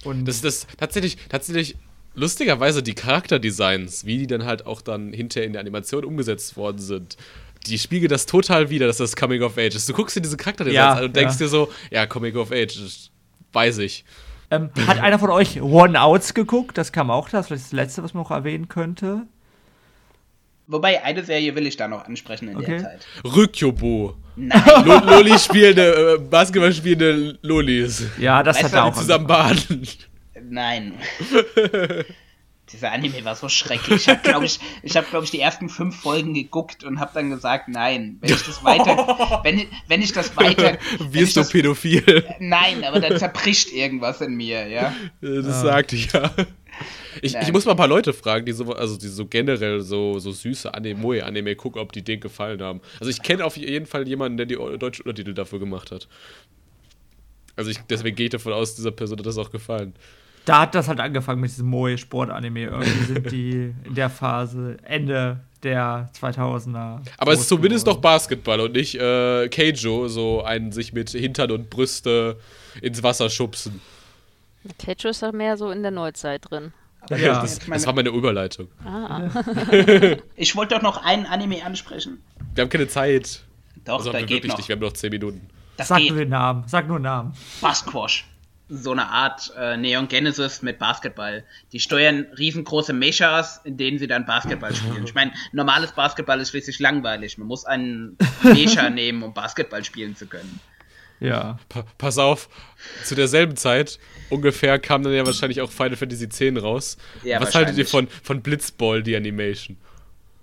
Und 0.04 0.24
das 0.24 0.42
ist 0.42 0.66
tatsächlich, 0.78 1.18
tatsächlich 1.28 1.76
lustigerweise 2.14 2.82
die 2.82 2.94
Charakterdesigns, 2.94 4.06
wie 4.06 4.18
die 4.18 4.26
dann 4.26 4.46
halt 4.46 4.66
auch 4.66 4.80
dann 4.80 5.12
hinterher 5.12 5.46
in 5.46 5.52
der 5.52 5.60
Animation 5.60 6.04
umgesetzt 6.04 6.56
worden 6.56 6.78
sind. 6.78 7.18
Die 7.66 7.78
spiegeln 7.78 8.08
das 8.08 8.24
total 8.24 8.70
wieder, 8.70 8.86
dass 8.86 8.96
das 8.96 9.14
Coming 9.14 9.42
of 9.42 9.58
Age 9.58 9.74
ist. 9.74 9.88
Du 9.88 9.92
guckst 9.92 10.16
dir 10.16 10.22
diese 10.22 10.38
Charakterdesigns 10.38 10.74
ja, 10.74 10.92
an 10.94 11.04
und 11.04 11.16
denkst 11.16 11.34
ja. 11.34 11.46
dir 11.46 11.48
so, 11.48 11.70
ja, 11.90 12.06
Coming 12.06 12.36
of 12.36 12.50
Age, 12.50 13.10
weiß 13.52 13.78
ich. 13.78 14.04
Ähm, 14.50 14.70
hat 14.86 15.00
einer 15.00 15.18
von 15.18 15.30
euch 15.30 15.60
One-Outs 15.60 16.32
geguckt? 16.32 16.78
Das 16.78 16.92
kam 16.92 17.10
auch, 17.10 17.28
das 17.28 17.50
ist 17.50 17.66
das 17.66 17.72
letzte, 17.72 18.02
was 18.02 18.14
man 18.14 18.22
noch 18.22 18.30
erwähnen 18.30 18.68
könnte. 18.68 19.26
Wobei, 20.70 21.02
eine 21.02 21.24
Serie 21.24 21.54
will 21.54 21.66
ich 21.66 21.78
da 21.78 21.88
noch 21.88 22.04
ansprechen 22.04 22.48
in 22.48 22.56
okay. 22.58 22.66
der 22.66 22.82
Zeit. 22.82 23.06
Rykyobo. 23.24 24.14
Nein. 24.36 24.62
Loli 24.84 25.38
spielende, 25.38 26.16
äh, 26.16 26.18
Basketball 26.18 26.74
spielende 26.74 27.38
Lolis. 27.40 28.04
Ja, 28.18 28.42
das 28.42 28.56
weißt 28.56 28.64
hat 28.66 28.72
er 28.74 28.84
auch. 28.84 28.94
zusammen 28.94 29.26
baden. 29.26 29.88
Nein. 30.42 30.92
Dieser 32.70 32.92
Anime 32.92 33.24
war 33.24 33.34
so 33.34 33.48
schrecklich. 33.48 34.02
Ich 34.02 34.08
habe, 34.10 34.20
glaube 34.20 34.44
ich, 34.44 34.60
ich, 34.82 34.94
hab, 34.94 35.08
glaub 35.08 35.24
ich, 35.24 35.30
die 35.30 35.40
ersten 35.40 35.70
fünf 35.70 35.96
Folgen 35.96 36.34
geguckt 36.34 36.84
und 36.84 37.00
habe 37.00 37.12
dann 37.14 37.30
gesagt, 37.30 37.68
nein, 37.68 38.18
wenn 38.20 38.30
ich 38.30 38.42
das 38.42 38.62
weiter, 38.62 39.40
wenn, 39.42 39.66
wenn 39.86 40.02
ich 40.02 40.12
das 40.12 40.36
weiter... 40.36 40.76
Wirst 40.98 41.36
du 41.36 41.40
das, 41.40 41.50
pädophil? 41.50 42.26
Nein, 42.40 42.84
aber 42.84 43.00
dann 43.00 43.18
zerbricht 43.18 43.72
irgendwas 43.72 44.20
in 44.20 44.34
mir, 44.34 44.68
ja. 44.68 44.92
Das 45.22 45.46
ah. 45.46 45.62
sagte 45.62 45.96
ich, 45.96 46.12
ja. 46.12 46.30
Ich, 47.22 47.34
ich, 47.34 47.52
muss 47.52 47.64
mal 47.64 47.72
ein 47.72 47.76
paar 47.76 47.88
Leute 47.88 48.12
fragen, 48.12 48.46
die 48.46 48.52
so, 48.52 48.72
also 48.72 48.96
die 48.96 49.08
so 49.08 49.26
generell 49.26 49.80
so, 49.80 50.18
so 50.18 50.30
süße 50.30 50.72
Anime-Anime 50.72 51.56
gucken, 51.56 51.80
ob 51.80 51.92
die 51.92 52.02
den 52.02 52.20
gefallen 52.20 52.62
haben. 52.62 52.80
Also 53.00 53.10
ich 53.10 53.22
kenne 53.22 53.44
auf 53.44 53.56
jeden 53.56 53.86
Fall 53.86 54.06
jemanden, 54.06 54.36
der 54.36 54.46
die 54.46 54.54
deutschen 54.54 55.02
Untertitel 55.02 55.34
dafür 55.34 55.58
gemacht 55.58 55.90
hat. 55.90 56.08
Also 57.56 57.70
ich, 57.70 57.78
deswegen 57.90 58.14
gehe 58.14 58.26
ich 58.26 58.32
davon 58.32 58.52
aus, 58.52 58.76
dieser 58.76 58.92
Person 58.92 59.18
hat 59.18 59.26
das 59.26 59.38
auch 59.38 59.50
gefallen 59.50 59.94
da 60.48 60.60
hat 60.60 60.74
das 60.74 60.88
halt 60.88 60.98
angefangen 61.00 61.40
mit 61.40 61.50
diesem 61.50 61.66
Moe-Sport-Anime. 61.68 62.64
Irgendwie 62.64 63.04
sind 63.06 63.30
die 63.30 63.74
in 63.84 63.94
der 63.94 64.08
Phase 64.08 64.78
Ende 64.82 65.40
der 65.62 66.08
2000er. 66.18 67.00
Aber 67.18 67.32
es 67.32 67.40
ist 67.40 67.48
zumindest 67.48 67.86
noch 67.86 67.98
Basketball 67.98 68.60
und 68.60 68.72
nicht 68.72 68.94
äh, 68.94 69.48
Keijo, 69.48 70.08
so 70.08 70.42
einen 70.42 70.72
sich 70.72 70.92
mit 70.92 71.10
Hintern 71.10 71.50
und 71.50 71.68
Brüste 71.68 72.38
ins 72.80 73.02
Wasser 73.02 73.28
schubsen. 73.28 73.80
Keijo 74.78 75.08
ist 75.08 75.22
doch 75.22 75.32
mehr 75.32 75.56
so 75.56 75.70
in 75.70 75.82
der 75.82 75.90
Neuzeit 75.90 76.50
drin. 76.50 76.72
Ja, 77.10 77.40
das, 77.40 77.60
das, 77.60 77.86
war 77.86 77.94
meine 77.94 78.10
Überleitung. 78.10 78.68
Ah. 78.84 79.28
ich 80.36 80.56
wollte 80.56 80.74
doch 80.74 80.82
noch 80.82 81.04
einen 81.04 81.26
Anime 81.26 81.64
ansprechen. 81.64 82.22
Wir 82.54 82.62
haben 82.62 82.68
keine 82.68 82.88
Zeit. 82.88 83.44
Doch, 83.84 83.98
also 83.98 84.12
da 84.12 84.20
geht 84.20 84.46
noch. 84.46 84.56
Nicht. 84.56 84.68
Wir 84.68 84.76
haben 84.76 84.80
noch 84.80 84.92
10 84.92 85.10
Minuten. 85.10 85.48
Das 85.76 85.88
Sag 85.88 85.98
geht. 85.98 86.10
nur 86.10 86.18
den 86.18 86.28
Namen. 86.28 86.64
Sag 86.66 86.88
nur 86.88 86.98
Namen. 86.98 87.32
Basquash 87.60 88.26
so 88.68 88.92
eine 88.92 89.08
Art 89.08 89.52
äh, 89.56 89.76
Neon 89.76 90.08
Genesis 90.08 90.62
mit 90.62 90.78
Basketball. 90.78 91.44
Die 91.72 91.80
steuern 91.80 92.26
riesengroße 92.38 92.92
Mechas, 92.92 93.60
in 93.64 93.76
denen 93.76 93.98
sie 93.98 94.06
dann 94.06 94.26
Basketball 94.26 94.74
spielen. 94.74 95.04
Ich 95.04 95.14
meine, 95.14 95.32
normales 95.52 95.92
Basketball 95.92 96.40
ist 96.40 96.50
schließlich 96.50 96.78
langweilig. 96.78 97.38
Man 97.38 97.48
muss 97.48 97.64
einen 97.64 98.18
Mecha 98.42 98.90
nehmen, 98.90 99.22
um 99.22 99.32
Basketball 99.32 99.84
spielen 99.84 100.16
zu 100.16 100.26
können. 100.26 100.60
Ja. 101.20 101.58
Pa 101.68 101.84
pass 101.98 102.18
auf, 102.18 102.48
zu 103.04 103.14
derselben 103.14 103.56
Zeit 103.56 103.98
ungefähr 104.30 104.78
kam 104.78 105.02
dann 105.02 105.12
ja 105.12 105.26
wahrscheinlich 105.26 105.60
auch 105.60 105.70
Final 105.70 105.96
Fantasy 105.96 106.24
X 106.24 106.40
raus. 106.62 106.96
Ja, 107.24 107.40
Was 107.40 107.54
haltet 107.54 107.76
ihr 107.78 107.86
von, 107.86 108.08
von 108.22 108.42
Blitzball, 108.42 109.02
die 109.02 109.16
Animation? 109.16 109.76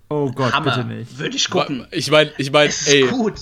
Oh 0.08 0.30
Gott, 0.30 0.52
Hammer. 0.52 0.76
bitte 0.76 0.86
nicht. 0.86 1.18
Würde 1.18 1.36
ich 1.36 1.50
gucken. 1.50 1.86
Ich 1.90 2.10
meine, 2.10 2.32
ich 2.38 2.52
meine, 2.52 2.72
ey, 2.86 3.06
gut. 3.08 3.34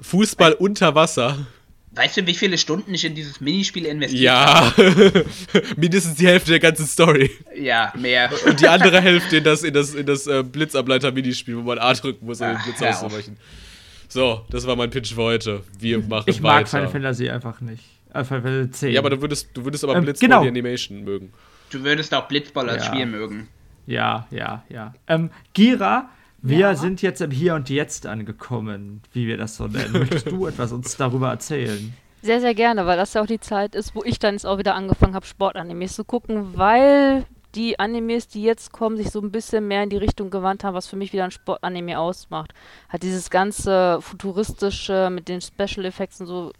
Fußball 0.00 0.52
unter 0.54 0.94
Wasser. 0.94 1.46
Weißt 1.94 2.16
du, 2.16 2.26
wie 2.26 2.34
viele 2.34 2.56
Stunden 2.56 2.94
ich 2.94 3.04
in 3.04 3.14
dieses 3.14 3.40
Minispiel 3.40 3.84
investiert 3.84 4.22
ja. 4.22 4.72
habe? 4.76 5.24
Ja, 5.52 5.60
mindestens 5.76 6.14
die 6.14 6.26
Hälfte 6.26 6.52
der 6.52 6.60
ganzen 6.60 6.86
Story. 6.86 7.30
Ja, 7.54 7.92
mehr. 7.98 8.30
Und 8.46 8.60
die 8.60 8.68
andere 8.68 9.02
Hälfte 9.02 9.36
in 9.36 9.44
das, 9.44 9.62
in 9.62 9.74
das, 9.74 9.94
in 9.94 10.06
das 10.06 10.26
äh, 10.26 10.42
Blitzableiter-Minispiel, 10.42 11.56
wo 11.58 11.62
man 11.62 11.78
A 11.78 11.92
drücken 11.92 12.24
muss, 12.24 12.40
um 12.40 12.46
den 12.46 12.62
Blitz 12.62 12.80
auszuweichen. 12.80 13.36
So, 14.12 14.44
das 14.50 14.66
war 14.66 14.76
mein 14.76 14.90
Pitch 14.90 15.14
für 15.14 15.22
heute. 15.22 15.62
Wir 15.78 15.98
machen 16.00 16.24
ich 16.26 16.42
weiter. 16.42 16.56
Ich 16.58 16.62
mag 16.62 16.68
Final 16.68 16.88
Fantasy 16.88 17.30
einfach 17.30 17.62
nicht. 17.62 17.82
Äh, 18.12 18.24
Final 18.24 18.42
Fantasy 18.42 18.70
10. 18.70 18.92
Ja, 18.92 19.00
aber 19.00 19.08
du 19.08 19.22
würdest, 19.22 19.48
du 19.54 19.64
würdest 19.64 19.84
aber 19.84 19.96
ähm, 19.96 20.04
Blitzball 20.04 20.28
genau. 20.28 20.42
die 20.42 20.48
Animation 20.48 21.02
mögen. 21.02 21.32
Du 21.70 21.82
würdest 21.82 22.12
auch 22.12 22.28
Blitzball 22.28 22.68
als 22.68 22.84
ja. 22.84 22.92
Spiel 22.92 23.06
mögen. 23.06 23.48
Ja, 23.86 24.26
ja, 24.30 24.64
ja. 24.68 24.92
Ähm, 25.06 25.30
Gira 25.54 26.10
wir 26.42 26.58
ja. 26.58 26.74
sind 26.74 27.00
jetzt 27.00 27.22
im 27.22 27.30
Hier 27.30 27.54
und 27.54 27.70
Jetzt 27.70 28.04
angekommen, 28.04 29.00
wie 29.12 29.28
wir 29.28 29.38
das 29.38 29.56
so 29.56 29.68
nennen. 29.68 29.92
Möchtest 29.92 30.30
du 30.30 30.46
etwas 30.48 30.72
uns 30.72 30.96
darüber 30.96 31.30
erzählen? 31.30 31.94
Sehr, 32.20 32.40
sehr 32.40 32.54
gerne, 32.54 32.84
weil 32.84 32.98
das 32.98 33.14
ja 33.14 33.22
auch 33.22 33.26
die 33.26 33.40
Zeit 33.40 33.74
ist, 33.74 33.94
wo 33.94 34.02
ich 34.04 34.18
dann 34.18 34.34
jetzt 34.34 34.44
auch 34.44 34.58
wieder 34.58 34.74
angefangen 34.74 35.14
habe, 35.14 35.24
Sportanimes 35.24 35.94
zu 35.94 36.04
gucken, 36.04 36.56
weil 36.56 37.24
die 37.54 37.78
Animes, 37.78 38.28
die 38.28 38.42
jetzt 38.42 38.72
kommen, 38.72 38.96
sich 38.96 39.10
so 39.10 39.20
ein 39.20 39.30
bisschen 39.30 39.68
mehr 39.68 39.82
in 39.82 39.90
die 39.90 39.96
Richtung 39.96 40.30
gewandt 40.30 40.64
haben, 40.64 40.74
was 40.74 40.86
für 40.86 40.96
mich 40.96 41.12
wieder 41.12 41.24
ein 41.24 41.30
Sportanime 41.30 41.98
ausmacht. 41.98 42.52
Hat 42.88 43.02
dieses 43.02 43.30
ganze 43.30 44.00
futuristische 44.00 45.10
mit 45.10 45.28
den 45.28 45.40
Special 45.40 45.84
Effects 45.84 46.20
und 46.20 46.26
so, 46.26 46.52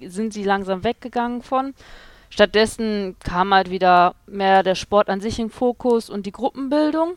sind 0.00 0.32
sie 0.32 0.44
langsam 0.44 0.84
weggegangen 0.84 1.42
von. 1.42 1.74
Stattdessen 2.30 3.16
kam 3.20 3.52
halt 3.54 3.70
wieder 3.70 4.14
mehr 4.26 4.62
der 4.62 4.74
Sport 4.74 5.08
an 5.08 5.20
sich 5.20 5.38
in 5.38 5.50
Fokus 5.50 6.10
und 6.10 6.26
die 6.26 6.32
Gruppenbildung. 6.32 7.14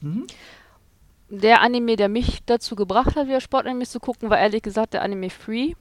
Mhm 0.00 0.26
der 1.32 1.62
Anime, 1.62 1.96
der 1.96 2.10
mich 2.10 2.40
dazu 2.44 2.76
gebracht 2.76 3.16
hat, 3.16 3.26
wieder 3.26 3.40
Sportanimes 3.40 3.90
zu 3.90 4.00
gucken, 4.00 4.28
war 4.28 4.38
ehrlich 4.38 4.62
gesagt 4.62 4.92
der 4.92 5.02
Anime 5.02 5.30
Free. 5.30 5.72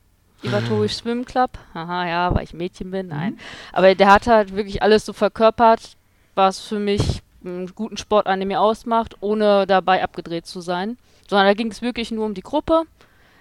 Iwatori 0.43 0.87
Swim 0.87 1.25
Club. 1.25 1.51
Haha, 1.73 2.07
ja, 2.07 2.33
weil 2.33 2.45
ich 2.45 2.53
Mädchen 2.53 2.89
bin, 2.89 3.09
nein. 3.09 3.33
Mhm. 3.33 3.39
Aber 3.73 3.93
der 3.93 4.11
hat 4.11 4.27
halt 4.27 4.55
wirklich 4.55 4.81
alles 4.81 5.05
so 5.05 5.13
verkörpert, 5.13 5.97
was 6.35 6.59
für 6.59 6.79
mich 6.79 7.21
einen 7.43 7.67
guten 7.75 7.97
Sportanime 7.97 8.59
ausmacht, 8.59 9.15
ohne 9.21 9.65
dabei 9.67 10.03
abgedreht 10.03 10.45
zu 10.45 10.61
sein. 10.61 10.97
Sondern 11.27 11.47
da 11.47 11.53
ging 11.53 11.71
es 11.71 11.81
wirklich 11.81 12.11
nur 12.11 12.25
um 12.25 12.33
die 12.33 12.41
Gruppe, 12.41 12.83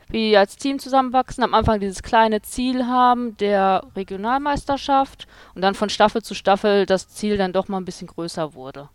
wie 0.08 0.36
als 0.36 0.56
Team 0.56 0.78
zusammenwachsen, 0.78 1.44
am 1.44 1.54
Anfang 1.54 1.80
dieses 1.80 2.02
kleine 2.02 2.42
Ziel 2.42 2.86
haben 2.86 3.36
der 3.36 3.84
Regionalmeisterschaft 3.94 5.26
und 5.54 5.62
dann 5.62 5.74
von 5.74 5.88
Staffel 5.88 6.22
zu 6.22 6.34
Staffel 6.34 6.86
das 6.86 7.08
Ziel 7.08 7.36
dann 7.36 7.52
doch 7.52 7.68
mal 7.68 7.78
ein 7.78 7.84
bisschen 7.84 8.08
größer 8.08 8.54
wurde. 8.54 8.88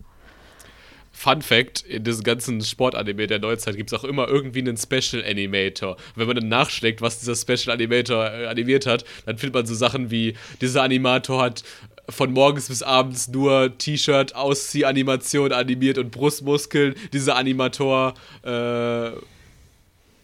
Fun 1.15 1.41
Fact: 1.41 1.81
In 1.83 2.03
diesem 2.03 2.23
ganzen 2.25 2.61
Sportanime 2.61 3.27
der 3.27 3.39
Neuzeit 3.39 3.77
gibt 3.77 3.91
es 3.91 3.97
auch 3.97 4.03
immer 4.03 4.27
irgendwie 4.27 4.59
einen 4.59 4.75
Special 4.75 5.23
Animator. 5.23 5.95
wenn 6.15 6.27
man 6.27 6.35
dann 6.35 6.49
nachschlägt, 6.49 7.01
was 7.01 7.19
dieser 7.21 7.35
Special 7.35 7.73
Animator 7.73 8.29
äh, 8.29 8.47
animiert 8.47 8.85
hat, 8.85 9.05
dann 9.25 9.37
findet 9.37 9.55
man 9.55 9.65
so 9.65 9.73
Sachen 9.73 10.11
wie: 10.11 10.35
dieser 10.59 10.83
Animator 10.83 11.41
hat 11.41 11.63
von 12.09 12.31
morgens 12.31 12.67
bis 12.67 12.83
abends 12.83 13.27
nur 13.27 13.77
T-Shirt, 13.77 14.35
Auszieh-Animation 14.35 15.51
animiert 15.51 15.97
und 15.97 16.11
Brustmuskeln. 16.11 16.95
Dieser 17.13 17.35
Animator, 17.35 18.13
äh, 18.43 19.11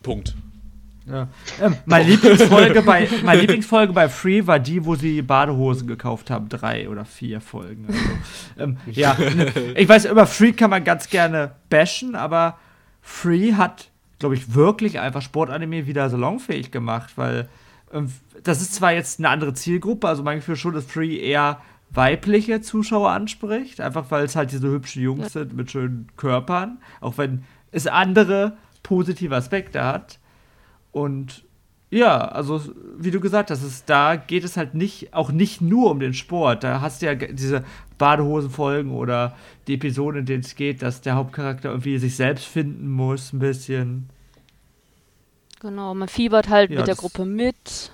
Punkt. 0.04 0.36
Ja. 1.08 1.28
Ähm, 1.60 1.76
meine, 1.86 2.10
Lieblingsfolge 2.10 2.82
bei, 2.84 3.08
meine 3.24 3.42
Lieblingsfolge 3.42 3.92
bei 3.92 4.08
Free 4.08 4.46
war 4.46 4.60
die, 4.60 4.86
wo 4.86 4.96
sie 4.96 5.22
Badehosen 5.22 5.88
gekauft 5.88 6.30
haben. 6.30 6.48
Drei 6.48 6.90
oder 6.90 7.06
vier 7.06 7.42
Folgen. 7.42 7.88
Also, 7.88 8.00
ähm, 8.60 8.78
ja, 8.86 9.18
ich 9.76 9.90
weiß, 9.90 10.06
über 10.06 10.28
Free 10.28 10.54
kann 10.54 10.70
man 10.70 10.84
ganz 10.84 11.10
gerne 11.10 11.56
bashen, 11.70 12.16
aber 12.16 12.58
Free 13.02 13.54
hat, 13.54 13.90
glaube 14.20 14.36
ich, 14.36 14.54
wirklich 14.54 15.00
einfach 15.00 15.22
Sportanime 15.22 15.88
wieder 15.88 16.10
salonfähig 16.10 16.72
gemacht, 16.72 17.14
weil 17.16 17.50
ähm, 17.92 18.12
das 18.44 18.62
ist 18.62 18.76
zwar 18.76 18.94
jetzt 18.94 19.20
eine 19.20 19.30
andere 19.30 19.54
Zielgruppe, 19.54 20.08
also 20.08 20.24
mein 20.24 20.38
Gefühl 20.38 20.56
schon, 20.56 20.74
dass 20.74 20.86
Free 20.86 21.18
eher 21.18 21.62
weibliche 21.94 22.62
Zuschauer 22.62 23.10
anspricht, 23.10 23.82
einfach 23.82 24.12
weil 24.12 24.26
es 24.26 24.36
halt 24.36 24.52
diese 24.52 24.70
hübschen 24.70 25.04
Jungs 25.04 25.34
sind 25.34 25.54
mit 25.54 25.72
schönen 25.72 26.08
Körpern, 26.16 26.80
auch 27.02 27.18
wenn 27.18 27.44
es 27.72 27.88
andere 27.88 28.58
positive 28.84 29.36
Aspekte 29.36 29.84
hat. 29.84 30.20
Und 30.92 31.44
ja, 31.90 32.20
also 32.20 32.62
wie 32.98 33.12
du 33.12 33.20
gesagt 33.20 33.52
hast, 33.52 33.64
ist, 33.64 33.90
da 33.90 34.16
geht 34.16 34.46
es 34.46 34.56
halt 34.56 34.74
nicht, 34.74 35.14
auch 35.14 35.32
nicht 35.32 35.60
nur 35.60 35.92
um 35.92 36.00
den 36.00 36.14
Sport. 36.14 36.64
Da 36.64 36.80
hast 36.80 37.02
du 37.02 37.08
ja 37.08 37.16
diese 37.16 37.66
Badehosenfolgen 37.98 38.94
oder 38.94 39.36
die 39.68 39.74
Episoden, 39.74 40.22
in 40.22 40.26
denen 40.26 40.44
es 40.44 40.56
geht, 40.56 40.82
dass 40.82 41.02
der 41.02 41.16
Hauptcharakter 41.16 41.70
irgendwie 41.70 41.98
sich 41.98 42.16
selbst 42.16 42.46
finden 42.46 42.90
muss, 42.90 43.34
ein 43.34 43.40
bisschen. 43.40 44.10
Genau, 45.60 45.94
man 45.94 46.08
fiebert 46.08 46.48
halt 46.48 46.72
ja, 46.72 46.78
mit 46.78 46.88
der 46.88 46.96
Gruppe 46.96 47.26
mit, 47.26 47.92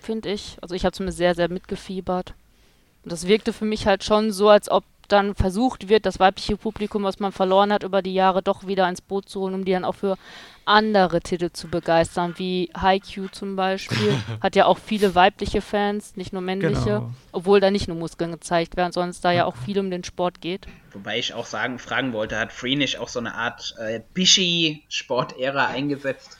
finde 0.00 0.30
ich. 0.30 0.56
Also 0.62 0.74
ich 0.74 0.86
habe 0.86 0.92
zumindest 0.92 1.18
sehr, 1.18 1.34
sehr 1.34 1.50
mitgefiebert. 1.50 2.34
Und 3.04 3.12
das 3.12 3.28
wirkte 3.28 3.52
für 3.52 3.64
mich 3.64 3.86
halt 3.86 4.02
schon 4.02 4.32
so, 4.32 4.48
als 4.48 4.70
ob 4.70 4.84
dann 5.08 5.34
versucht 5.34 5.88
wird, 5.88 6.06
das 6.06 6.18
weibliche 6.18 6.56
Publikum, 6.56 7.04
was 7.04 7.18
man 7.18 7.32
verloren 7.32 7.72
hat 7.72 7.82
über 7.82 8.02
die 8.02 8.14
Jahre, 8.14 8.42
doch 8.42 8.66
wieder 8.66 8.88
ins 8.88 9.00
Boot 9.00 9.28
zu 9.28 9.40
holen, 9.40 9.54
um 9.54 9.64
die 9.64 9.72
dann 9.72 9.84
auch 9.84 9.94
für 9.94 10.16
andere 10.64 11.20
Titel 11.20 11.50
zu 11.52 11.68
begeistern, 11.68 12.34
wie 12.38 12.70
Haikyuu 12.76 13.28
zum 13.28 13.56
Beispiel. 13.56 14.16
Hat 14.40 14.56
ja 14.56 14.66
auch 14.66 14.78
viele 14.78 15.14
weibliche 15.14 15.60
Fans, 15.60 16.16
nicht 16.16 16.32
nur 16.32 16.42
männliche, 16.42 16.84
genau. 16.84 17.10
obwohl 17.32 17.60
da 17.60 17.70
nicht 17.70 17.88
nur 17.88 17.96
Muskeln 17.96 18.32
gezeigt 18.32 18.76
werden, 18.76 18.92
sondern 18.92 19.10
es 19.10 19.20
da 19.20 19.32
ja 19.32 19.44
auch 19.44 19.56
viel 19.64 19.78
um 19.78 19.90
den 19.90 20.04
Sport 20.04 20.40
geht. 20.40 20.66
Wobei 20.92 21.18
ich 21.18 21.34
auch 21.34 21.46
sagen, 21.46 21.78
fragen 21.78 22.12
wollte, 22.12 22.38
hat 22.38 22.52
Free 22.52 22.76
nicht 22.76 22.98
auch 22.98 23.08
so 23.08 23.18
eine 23.18 23.34
Art 23.34 23.74
äh, 23.78 24.00
Bishi-Sport-Ära 24.14 25.66
eingesetzt? 25.66 26.38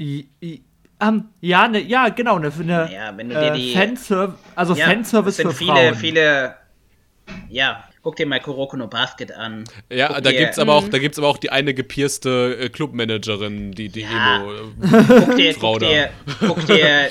I, 0.00 0.28
I, 0.42 0.64
um, 1.02 1.28
ja, 1.40 1.68
ne, 1.68 1.80
ja, 1.80 2.08
genau, 2.08 2.36
eine, 2.36 2.52
eine 2.52 2.92
ja, 2.92 3.16
wenn 3.16 3.28
du 3.28 3.34
dir 3.34 3.52
äh, 3.52 3.56
die, 3.56 3.72
Fanservice, 3.72 4.38
also 4.54 4.74
ja, 4.74 4.86
Fanservice 4.86 5.42
für 5.42 5.52
viele, 5.52 5.72
Frauen. 5.72 5.94
viele, 5.94 6.54
ja, 7.48 7.84
Guck 8.02 8.16
dir 8.16 8.24
mal 8.24 8.40
Kuroko 8.40 8.78
no 8.78 8.86
Basket 8.86 9.30
an. 9.32 9.64
Ja, 9.90 10.08
Guck 10.08 10.22
da 10.22 10.32
gibt 10.32 10.52
es 10.52 10.58
aber, 10.58 10.74
auch, 10.74 10.84
aber 10.84 11.28
auch 11.28 11.36
die 11.36 11.50
eine 11.50 11.74
gepierste 11.74 12.56
äh, 12.58 12.68
Clubmanagerin, 12.70 13.72
die, 13.72 13.90
die 13.90 14.00
ja. 14.00 14.36
Emo. 14.36 14.52
Äh, 14.52 15.04
guck 15.06 15.36
dir, 15.36 15.54
Frau 15.58 15.72
guck, 15.72 15.80
dir, 15.80 16.10
guck, 16.40 16.66
dir, 16.66 17.10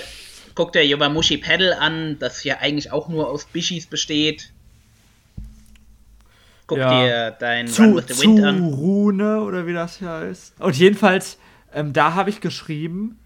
guck 0.56 0.74
dir 0.74 0.86
Yobamushi 0.86 1.38
Pedal 1.38 1.74
an, 1.74 2.18
das 2.18 2.44
ja 2.44 2.58
eigentlich 2.58 2.92
auch 2.92 3.08
nur 3.08 3.30
aus 3.30 3.46
Bishis 3.46 3.86
besteht. 3.86 4.52
Guck 6.66 6.80
ja. 6.80 7.04
dir 7.04 7.38
dein 7.40 7.68
zu, 7.68 7.84
Run 7.84 7.96
with 7.96 8.06
the 8.08 8.24
Wind 8.24 8.44
an. 8.44 8.74
Rune 8.74 9.42
oder 9.42 9.68
wie 9.68 9.74
das 9.74 10.00
hier 10.00 10.10
heißt. 10.10 10.60
Und 10.60 10.76
jedenfalls, 10.76 11.38
ähm, 11.72 11.94
da 11.94 12.16
habe 12.16 12.32
ich 12.32 12.42
geschrieben, 12.42 13.19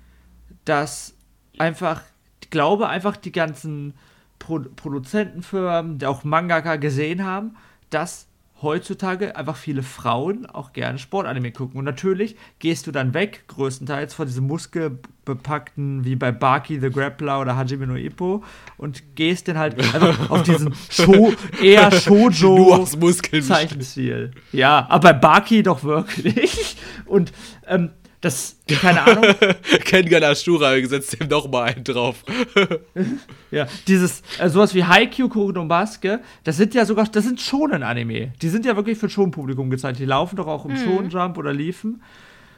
dass 0.65 1.15
einfach, 1.57 2.01
ich 2.41 2.49
glaube, 2.49 2.89
einfach 2.89 3.17
die 3.17 3.31
ganzen 3.31 3.93
Pro 4.39 4.59
Produzentenfirmen, 4.59 6.03
auch 6.03 6.23
Mangaka 6.23 6.75
gesehen 6.75 7.23
haben, 7.23 7.55
dass 7.89 8.27
heutzutage 8.63 9.35
einfach 9.35 9.57
viele 9.57 9.83
Frauen 9.83 10.45
auch 10.45 10.73
gerne 10.73 10.97
Sportanime 10.97 11.51
gucken. 11.51 11.77
Und 11.77 11.85
natürlich 11.85 12.35
gehst 12.59 12.87
du 12.87 12.91
dann 12.91 13.13
weg, 13.13 13.43
größtenteils 13.47 14.13
von 14.13 14.25
diesem 14.25 14.47
muskelbepackten, 14.47 16.05
wie 16.05 16.15
bei 16.15 16.31
Baki 16.31 16.79
the 16.79 16.89
Grappler 16.89 17.41
oder 17.41 17.55
Hajime 17.55 17.85
no 17.85 17.95
Ippo, 17.95 18.43
und 18.77 19.15
gehst 19.15 19.47
dann 19.49 19.57
halt 19.57 19.77
einfach 19.93 20.29
auf 20.31 20.43
diesen 20.43 20.73
Sho 20.89 21.33
eher 21.61 21.91
Shoujo 21.91 22.85
Zeichenstil. 23.41 24.31
Ja, 24.51 24.87
aber 24.89 25.13
bei 25.13 25.19
Baki 25.19 25.61
doch 25.61 25.83
wirklich. 25.83 26.77
Und 27.05 27.33
ähm, 27.67 27.91
das, 28.23 28.57
keine 28.79 29.01
Ahnung. 29.01 29.25
Kengan 29.83 30.23
Ashura 30.23 30.79
setzt 30.85 31.19
dem 31.19 31.27
noch 31.27 31.51
mal 31.51 31.63
einen 31.63 31.83
drauf. 31.83 32.23
ja, 33.51 33.67
dieses, 33.85 34.23
äh, 34.39 34.47
sowas 34.47 34.73
wie 34.73 34.85
Haikyuu, 34.85 35.27
Kurino 35.27 35.65
Baske, 35.65 36.21
das 36.45 36.55
sind 36.55 36.73
ja 36.73 36.85
sogar, 36.85 37.05
das 37.05 37.25
sind 37.25 37.41
Shonen-Anime. 37.41 38.31
Die 38.41 38.47
sind 38.47 38.65
ja 38.65 38.77
wirklich 38.77 38.97
für 38.97 39.09
Shonen-Publikum 39.09 39.69
gezeigt. 39.69 39.99
Die 39.99 40.05
laufen 40.05 40.37
doch 40.37 40.47
auch 40.47 40.63
im 40.63 40.71
mhm. 40.71 40.77
Shonen-Jump 40.77 41.37
oder 41.37 41.51
liefen. 41.51 42.01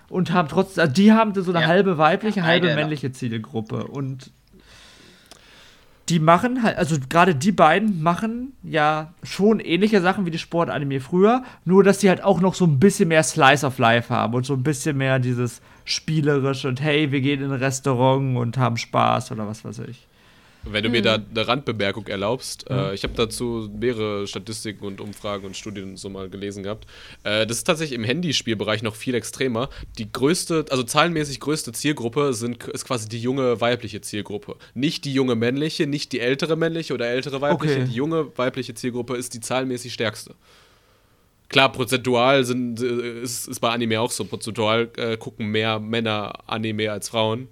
Und 0.08 0.32
haben 0.32 0.48
trotzdem, 0.50 0.84
also 0.84 0.94
die 0.94 1.12
haben 1.12 1.34
so 1.34 1.50
eine 1.50 1.62
ja. 1.62 1.68
halbe 1.68 1.98
weibliche, 1.98 2.44
halbe 2.44 2.76
männliche 2.76 3.12
Zielgruppe. 3.12 3.88
Und 3.88 4.32
die 6.10 6.20
machen 6.20 6.62
halt, 6.62 6.78
also 6.78 6.98
gerade 7.10 7.34
die 7.34 7.52
beiden 7.52 8.04
machen 8.04 8.54
ja 8.62 9.14
schon 9.24 9.60
ähnliche 9.60 10.02
Sachen 10.02 10.26
wie 10.26 10.32
die 10.32 10.38
Sportanime 10.38 11.00
früher, 11.00 11.44
nur 11.64 11.84
dass 11.84 11.98
die 11.98 12.10
halt 12.10 12.24
auch 12.24 12.42
noch 12.42 12.54
so 12.54 12.66
ein 12.66 12.80
bisschen 12.80 13.10
mehr 13.10 13.24
Slice 13.24 13.66
of 13.66 13.80
Life 13.80 14.14
haben 14.14 14.36
und 14.36 14.46
so 14.46 14.54
ein 14.54 14.64
bisschen 14.64 14.98
mehr 14.98 15.18
dieses 15.18 15.62
spielerische 15.84 16.68
und 16.68 16.82
hey, 16.82 17.12
wir 17.12 17.22
gehen 17.22 17.42
in 17.42 17.52
ein 17.52 17.60
Restaurant 17.60 18.38
und 18.38 18.58
haben 18.58 18.78
Spaß 18.78 19.32
oder 19.32 19.48
was 19.48 19.66
weiß 19.66 19.80
ich. 19.80 20.08
Wenn 20.68 20.84
du 20.84 20.90
mhm. 20.90 20.94
mir 20.94 21.02
da 21.02 21.16
eine 21.16 21.48
Randbemerkung 21.48 22.08
erlaubst, 22.08 22.70
mhm. 22.70 22.76
äh, 22.76 22.94
ich 22.94 23.04
habe 23.04 23.14
dazu 23.14 23.70
mehrere 23.72 24.28
Statistiken 24.28 24.86
und 24.86 25.00
Umfragen 25.00 25.46
und 25.46 25.56
Studien 25.56 25.96
so 25.96 26.10
mal 26.10 26.30
gelesen 26.30 26.64
gehabt. 26.64 26.86
Äh, 27.24 27.46
das 27.46 27.58
ist 27.58 27.64
tatsächlich 27.66 27.98
im 27.98 28.04
Handyspielbereich 28.04 28.82
noch 28.82 28.96
viel 28.96 29.14
extremer. 29.14 29.70
Die 29.98 30.12
größte, 30.12 30.66
also 30.70 30.84
zahlenmäßig 30.84 31.40
größte 31.40 31.72
Zielgruppe 31.72 32.34
sind, 32.34 32.64
ist 32.68 32.86
quasi 32.86 33.08
die 33.08 33.20
junge 33.20 33.62
weibliche 33.62 34.02
Zielgruppe. 34.02 34.56
Nicht 34.74 35.06
die 35.06 35.14
junge 35.14 35.36
männliche, 35.36 35.88
nicht 35.88 36.12
die 36.12 36.20
ältere 36.20 36.56
männliche 36.56 36.94
oder 36.94 37.08
ältere 37.08 37.42
weibliche. 37.42 37.76
Okay. 37.76 37.86
Die 37.86 37.96
junge 37.96 38.36
weibliche 38.38 38.74
Zielgruppe 38.74 39.16
ist 39.16 39.34
die 39.34 39.40
zahlenmäßig 39.40 39.94
stärkste. 39.94 40.34
Klar, 41.48 41.72
prozentual 41.72 42.44
sind, 42.44 42.82
äh, 42.82 43.22
ist, 43.22 43.48
ist 43.48 43.60
bei 43.60 43.70
Anime 43.70 44.02
auch 44.02 44.10
so. 44.10 44.26
Prozentual 44.26 44.90
äh, 44.98 45.16
gucken 45.16 45.48
mehr 45.48 45.80
Männer 45.80 46.34
Anime 46.48 46.92
als 46.92 47.10
Frauen 47.10 47.50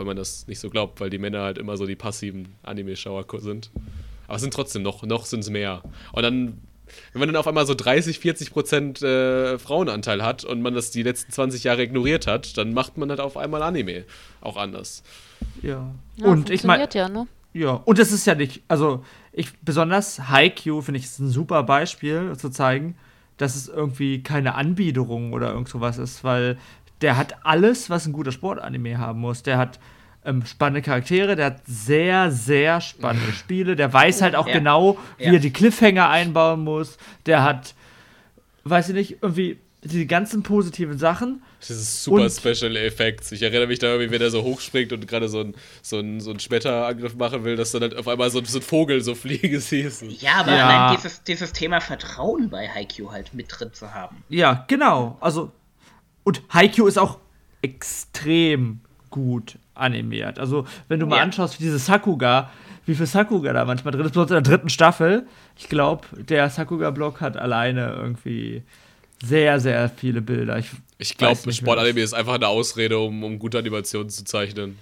wenn 0.00 0.06
man 0.06 0.16
das 0.16 0.46
nicht 0.46 0.58
so 0.58 0.70
glaubt, 0.70 1.00
weil 1.00 1.10
die 1.10 1.18
Männer 1.18 1.42
halt 1.42 1.58
immer 1.58 1.76
so 1.76 1.86
die 1.86 1.96
passiven 1.96 2.54
Anime-Schauer 2.62 3.24
sind. 3.38 3.70
Aber 4.26 4.36
es 4.36 4.42
sind 4.42 4.54
trotzdem 4.54 4.82
noch, 4.82 5.02
noch 5.02 5.26
sind 5.26 5.40
es 5.40 5.50
mehr. 5.50 5.82
Und 6.12 6.22
dann, 6.22 6.60
wenn 7.12 7.20
man 7.20 7.28
dann 7.28 7.36
auf 7.36 7.46
einmal 7.46 7.66
so 7.66 7.74
30, 7.74 8.18
40 8.18 8.52
Prozent 8.52 9.02
äh, 9.02 9.58
Frauenanteil 9.58 10.22
hat 10.22 10.44
und 10.44 10.62
man 10.62 10.74
das 10.74 10.90
die 10.90 11.02
letzten 11.02 11.32
20 11.32 11.64
Jahre 11.64 11.82
ignoriert 11.82 12.26
hat, 12.26 12.56
dann 12.56 12.72
macht 12.72 12.96
man 12.98 13.10
halt 13.10 13.20
auf 13.20 13.36
einmal 13.36 13.62
Anime 13.62 14.04
auch 14.40 14.56
anders. 14.56 15.02
Ja. 15.62 15.92
ja 16.16 16.26
und 16.26 16.50
ich 16.50 16.64
meine. 16.64 16.88
Ja, 16.92 17.08
ne? 17.08 17.26
ja, 17.52 17.70
und 17.72 17.98
es 17.98 18.12
ist 18.12 18.26
ja 18.26 18.34
nicht, 18.34 18.62
also 18.68 19.04
ich 19.32 19.58
besonders 19.60 20.28
Haikyuu 20.28 20.80
finde 20.80 20.98
ich 20.98 21.04
ist 21.04 21.18
ein 21.18 21.28
super 21.28 21.62
Beispiel 21.62 22.36
zu 22.36 22.50
zeigen, 22.50 22.96
dass 23.40 23.56
es 23.56 23.68
irgendwie 23.68 24.22
keine 24.22 24.54
Anbiederung 24.54 25.32
oder 25.32 25.50
irgend 25.52 25.68
sowas 25.68 25.96
ist, 25.96 26.24
weil 26.24 26.58
der 27.00 27.16
hat 27.16 27.44
alles, 27.44 27.90
was 27.90 28.06
ein 28.06 28.12
guter 28.12 28.32
Sportanime 28.32 28.98
haben 28.98 29.20
muss. 29.20 29.42
Der 29.42 29.58
hat 29.58 29.78
ähm, 30.24 30.44
spannende 30.44 30.82
Charaktere, 30.82 31.36
der 31.36 31.46
hat 31.46 31.62
sehr, 31.66 32.30
sehr 32.30 32.80
spannende 32.80 33.32
Spiele. 33.38 33.76
Der 33.76 33.92
weiß 33.92 34.22
halt 34.22 34.34
auch 34.34 34.46
ja. 34.46 34.54
genau, 34.54 34.98
wie 35.18 35.24
ja. 35.24 35.32
er 35.32 35.38
die 35.38 35.52
Cliffhanger 35.52 36.08
einbauen 36.08 36.60
muss. 36.60 36.98
Der 37.26 37.42
hat, 37.42 37.74
weiß 38.64 38.90
ich 38.90 38.94
nicht, 38.94 39.16
irgendwie 39.22 39.58
die 39.82 40.06
ganzen 40.06 40.42
positiven 40.42 40.98
Sachen. 40.98 41.42
Das 41.60 41.70
ist 41.70 42.04
super 42.04 42.22
und 42.22 42.30
Special 42.30 42.76
Effects. 42.76 43.32
Ich 43.32 43.42
erinnere 43.42 43.66
mich 43.66 43.78
da 43.78 43.88
irgendwie, 43.88 44.10
wenn 44.10 44.20
er 44.20 44.30
so 44.30 44.42
hochspringt 44.42 44.92
und 44.92 45.06
gerade 45.06 45.28
so 45.28 45.40
einen 45.40 45.54
so 45.82 45.98
ein, 45.98 46.20
so 46.20 46.30
ein 46.30 46.40
Schmetterangriff 46.40 47.14
machen 47.16 47.44
will, 47.44 47.56
dass 47.56 47.72
dann 47.72 47.82
halt 47.82 47.96
auf 47.96 48.06
einmal 48.06 48.30
so, 48.30 48.44
so 48.44 48.58
ein 48.58 48.62
Vogel 48.62 49.00
so 49.02 49.14
fliegen 49.14 49.58
siehst. 49.60 50.02
Ja, 50.02 50.40
aber 50.40 50.54
ja. 50.54 50.68
allein 50.68 50.96
dieses, 50.96 51.22
dieses 51.22 51.52
Thema 51.52 51.80
Vertrauen 51.80 52.50
bei 52.50 52.68
Haikyuu 52.68 53.10
halt 53.10 53.32
mit 53.32 53.46
drin 53.48 53.72
zu 53.72 53.94
haben. 53.94 54.22
Ja, 54.28 54.64
genau. 54.68 55.16
Also 55.20 55.50
und 56.24 56.42
Haikyuu 56.52 56.86
ist 56.86 56.98
auch 56.98 57.18
extrem 57.62 58.80
gut 59.10 59.58
animiert. 59.74 60.38
Also, 60.38 60.66
wenn 60.88 61.00
du 61.00 61.06
mal 61.06 61.16
ja. 61.16 61.22
anschaust, 61.22 61.58
wie 61.58 61.64
diese 61.64 61.78
Sakuga, 61.78 62.50
wie 62.86 62.94
viel 62.94 63.06
Sakuga 63.06 63.52
da 63.52 63.64
manchmal 63.64 63.92
drin 63.92 64.04
ist, 64.04 64.12
besonders 64.12 64.36
in 64.36 64.42
der 64.42 64.52
dritten 64.52 64.68
Staffel. 64.68 65.26
Ich 65.56 65.68
glaube, 65.68 66.06
der 66.16 66.48
Sakuga-Block 66.48 67.20
hat 67.20 67.36
alleine 67.36 67.92
irgendwie 67.92 68.62
sehr, 69.22 69.60
sehr 69.60 69.88
viele 69.88 70.22
Bilder. 70.22 70.58
Ich, 70.58 70.70
ich 70.98 71.16
glaube, 71.16 71.52
Sportanime 71.52 72.00
ist 72.00 72.14
einfach 72.14 72.34
eine 72.34 72.48
Ausrede, 72.48 72.98
um, 72.98 73.22
um 73.22 73.38
gute 73.38 73.58
Animationen 73.58 74.08
zu 74.08 74.24
zeichnen. 74.24 74.78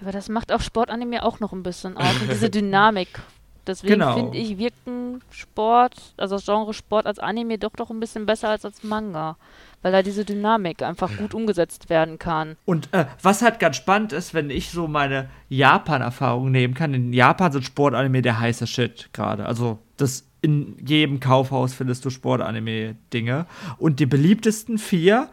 Ja, 0.00 0.06
aber 0.06 0.12
das 0.12 0.28
macht 0.28 0.52
auch 0.52 0.60
Sportanime 0.60 1.24
auch 1.24 1.40
noch 1.40 1.52
ein 1.52 1.62
bisschen 1.62 1.96
aus. 1.96 2.14
Diese 2.30 2.50
Dynamik. 2.50 3.08
Deswegen 3.66 3.94
genau. 3.94 4.14
finde 4.14 4.38
ich, 4.38 4.58
wirken 4.58 5.22
Sport, 5.30 5.94
also 6.16 6.34
das 6.34 6.44
Genre 6.44 6.74
Sport 6.74 7.06
als 7.06 7.20
Anime 7.20 7.58
doch 7.58 7.70
doch 7.76 7.90
ein 7.90 8.00
bisschen 8.00 8.26
besser 8.26 8.48
als 8.48 8.64
als 8.64 8.82
Manga 8.82 9.36
weil 9.82 9.92
da 9.92 10.02
diese 10.02 10.24
Dynamik 10.24 10.82
einfach 10.82 11.16
gut 11.16 11.34
umgesetzt 11.34 11.90
werden 11.90 12.18
kann. 12.18 12.56
Und 12.64 12.88
äh, 12.92 13.06
was 13.20 13.42
halt 13.42 13.58
ganz 13.58 13.76
spannend 13.76 14.12
ist, 14.12 14.32
wenn 14.32 14.50
ich 14.50 14.70
so 14.70 14.88
meine 14.88 15.28
Japan-Erfahrung 15.48 16.50
nehmen 16.50 16.74
kann, 16.74 16.94
in 16.94 17.12
Japan 17.12 17.52
sind 17.52 17.64
Sportanime 17.64 18.22
der 18.22 18.40
heiße 18.40 18.66
Shit 18.66 19.10
gerade. 19.12 19.46
Also 19.46 19.78
das 19.96 20.24
in 20.40 20.76
jedem 20.84 21.20
Kaufhaus 21.20 21.72
findest 21.72 22.04
du 22.04 22.10
Sportanime-Dinge. 22.10 23.46
Und 23.78 24.00
die 24.00 24.06
beliebtesten 24.06 24.78
vier, 24.78 25.28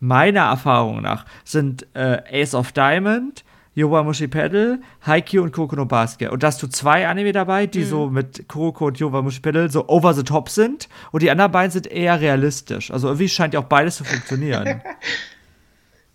meiner 0.00 0.42
Erfahrung 0.42 1.02
nach, 1.02 1.24
sind 1.44 1.86
äh, 1.94 2.22
Ace 2.42 2.54
of 2.54 2.72
Diamond, 2.72 3.44
Yowamushi 3.78 4.28
Pedal, 4.28 4.80
Haikyuu 5.06 5.42
und 5.42 5.52
Kuroko 5.52 5.76
no 5.76 5.86
Basket. 5.86 6.30
Und 6.30 6.42
da 6.42 6.48
hast 6.48 6.62
du 6.62 6.66
zwei 6.66 7.06
Anime 7.06 7.32
dabei, 7.32 7.66
die 7.66 7.80
mhm. 7.80 7.84
so 7.84 8.10
mit 8.10 8.48
Kuroko 8.48 8.86
und 8.86 8.98
Yowamushi 8.98 9.40
Pedal 9.40 9.70
so 9.70 9.88
over 9.88 10.14
the 10.14 10.24
top 10.24 10.48
sind. 10.48 10.88
Und 11.12 11.22
die 11.22 11.30
anderen 11.30 11.52
beiden 11.52 11.70
sind 11.70 11.86
eher 11.86 12.20
realistisch. 12.20 12.90
Also 12.90 13.08
irgendwie 13.08 13.28
scheint 13.28 13.54
ja 13.54 13.60
auch 13.60 13.64
beides 13.64 13.96
zu 13.96 14.04
funktionieren. 14.04 14.82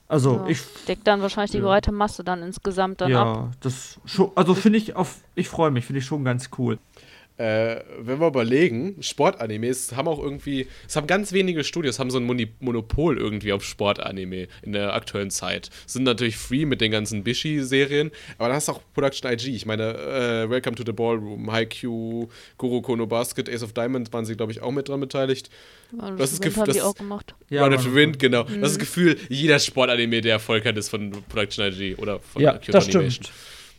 Also 0.09 0.36
ja, 0.36 0.47
ich. 0.47 0.61
Deckt 0.88 1.07
dann 1.07 1.24
wahrscheinlich 1.24 1.51
die 1.51 1.59
breite 1.61 1.91
Masse 1.91 2.24
dann 2.24 2.43
insgesamt 2.43 3.01
dann 3.01 3.09
ja, 3.09 3.22
ab. 3.24 3.36
Ja, 3.36 3.51
das 3.61 3.99
schon, 4.05 4.32
also 4.36 4.53
finde 4.53 4.78
ich 4.78 4.95
auf, 4.95 5.22
ich 5.34 5.49
freue 5.49 5.72
mich, 5.72 5.86
finde 5.86 6.01
ich 6.01 6.05
schon 6.05 6.24
ganz 6.24 6.51
cool. 6.59 6.78
Äh, 7.38 7.82
wenn 7.98 8.20
wir 8.20 8.28
überlegen, 8.28 8.98
Sportanimes 9.02 9.96
haben 9.96 10.08
auch 10.08 10.20
irgendwie, 10.20 10.68
es 10.88 10.96
haben 10.96 11.08
ganz 11.08 11.34
wenige 11.34 11.64
Studios, 11.64 11.98
haben 11.98 12.12
so 12.12 12.20
ein 12.20 12.26
Moni 12.26 12.54
Monopol 12.60 13.18
irgendwie 13.18 13.54
auf 13.54 13.64
Sportanime 13.64 14.48
in 14.62 14.74
der 14.74 14.94
aktuellen 14.94 15.32
Zeit. 15.32 15.72
Sind 15.88 16.04
natürlich 16.04 16.38
free 16.38 16.66
mit 16.66 16.80
den 16.80 16.92
ganzen 16.92 17.24
Bishi-Serien, 17.24 18.12
aber 18.38 18.50
da 18.50 18.56
hast 18.56 18.68
du 18.68 18.74
auch 18.74 18.82
Production 18.94 19.32
IG. 19.32 19.50
Ich 19.56 19.66
meine, 19.66 19.96
äh, 19.96 20.50
Welcome 20.50 20.76
to 20.76 20.84
the 20.86 20.92
Ballroom, 20.92 21.52
Haikyuu, 21.52 22.28
Kuroko 22.58 22.96
no 22.96 23.08
Basket, 23.08 23.50
Ace 23.50 23.64
of 23.64 23.74
Diamonds 23.74 24.14
waren 24.14 24.26
sie, 24.26 24.36
glaube 24.36 24.52
ich, 24.52 24.62
auch 24.62 24.72
mit 24.72 24.88
dran 24.88 25.00
beteiligt. 25.00 25.50
Ja, 25.92 26.12
das, 26.12 26.20
das 26.20 26.34
ist 26.34 26.42
Gefühl, 26.44 26.66
das, 26.66 26.82
auch 26.82 26.94
gemacht. 26.94 27.34
Ja, 27.50 27.66
Run 27.66 27.78
to 27.78 27.96
Wind, 27.96 28.20
genau. 28.20 28.44
Mhm. 28.44 28.62
Das 28.62 28.74
ist 28.74 28.78
das 28.78 28.80
Gefühl, 28.80 29.18
jeder 29.30 29.58
Sportanime, 29.58 30.22
der 30.22 30.34
Erfolg 30.34 30.66
hat, 30.66 30.78
ist 30.78 30.90
von 30.90 31.10
Production 31.30 31.66
IG 31.66 31.96
oder 31.96 32.20
von 32.20 32.44
ja, 32.44 32.54
Kyoto 32.54 32.72
das 32.74 32.86
Animation. 32.86 33.12
Stimmt. 33.12 33.32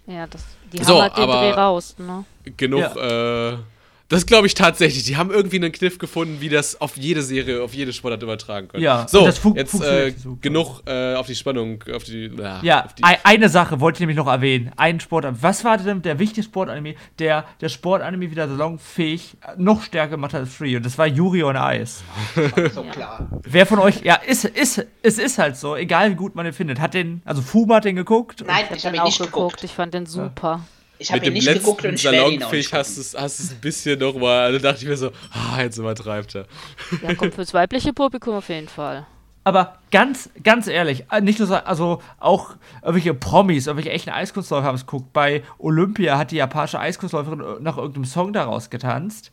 Ja, 0.07 0.27
das, 0.27 0.45
die 0.73 0.83
so, 0.83 1.01
haben 1.01 1.03
halt 1.03 1.17
den 1.17 1.27
Dreh 1.27 1.51
raus, 1.53 1.95
ne? 1.99 2.25
Genug, 2.57 2.81
ja. 2.97 3.53
äh, 3.53 3.57
das 4.09 4.27
glaube 4.27 4.47
ich 4.47 4.55
tatsächlich. 4.55 5.03
Die 5.05 5.17
haben 5.17 5.31
irgendwie 5.31 5.57
einen 5.57 5.73
Kniff 5.73 5.99
gefunden, 5.99 6.37
wie 6.41 6.51
das 6.51 6.79
auf 6.81 6.97
jede 6.97 7.23
Serie, 7.23 7.63
auf 7.63 7.73
jede 7.73 7.93
Sportart 7.93 8.23
übertragen 8.23 8.69
können. 8.69 8.83
Ja, 8.83 9.07
so, 9.09 9.27
jetzt 9.27 9.75
äh, 9.81 10.15
genug 10.43 10.83
äh, 10.87 11.15
auf 11.15 11.27
die 11.27 11.35
Spannung, 11.35 11.83
auf 11.93 12.05
die. 12.05 12.27
Äh, 12.27 12.59
ja, 12.63 12.85
auf 12.85 12.95
die 12.95 13.03
eine 13.03 13.49
Sache 13.49 13.81
wollte 13.81 13.97
ich 13.97 14.01
nämlich 14.01 14.19
noch 14.19 14.27
erwähnen. 14.27 14.73
Ein 14.77 15.01
Sportanime. 15.01 15.43
Was 15.43 15.65
war 15.65 15.79
denn 15.79 16.03
der 16.03 16.19
wichtigste 16.19 16.43
Sportanime, 16.43 16.97
der 17.19 17.45
der 17.63 17.71
Sportanime 17.71 18.31
wieder 18.31 18.47
salonfähig 18.47 19.37
noch 19.57 19.83
stärker 19.83 20.11
gemacht 20.11 20.35
hat 20.35 20.43
als 20.43 20.55
Free? 20.55 20.77
Und 20.77 20.85
das 20.85 20.99
war 20.99 21.07
Yuri 21.07 21.43
on 21.43 21.57
Ice. 21.57 22.05
so 22.75 22.83
klar. 22.83 23.27
Wer 23.43 23.65
von 23.65 23.79
euch, 23.79 24.03
ja, 24.03 24.17
ist, 24.17 24.45
ist, 24.45 24.87
es 25.03 25.19
ist 25.19 25.39
halt 25.39 25.57
so, 25.57 25.77
egal 25.77 26.11
wie 26.11 26.15
gut 26.15 26.35
man 26.35 26.45
den 26.45 26.53
findet. 26.53 26.79
Hat 26.79 26.93
den, 26.93 27.23
also 27.25 27.41
Fuma 27.41 27.77
hat 27.77 27.87
den 27.87 27.97
geguckt? 27.97 28.45
Nein, 28.47 28.67
ich, 28.71 28.77
ich 28.77 28.87
habe 28.87 28.97
ihn 28.97 29.03
nicht 29.03 29.19
geguckt. 29.19 29.33
geguckt. 29.33 29.65
Ich 29.65 29.73
fand 29.73 29.95
den 29.95 30.05
super. 30.05 30.61
Ja. 30.63 30.65
Ich 31.05 31.13
habe 31.13 31.27
ihn 31.27 31.35
nicht 31.35 31.53
geguckt 31.53 31.85
und 31.85 31.99
Salonfisch 31.99 32.73
hast 32.73 32.97
du 32.97 33.01
es 33.01 33.15
ein 33.15 33.61
bisschen 33.61 33.99
nochmal. 33.99 34.53
Da 34.53 34.59
dachte 34.59 34.83
ich 34.83 34.89
mir 34.89 34.97
so, 34.97 35.11
ah, 35.33 35.61
jetzt 35.61 35.77
übertreibt 35.77 36.35
er. 36.35 36.47
Ja, 37.03 37.15
kommt 37.15 37.35
fürs 37.35 37.53
weibliche 37.53 37.93
Publikum 37.93 38.35
auf 38.35 38.49
jeden 38.49 38.69
Fall. 38.69 39.07
Aber 39.47 39.79
ganz, 39.91 40.31
ganz 40.43 40.67
ehrlich, 40.67 41.05
äh, 41.11 41.21
nicht 41.21 41.39
nur 41.39 41.47
so, 41.47 41.57
also 41.57 42.01
auch 42.19 42.57
irgendwelche 42.81 43.13
Promis, 43.13 43.67
irgendwelche 43.67 43.91
echten 43.91 44.09
Eiskunstläufer 44.09 44.67
haben 44.67 44.77
es 44.77 44.87
geguckt. 44.87 45.13
Bei 45.13 45.43
Olympia 45.59 46.17
hat 46.17 46.31
die 46.31 46.37
japanische 46.37 46.81
Eiskunstläuferin 46.81 47.63
nach 47.63 47.77
irgendeinem 47.77 48.07
Song 48.07 48.33
daraus 48.33 48.71
getanzt. 48.71 49.31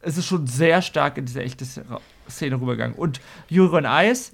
Es 0.00 0.16
ist 0.16 0.26
schon 0.26 0.46
sehr 0.46 0.82
stark 0.82 1.18
in 1.18 1.26
diese 1.26 1.42
echte 1.42 1.64
Szene 1.64 2.60
rübergegangen. 2.60 2.96
Und 2.96 3.20
Juri 3.48 3.78
on 3.78 3.86
Eis 3.86 4.30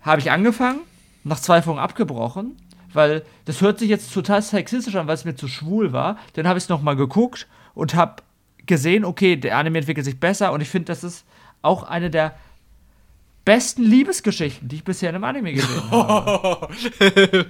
habe 0.00 0.20
ich 0.20 0.32
angefangen, 0.32 0.80
nach 1.22 1.38
zwei 1.38 1.62
Folgen 1.62 1.78
abgebrochen, 1.78 2.56
weil 2.94 3.22
das 3.44 3.60
hört 3.60 3.78
sich 3.78 3.88
jetzt 3.88 4.12
total 4.12 4.42
sexistisch 4.42 4.94
an, 4.96 5.06
weil 5.06 5.14
es 5.14 5.24
mir 5.24 5.34
zu 5.34 5.48
schwul 5.48 5.92
war. 5.92 6.18
Dann 6.34 6.46
habe 6.46 6.58
ich 6.58 6.64
es 6.64 6.68
nochmal 6.68 6.96
geguckt 6.96 7.46
und 7.74 7.94
habe 7.94 8.22
gesehen, 8.66 9.04
okay, 9.04 9.36
der 9.36 9.58
Anime 9.58 9.78
entwickelt 9.78 10.04
sich 10.04 10.18
besser 10.18 10.52
und 10.52 10.60
ich 10.60 10.68
finde, 10.68 10.86
das 10.86 11.04
ist 11.04 11.24
auch 11.62 11.82
eine 11.82 12.10
der 12.10 12.34
besten 13.44 13.82
Liebesgeschichten, 13.82 14.68
die 14.68 14.76
ich 14.76 14.84
bisher 14.84 15.10
in 15.10 15.16
einem 15.16 15.24
Anime 15.24 15.52
gesehen 15.52 15.82
habe. 15.90 16.68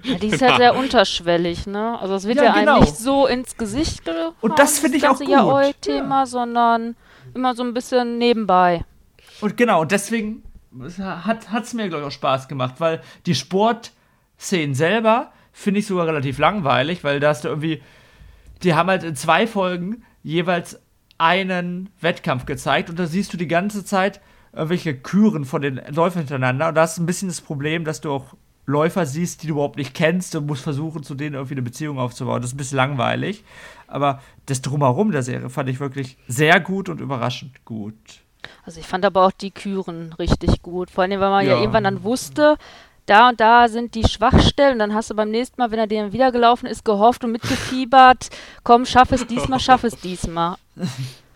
ja, 0.02 0.18
die 0.18 0.26
ist 0.26 0.42
halt 0.42 0.56
sehr 0.56 0.74
unterschwellig, 0.76 1.66
ne? 1.66 1.98
Also 2.00 2.14
es 2.14 2.24
wird 2.24 2.38
ja, 2.38 2.44
ja 2.44 2.54
genau. 2.54 2.76
einem 2.76 2.84
nicht 2.84 2.96
so 2.96 3.26
ins 3.26 3.56
Gesicht 3.56 4.04
gehauen, 4.04 4.32
Und 4.40 4.58
das 4.58 4.80
finde 4.80 4.98
ich 4.98 5.06
auch 5.06 5.18
gut. 5.18 5.28
Das 5.30 5.80
Thema, 5.80 6.20
ja. 6.20 6.26
sondern 6.26 6.96
immer 7.34 7.54
so 7.54 7.62
ein 7.62 7.74
bisschen 7.74 8.18
nebenbei. 8.18 8.84
Und 9.40 9.56
genau, 9.56 9.82
und 9.82 9.92
deswegen 9.92 10.42
hat 10.98 11.46
es 11.62 11.74
mir, 11.74 11.88
glaube 11.88 12.02
ich, 12.02 12.08
auch 12.08 12.12
Spaß 12.12 12.48
gemacht, 12.48 12.76
weil 12.78 13.00
die 13.26 13.34
Sportszenen 14.36 14.74
selber 14.74 15.32
finde 15.52 15.80
ich 15.80 15.86
sogar 15.86 16.06
relativ 16.06 16.38
langweilig, 16.38 17.04
weil 17.04 17.20
da 17.20 17.28
hast 17.28 17.44
du 17.44 17.48
irgendwie, 17.48 17.82
die 18.62 18.74
haben 18.74 18.88
halt 18.88 19.04
in 19.04 19.16
zwei 19.16 19.46
Folgen 19.46 20.04
jeweils 20.22 20.80
einen 21.16 21.90
Wettkampf 22.00 22.44
gezeigt 22.44 22.90
und 22.90 22.98
da 22.98 23.06
siehst 23.06 23.32
du 23.32 23.36
die 23.36 23.48
ganze 23.48 23.84
Zeit 23.84 24.20
irgendwelche 24.52 24.96
Küren 24.96 25.44
von 25.44 25.62
den 25.62 25.80
Läufern 25.94 26.20
hintereinander 26.20 26.68
und 26.68 26.74
da 26.74 26.84
ist 26.84 26.98
ein 26.98 27.06
bisschen 27.06 27.28
das 27.28 27.40
Problem, 27.40 27.84
dass 27.84 28.00
du 28.00 28.12
auch 28.12 28.34
Läufer 28.66 29.04
siehst, 29.04 29.42
die 29.42 29.48
du 29.48 29.54
überhaupt 29.54 29.76
nicht 29.76 29.94
kennst 29.94 30.34
und 30.34 30.46
musst 30.46 30.62
versuchen, 30.62 31.02
zu 31.02 31.14
denen 31.14 31.34
irgendwie 31.34 31.54
eine 31.54 31.62
Beziehung 31.62 31.98
aufzubauen. 31.98 32.40
Das 32.40 32.50
ist 32.50 32.54
ein 32.54 32.58
bisschen 32.58 32.76
langweilig, 32.76 33.44
aber 33.86 34.22
das 34.46 34.62
Drumherum 34.62 35.12
der 35.12 35.22
Serie 35.22 35.50
fand 35.50 35.68
ich 35.68 35.80
wirklich 35.80 36.16
sehr 36.28 36.60
gut 36.60 36.88
und 36.88 37.00
überraschend 37.00 37.64
gut. 37.64 37.94
Also 38.64 38.80
ich 38.80 38.86
fand 38.86 39.04
aber 39.04 39.24
auch 39.24 39.32
die 39.32 39.50
Küren 39.50 40.12
richtig 40.14 40.62
gut. 40.62 40.90
Vor 40.90 41.04
allem, 41.04 41.20
weil 41.20 41.30
man 41.30 41.46
ja, 41.46 41.54
ja 41.54 41.60
irgendwann 41.60 41.84
dann 41.84 42.02
wusste, 42.02 42.56
da 43.06 43.28
und 43.30 43.40
da 43.40 43.68
sind 43.68 43.94
die 43.94 44.04
Schwachstellen. 44.04 44.74
Und 44.74 44.78
dann 44.80 44.94
hast 44.94 45.10
du 45.10 45.14
beim 45.14 45.30
nächsten 45.30 45.60
Mal, 45.60 45.70
wenn 45.70 45.78
er 45.78 45.86
dir 45.86 46.12
wieder 46.12 46.32
gelaufen 46.32 46.66
ist, 46.66 46.84
gehofft 46.84 47.24
und 47.24 47.32
mitgefiebert, 47.32 48.28
komm, 48.62 48.86
schaff 48.86 49.12
es 49.12 49.26
diesmal, 49.26 49.60
schaff 49.60 49.84
es 49.84 49.96
diesmal. 49.96 50.56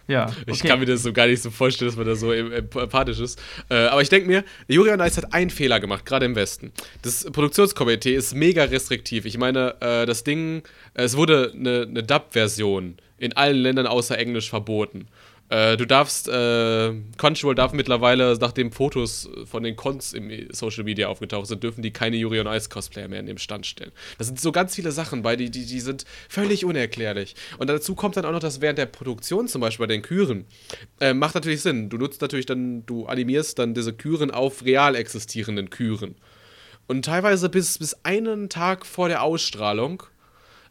Ja, 0.09 0.25
okay. 0.25 0.43
Ich 0.47 0.63
kann 0.63 0.81
mir 0.81 0.87
das 0.87 1.03
so 1.03 1.13
gar 1.13 1.27
nicht 1.27 1.43
so 1.43 1.51
vorstellen, 1.51 1.91
dass 1.91 1.99
man 1.99 2.07
da 2.07 2.17
so 2.17 2.33
empathisch 2.33 3.21
ist. 3.21 3.39
Äh, 3.69 3.75
aber 3.75 4.01
ich 4.01 4.09
denke 4.09 4.27
mir, 4.27 4.43
Yuri 4.67 4.91
on 4.91 5.01
Ice 5.01 5.19
hat 5.19 5.35
einen 5.35 5.51
Fehler 5.51 5.81
gemacht, 5.81 6.07
gerade 6.07 6.25
im 6.25 6.35
Westen. 6.35 6.73
Das 7.03 7.25
Produktionskomitee 7.25 8.15
ist 8.15 8.35
mega 8.35 8.65
restriktiv. 8.65 9.27
Ich 9.27 9.37
meine, 9.37 9.75
äh, 9.81 10.07
das 10.07 10.25
Ding, 10.25 10.63
es 10.95 11.15
wurde 11.15 11.53
eine, 11.55 11.83
eine 11.83 12.03
Dub-Version 12.03 12.97
in 13.19 13.37
allen 13.37 13.59
Ländern 13.59 13.87
außer 13.87 14.19
Englisch 14.19 14.49
verboten. 14.49 15.09
Äh, 15.51 15.77
du 15.79 15.87
darfst, 15.87 16.29
äh, 16.29 16.93
Crunchyroll 17.17 17.55
darf 17.55 17.73
mittlerweile, 17.73 18.37
nachdem 18.39 18.71
Fotos 18.71 19.31
von 19.47 19.63
den 19.63 19.77
Cons 19.77 20.13
im 20.13 20.31
Social 20.53 20.85
Media 20.85 21.09
aufgetaucht 21.09 21.47
sind, 21.47 21.63
dürfen 21.63 21.81
die 21.83 21.91
keine 21.91 22.17
Yuri 22.17 22.41
on 22.41 22.47
Ice 22.47 22.69
Cosplayer 22.69 23.09
mehr 23.09 23.21
in 23.21 23.27
dem 23.27 23.39
Stand 23.39 23.67
stellen. 23.67 23.93
Das 24.19 24.27
sind 24.27 24.39
so 24.41 24.53
ganz 24.53 24.75
viele 24.75 24.93
Sachen 24.93 25.23
bei, 25.23 25.37
die, 25.37 25.51
die, 25.51 25.65
die 25.65 25.81
sind 25.81 26.05
völlig 26.29 26.65
unerklärlich. 26.65 27.35
Und 27.59 27.69
dazu 27.71 27.95
kommt 27.95 28.17
dann 28.17 28.27
auch 28.27 28.33
noch, 28.33 28.41
dass 28.41 28.61
während 28.61 28.79
der 28.79 28.87
Produktion, 28.87 29.49
zum 29.49 29.63
Beispiel 29.63 29.87
bei 29.87 29.93
den 29.93 30.03
Küren, 30.03 30.45
äh, 31.01 31.15
macht 31.15 31.35
natürlich 31.35 31.63
Sinn. 31.63 31.89
Du 31.89 31.97
nutzt 31.97 32.21
natürlich 32.21 32.47
dann, 32.47 32.85
du 32.85 33.07
animierst 33.07 33.59
dann 33.59 33.73
diese 33.73 33.95
Küren 33.95 34.31
auf 34.31 34.65
real 34.65 34.95
existierenden 34.95 35.71
Küren. 35.71 36.17
Und 36.87 37.05
teilweise 37.05 37.49
bis, 37.49 37.79
bis 37.79 37.97
einen 38.03 38.49
Tag 38.49 38.85
vor 38.85 39.09
der 39.09 39.23
Ausstrahlung 39.23 40.03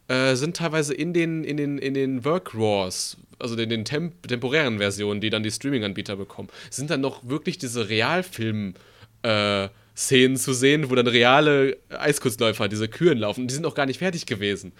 äh, 0.08 0.34
sind 0.34 0.56
teilweise 0.56 0.94
in 0.94 1.12
den, 1.12 1.44
in 1.44 1.56
den, 1.56 1.78
in 1.78 1.94
den 1.94 2.24
Work 2.24 2.54
Raws, 2.54 3.16
also 3.38 3.56
in 3.56 3.68
den 3.68 3.84
temp 3.84 4.26
temporären 4.26 4.78
Versionen, 4.78 5.20
die 5.20 5.30
dann 5.30 5.42
die 5.42 5.50
Streaming-Anbieter 5.50 6.16
bekommen, 6.16 6.48
sind 6.70 6.90
dann 6.90 7.00
noch 7.00 7.26
wirklich 7.28 7.58
diese 7.58 7.88
Realfilm- 7.88 8.74
äh, 9.22 9.68
Szenen 9.98 10.36
zu 10.36 10.52
sehen, 10.52 10.90
wo 10.90 10.94
dann 10.94 11.08
reale 11.08 11.76
Eiskurzläufer 11.88 12.68
diese 12.68 12.86
Küren 12.86 13.18
laufen. 13.18 13.48
Die 13.48 13.54
sind 13.54 13.64
noch 13.64 13.74
gar 13.74 13.84
nicht 13.84 13.98
fertig 13.98 14.26
gewesen. 14.26 14.72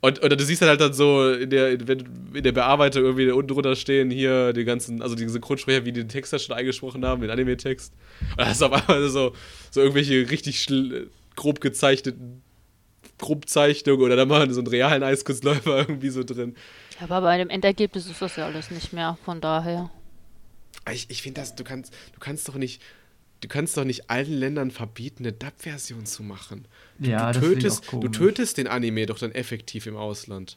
Und 0.00 0.22
oder 0.22 0.36
du 0.36 0.44
siehst 0.44 0.62
dann 0.62 0.68
halt 0.68 0.80
dann 0.80 0.92
so 0.92 1.30
in 1.30 1.50
der, 1.50 1.70
in 1.70 2.42
der 2.42 2.52
Bearbeitung 2.52 3.04
irgendwie 3.04 3.30
unten 3.30 3.52
drunter 3.52 3.76
stehen, 3.76 4.10
hier 4.10 4.52
die 4.52 4.64
ganzen, 4.64 5.00
also 5.00 5.14
die 5.14 5.28
Synchronsprecher, 5.28 5.84
wie 5.84 5.92
die 5.92 6.00
den 6.00 6.08
Text 6.08 6.32
da 6.32 6.38
schon 6.40 6.56
eingesprochen 6.56 7.04
haben, 7.04 7.20
den 7.20 7.30
Anime-Text. 7.30 7.92
Und 8.32 8.38
das 8.38 8.52
ist 8.52 8.62
auf 8.62 8.72
einmal 8.72 9.08
so, 9.08 9.32
so 9.70 9.80
irgendwelche 9.80 10.28
richtig 10.28 10.66
grob 11.36 11.60
gezeichneten 11.60 12.42
Grobzeichnungen 13.18 14.02
oder 14.02 14.16
da 14.16 14.24
machen 14.24 14.52
so 14.52 14.60
einen 14.60 14.68
realen 14.68 15.02
Eiskurzläufer 15.02 15.78
irgendwie 15.88 16.10
so 16.10 16.24
drin. 16.24 16.56
Aber 17.00 17.20
bei 17.20 17.38
dem 17.38 17.50
Endergebnis 17.50 18.06
ist 18.06 18.20
das 18.22 18.36
ja 18.36 18.46
alles 18.46 18.70
nicht 18.70 18.92
mehr, 18.92 19.18
von 19.24 19.40
daher. 19.40 19.90
Ich, 20.92 21.10
ich 21.10 21.22
finde 21.22 21.40
das, 21.40 21.54
du 21.54 21.64
kannst, 21.64 21.92
du 22.12 22.20
kannst 22.20 22.48
doch 22.48 22.54
nicht, 22.54 22.82
du 23.40 23.48
kannst 23.48 23.76
doch 23.76 23.84
nicht 23.84 24.10
allen 24.10 24.32
Ländern 24.32 24.70
verbieten, 24.70 25.24
eine 25.24 25.32
Dub-Version 25.32 26.06
zu 26.06 26.22
machen. 26.22 26.66
Du, 26.98 27.10
ja, 27.10 27.32
du 27.32 27.40
tötest, 27.40 27.92
du 27.92 28.08
tötest 28.08 28.56
den 28.56 28.66
Anime 28.66 29.06
doch 29.06 29.18
dann 29.18 29.32
effektiv 29.32 29.86
im 29.86 29.96
Ausland. 29.96 30.56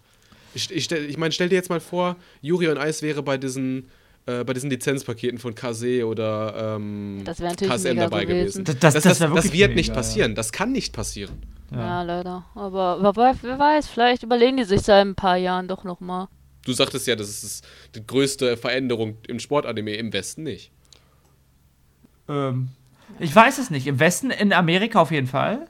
Ich, 0.53 0.71
ich, 0.71 0.91
ich 0.91 1.17
meine, 1.17 1.31
stell 1.31 1.49
dir 1.49 1.55
jetzt 1.55 1.69
mal 1.69 1.79
vor, 1.79 2.17
Yuri 2.41 2.67
on 2.69 2.77
Ice 2.77 3.01
wäre 3.01 3.23
bei 3.23 3.37
diesen, 3.37 3.89
äh, 4.25 4.43
bei 4.43 4.53
diesen 4.53 4.69
Lizenzpaketen 4.69 5.39
von 5.39 5.55
KZ 5.55 6.03
oder 6.03 6.75
ähm, 6.77 7.23
KSM 7.25 7.95
dabei 7.97 8.25
gewesen. 8.25 8.63
Das, 8.63 8.77
das, 8.79 8.93
das, 8.93 9.19
das 9.19 9.19
wird 9.19 9.53
mega, 9.53 9.67
nicht 9.67 9.93
passieren. 9.93 10.35
Das 10.35 10.51
kann 10.51 10.71
nicht 10.71 10.93
passieren. 10.93 11.41
Ja. 11.71 11.77
ja, 11.77 12.01
leider. 12.03 12.45
Aber, 12.53 12.99
aber 13.01 13.35
wer 13.41 13.59
weiß, 13.59 13.87
vielleicht 13.87 14.23
überlegen 14.23 14.57
die 14.57 14.63
sich 14.63 14.81
seit 14.81 15.05
ein 15.05 15.15
paar 15.15 15.37
Jahren 15.37 15.67
doch 15.67 15.83
nochmal. 15.83 16.27
Du 16.65 16.73
sagtest 16.73 17.07
ja, 17.07 17.15
das 17.15 17.43
ist 17.43 17.65
die 17.95 18.05
größte 18.05 18.57
Veränderung 18.57 19.17
im 19.27 19.39
Sportanime, 19.39 19.95
im 19.95 20.13
Westen 20.13 20.43
nicht. 20.43 20.71
Ähm, 22.29 22.69
ich 23.19 23.35
weiß 23.35 23.57
es 23.57 23.71
nicht. 23.71 23.87
Im 23.87 23.99
Westen, 23.99 24.29
in 24.31 24.53
Amerika 24.53 25.01
auf 25.01 25.11
jeden 25.11 25.27
Fall. 25.27 25.65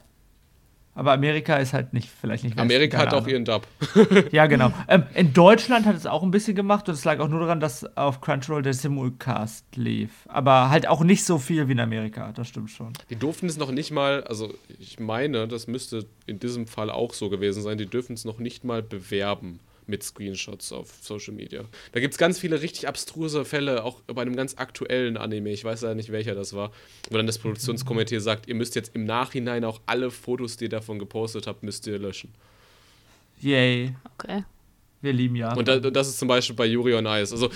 Aber 0.94 1.12
Amerika 1.12 1.56
ist 1.56 1.72
halt 1.72 1.94
nicht, 1.94 2.08
vielleicht 2.08 2.44
nicht. 2.44 2.56
Westen, 2.56 2.70
Amerika 2.70 2.98
hat 2.98 3.14
auch 3.14 3.26
ihren 3.26 3.44
Dub. 3.44 3.66
ja, 4.30 4.46
genau. 4.46 4.72
Ähm, 4.88 5.04
in 5.14 5.32
Deutschland 5.32 5.86
hat 5.86 5.96
es 5.96 6.06
auch 6.06 6.22
ein 6.22 6.30
bisschen 6.30 6.54
gemacht 6.54 6.88
und 6.88 6.94
es 6.94 7.04
lag 7.04 7.18
auch 7.20 7.28
nur 7.28 7.40
daran, 7.40 7.60
dass 7.60 7.96
auf 7.96 8.20
Crunchyroll 8.20 8.62
der 8.62 8.74
Simulcast 8.74 9.64
lief. 9.76 10.26
Aber 10.28 10.70
halt 10.70 10.88
auch 10.88 11.04
nicht 11.04 11.24
so 11.24 11.38
viel 11.38 11.68
wie 11.68 11.72
in 11.72 11.80
Amerika, 11.80 12.32
das 12.32 12.48
stimmt 12.48 12.70
schon. 12.70 12.92
Die 13.10 13.16
durften 13.16 13.46
es 13.46 13.56
noch 13.56 13.70
nicht 13.70 13.90
mal, 13.90 14.24
also 14.24 14.52
ich 14.78 14.98
meine, 14.98 15.46
das 15.46 15.66
müsste 15.66 16.06
in 16.26 16.40
diesem 16.40 16.66
Fall 16.66 16.90
auch 16.90 17.14
so 17.14 17.30
gewesen 17.30 17.62
sein, 17.62 17.78
die 17.78 17.86
dürfen 17.86 18.14
es 18.14 18.24
noch 18.24 18.38
nicht 18.38 18.64
mal 18.64 18.82
bewerben 18.82 19.60
mit 19.92 20.02
Screenshots 20.02 20.72
auf 20.72 20.90
Social 21.02 21.34
Media. 21.34 21.64
Da 21.92 22.00
gibt 22.00 22.14
es 22.14 22.18
ganz 22.18 22.38
viele 22.38 22.62
richtig 22.62 22.88
abstruse 22.88 23.44
Fälle, 23.44 23.84
auch 23.84 24.00
bei 24.06 24.22
einem 24.22 24.34
ganz 24.34 24.54
aktuellen 24.56 25.18
Anime, 25.18 25.50
ich 25.50 25.64
weiß 25.64 25.82
ja 25.82 25.94
nicht, 25.94 26.10
welcher 26.10 26.34
das 26.34 26.54
war, 26.54 26.72
wo 27.10 27.16
dann 27.18 27.26
das 27.26 27.38
Produktionskomitee 27.38 28.18
sagt, 28.20 28.48
ihr 28.48 28.54
müsst 28.54 28.74
jetzt 28.74 28.96
im 28.96 29.04
Nachhinein 29.04 29.64
auch 29.64 29.80
alle 29.86 30.10
Fotos, 30.10 30.56
die 30.56 30.64
ihr 30.64 30.70
davon 30.70 30.98
gepostet 30.98 31.46
habt, 31.46 31.62
müsst 31.62 31.86
ihr 31.86 31.98
löschen. 31.98 32.32
Yay. 33.42 33.94
Okay. 34.18 34.44
Wir 35.02 35.12
lieben 35.12 35.36
ja. 35.36 35.54
Und, 35.54 35.68
da, 35.68 35.78
das 35.78 36.08
ist 36.08 36.18
zum 36.18 36.28
Beispiel 36.28 36.56
bei 36.56 36.64
Yuri 36.64 36.94
on 36.94 37.06
Ice. 37.06 37.34
Also 37.34 37.50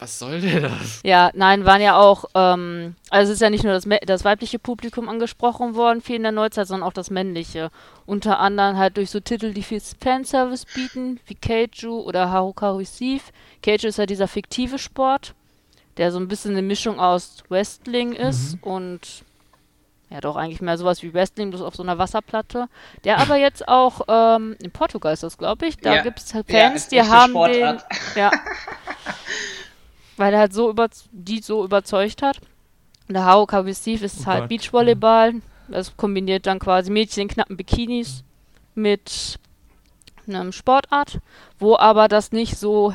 was 0.00 0.18
soll 0.18 0.40
denn 0.40 0.62
das? 0.62 1.00
Ja, 1.04 1.30
nein, 1.34 1.64
waren 1.64 1.82
ja 1.82 1.98
auch, 1.98 2.24
ähm, 2.34 2.96
also 3.10 3.30
es 3.30 3.36
ist 3.36 3.42
ja 3.42 3.50
nicht 3.50 3.64
nur 3.64 3.74
das, 3.74 3.86
das, 4.06 4.24
weibliche 4.24 4.58
Publikum 4.58 5.08
angesprochen 5.08 5.74
worden, 5.74 6.00
viel 6.00 6.16
in 6.16 6.22
der 6.22 6.32
Neuzeit, 6.32 6.66
sondern 6.66 6.88
auch 6.88 6.92
das 6.92 7.10
männliche. 7.10 7.70
Unter 8.06 8.38
anderem 8.38 8.78
halt 8.78 8.96
durch 8.96 9.10
so 9.10 9.20
Titel, 9.20 9.52
die 9.52 9.62
viel 9.62 9.80
Fanservice 9.80 10.64
bieten, 10.74 11.20
wie 11.26 11.34
Keiju 11.34 12.00
oder 12.00 12.30
Haruka 12.30 12.72
Receive. 12.72 13.24
Keiju 13.62 13.88
ist 13.88 13.98
ja 13.98 14.06
dieser 14.06 14.26
fiktive 14.26 14.78
Sport, 14.78 15.34
der 15.98 16.10
so 16.12 16.18
ein 16.18 16.28
bisschen 16.28 16.52
eine 16.52 16.62
Mischung 16.62 16.98
aus 16.98 17.44
Wrestling 17.50 18.12
ist 18.12 18.54
mhm. 18.56 18.72
und 18.72 19.24
ja 20.08 20.20
doch 20.20 20.36
eigentlich 20.36 20.60
mehr 20.60 20.76
sowas 20.76 21.02
wie 21.02 21.14
Wrestling, 21.14 21.50
bloß 21.50 21.62
auf 21.62 21.76
so 21.76 21.82
einer 21.82 21.98
Wasserplatte. 21.98 22.68
Der 23.04 23.18
aber 23.18 23.36
jetzt 23.36 23.68
auch, 23.68 24.00
ähm, 24.08 24.56
in 24.60 24.70
Portugal 24.72 25.12
ist 25.12 25.22
das, 25.22 25.38
glaube 25.38 25.66
ich, 25.66 25.76
da 25.76 25.96
ja. 25.96 26.02
gibt 26.02 26.18
es 26.18 26.34
halt 26.34 26.50
Fans, 26.50 26.90
ja, 26.90 27.04
die 27.04 27.08
haben 27.08 27.30
Sportart. 27.30 27.84
den. 27.90 28.22
Ja. 28.22 28.30
weil 30.20 30.34
er 30.34 30.40
halt 30.40 30.52
so 30.52 30.68
über, 30.70 30.88
die 31.10 31.40
so 31.40 31.64
überzeugt 31.64 32.22
hat. 32.22 32.40
Der 33.08 33.24
Haruka 33.24 33.64
Steve 33.72 34.04
ist 34.04 34.20
oh 34.20 34.26
halt 34.26 34.40
Gott. 34.42 34.48
Beachvolleyball. 34.50 35.34
Das 35.68 35.96
kombiniert 35.96 36.46
dann 36.46 36.58
quasi 36.58 36.90
Mädchen 36.90 37.22
in 37.22 37.28
knappen 37.28 37.56
Bikinis 37.56 38.22
mit 38.74 39.38
einem 40.28 40.52
Sportart, 40.52 41.20
wo 41.58 41.76
aber 41.76 42.06
das 42.06 42.32
nicht 42.32 42.56
so 42.56 42.92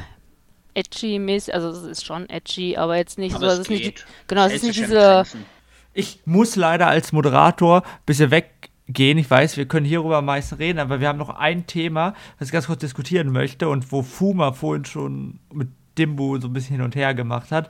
edgy-mäßig, 0.74 1.54
also 1.54 1.70
es 1.70 1.84
ist 1.84 2.06
schon 2.06 2.30
edgy, 2.30 2.78
aber 2.78 2.96
jetzt 2.96 3.18
nicht 3.18 3.36
aber 3.36 3.50
so, 3.50 3.54
es 3.54 3.60
ist 3.60 3.70
nicht, 3.70 4.06
genau, 4.28 4.46
es 4.46 4.54
ist 4.54 4.64
nicht 4.64 4.78
diese... 4.80 5.24
Ich 5.94 6.20
muss 6.26 6.56
leider 6.56 6.88
als 6.88 7.12
Moderator 7.12 7.82
ein 7.82 8.06
bisschen 8.06 8.30
weggehen. 8.30 9.18
Ich 9.18 9.30
weiß, 9.30 9.58
wir 9.58 9.66
können 9.66 9.86
hierüber 9.86 10.22
meist 10.22 10.60
reden, 10.60 10.80
aber 10.80 11.00
wir 11.00 11.08
haben 11.08 11.18
noch 11.18 11.30
ein 11.30 11.66
Thema, 11.66 12.14
das 12.38 12.50
ich 12.50 12.52
ganz 12.52 12.68
kurz 12.68 12.80
diskutieren 12.80 13.32
möchte 13.32 13.70
und 13.70 13.92
wo 13.92 14.02
Fuma 14.02 14.52
vorhin 14.52 14.86
schon 14.86 15.40
mit 15.52 15.70
Dimbu 15.98 16.40
so 16.40 16.48
ein 16.48 16.54
bisschen 16.54 16.78
hin 16.78 16.86
und 16.86 16.96
her 16.96 17.14
gemacht 17.14 17.52
hat. 17.52 17.70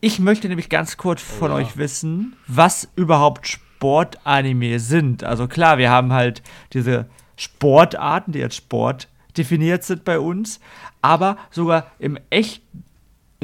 Ich 0.00 0.18
möchte 0.18 0.48
nämlich 0.48 0.68
ganz 0.68 0.96
kurz 0.96 1.22
von 1.22 1.50
oh, 1.50 1.58
ja. 1.58 1.64
euch 1.64 1.76
wissen, 1.76 2.36
was 2.46 2.88
überhaupt 2.96 3.48
Sportanime 3.48 4.78
sind. 4.78 5.24
Also 5.24 5.48
klar, 5.48 5.78
wir 5.78 5.90
haben 5.90 6.12
halt 6.12 6.42
diese 6.72 7.06
Sportarten, 7.36 8.32
die 8.32 8.42
als 8.42 8.56
Sport 8.56 9.08
definiert 9.36 9.82
sind 9.82 10.04
bei 10.04 10.18
uns, 10.18 10.60
aber 11.02 11.36
sogar 11.50 11.90
im 11.98 12.18
echten 12.30 12.84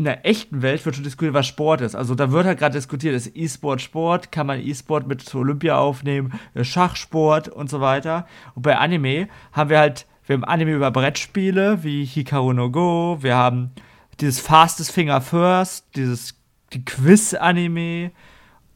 in 0.01 0.05
der 0.05 0.27
echten 0.27 0.63
Welt 0.63 0.87
wird 0.87 0.95
schon 0.95 1.05
diskutiert, 1.05 1.35
was 1.35 1.47
Sport 1.47 1.83
ist. 1.83 1.95
Also 1.95 2.15
da 2.15 2.33
wird 2.33 2.47
halt 2.47 2.59
gerade 2.59 2.73
diskutiert, 2.73 3.15
ist 3.15 3.37
E-Sport 3.37 3.83
Sport, 3.83 4.33
kann 4.33 4.47
man 4.47 4.59
E-Sport 4.59 5.07
mit 5.07 5.21
zu 5.21 5.41
Olympia 5.41 5.77
aufnehmen, 5.77 6.33
Schachsport 6.63 7.51
und 7.51 7.69
so 7.69 7.83
weiter. 7.83 8.27
Und 8.55 8.63
bei 8.63 8.79
Anime 8.79 9.29
haben 9.53 9.69
wir 9.69 9.79
halt, 9.79 10.07
wir 10.27 10.35
haben 10.37 10.45
Anime 10.45 10.73
über 10.73 10.91
Brettspiele 10.91 11.85
wie 11.85 12.07
Hikaru 12.07 12.55
no 12.55 12.71
Go, 12.71 13.19
wir 13.21 13.37
haben 13.37 13.73
dieses 14.21 14.41
Fastest 14.41 14.93
Finger 14.93 15.21
First, 15.21 15.87
dieses 15.97 16.35
die 16.73 16.85
Quiz-Anime 16.85 18.13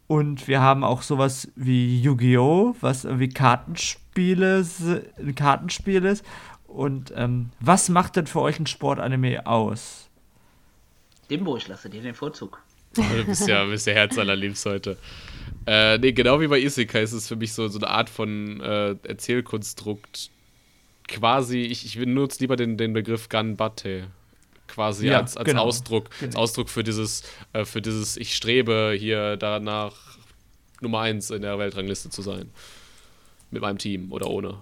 und 0.07 0.49
wir 0.49 0.61
haben 0.61 0.85
auch 0.85 1.03
sowas 1.03 1.49
wie 1.57 2.01
Yu-Gi-Oh!, 2.01 2.77
was 2.81 3.05
irgendwie 3.05 3.29
Kartenspiele, 3.29 4.65
ein 5.19 5.35
Kartenspiel 5.35 6.05
ist. 6.05 6.25
Und 6.67 7.13
ähm, 7.17 7.51
was 7.61 7.89
macht 7.89 8.17
denn 8.17 8.27
für 8.27 8.41
euch 8.41 8.59
ein 8.59 8.67
Sportanime 8.67 9.47
aus? 9.47 10.09
Dimbo, 11.31 11.57
ich 11.57 11.69
lasse 11.69 11.89
dir 11.89 12.03
den 12.03 12.15
Vorzug. 12.15 12.63
Du 12.97 13.25
bist 13.25 13.49
ja, 13.49 13.65
bist 13.65 13.87
ja 13.89 13.93
Herz 13.93 14.17
allerliebst 14.19 14.67
heute. 14.67 14.97
Äh, 15.67 15.99
nee, 15.99 16.13
genau 16.13 16.41
wie 16.41 16.47
bei 16.47 16.61
Isekai 16.61 17.03
ist 17.03 17.13
es 17.13 17.27
für 17.27 17.35
mich 17.35 17.53
so, 17.53 17.67
so 17.67 17.79
eine 17.79 17.89
Art 17.89 18.09
von 18.09 18.61
äh, 18.61 18.95
Erzählkonstrukt. 19.03 20.31
Quasi, 21.09 21.61
ich, 21.61 21.85
ich 21.87 21.99
benutze 21.99 22.41
lieber 22.41 22.55
den, 22.57 22.77
den 22.77 22.93
Begriff 22.93 23.29
Ganbate. 23.29 24.09
Quasi 24.67 25.09
ja, 25.09 25.19
als, 25.19 25.37
als 25.37 25.47
genau. 25.47 25.65
Ausdruck, 25.65 26.11
genau. 26.19 26.27
als 26.27 26.37
Ausdruck 26.37 26.69
für 26.69 26.83
dieses, 26.83 27.23
äh, 27.53 27.65
für 27.65 27.83
dieses, 27.83 28.17
ich 28.17 28.35
strebe 28.35 28.95
hier 28.99 29.37
danach 29.37 29.93
Nummer 30.81 31.01
eins 31.01 31.31
in 31.31 31.43
der 31.43 31.59
Weltrangliste 31.59 32.11
zu 32.11 32.23
sein. 32.23 32.51
Mit 33.51 33.63
meinem 33.63 33.79
Team 33.79 34.11
oder 34.11 34.29
ohne. 34.29 34.59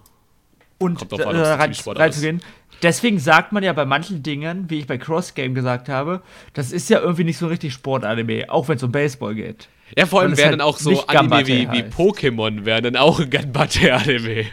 Und 0.78 0.98
Kommt 0.98 1.12
drauf 1.12 1.26
an, 1.26 1.36
äh, 1.36 1.40
rein, 1.40 1.72
reinzugehen. 1.86 2.42
Deswegen 2.82 3.20
sagt 3.20 3.52
man 3.52 3.62
ja 3.62 3.72
bei 3.72 3.84
manchen 3.84 4.22
Dingen, 4.24 4.68
wie 4.68 4.80
ich 4.80 4.86
bei 4.88 4.98
Cross 4.98 5.34
Game 5.34 5.54
gesagt 5.54 5.88
habe, 5.88 6.22
das 6.52 6.72
ist 6.72 6.90
ja 6.90 6.98
irgendwie 6.98 7.24
nicht 7.24 7.38
so 7.38 7.46
richtig 7.46 7.72
Sportanime, 7.72 8.50
auch 8.50 8.66
wenn 8.68 8.76
es 8.76 8.82
um 8.82 8.90
Baseball 8.90 9.34
geht. 9.36 9.68
Ja, 9.96 10.06
vor 10.06 10.22
allem 10.22 10.36
werden 10.36 10.44
halt 10.44 10.52
dann 10.54 10.60
auch 10.62 10.78
so 10.78 11.06
Anime 11.06 11.46
wie, 11.46 11.70
wie 11.70 11.82
Pokémon 11.82 12.64
werden 12.64 12.94
dann 12.94 12.96
auch 12.96 13.20
ein 13.20 13.30
Ganbate-Anime. 13.30 14.46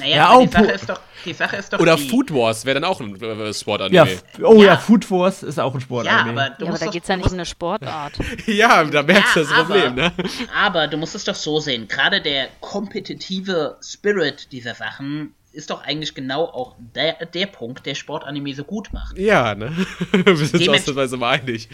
Naja, 0.00 0.16
ja, 0.16 0.30
auch 0.30 0.40
die 0.42 0.48
Sache, 0.48 0.70
ist 0.72 0.88
doch, 0.88 1.00
die 1.24 1.32
Sache 1.32 1.56
ist 1.56 1.72
doch. 1.72 1.78
Oder 1.78 1.96
die 1.96 2.08
Food 2.08 2.32
Wars 2.32 2.64
wäre 2.64 2.80
dann 2.80 2.90
auch 2.90 3.00
ein 3.00 3.20
äh, 3.20 3.54
Sportanime. 3.54 3.94
Ja, 3.94 4.44
oh 4.46 4.54
ja. 4.56 4.64
ja. 4.64 4.76
Food 4.76 5.10
Wars 5.10 5.42
ist 5.42 5.60
auch 5.60 5.74
ein 5.74 5.80
Sportanime. 5.80 6.34
Ja, 6.34 6.46
aber, 6.46 6.62
ja, 6.62 6.68
aber 6.68 6.78
da 6.78 6.86
geht 6.86 7.02
es 7.02 7.08
ja 7.08 7.16
nicht 7.16 7.28
um 7.28 7.34
eine 7.34 7.46
Sportart. 7.46 8.14
ja, 8.46 8.84
da 8.84 9.02
merkst 9.02 9.36
du 9.36 9.40
das 9.40 9.52
aber, 9.52 9.64
Problem, 9.64 9.94
ne? 9.94 10.12
Aber 10.56 10.88
du 10.88 10.96
musst 10.96 11.14
es 11.14 11.24
doch 11.24 11.34
so 11.34 11.60
sehen. 11.60 11.86
Gerade 11.86 12.20
der 12.20 12.48
kompetitive 12.60 13.76
Spirit 13.82 14.50
dieser 14.52 14.74
Sachen 14.74 15.34
ist 15.52 15.70
doch 15.70 15.82
eigentlich 15.82 16.14
genau 16.14 16.44
auch 16.44 16.76
der, 16.94 17.26
der 17.26 17.46
Punkt, 17.46 17.84
der 17.86 17.94
Sportanime 17.94 18.54
so 18.54 18.64
gut 18.64 18.92
macht. 18.92 19.18
Ja, 19.18 19.54
ne? 19.54 19.76
Wir 20.12 20.36
sind 20.36 20.68
uns 20.68 20.68
ausnahmsweise 20.68 21.16
mal 21.16 21.40
einig. 21.40 21.68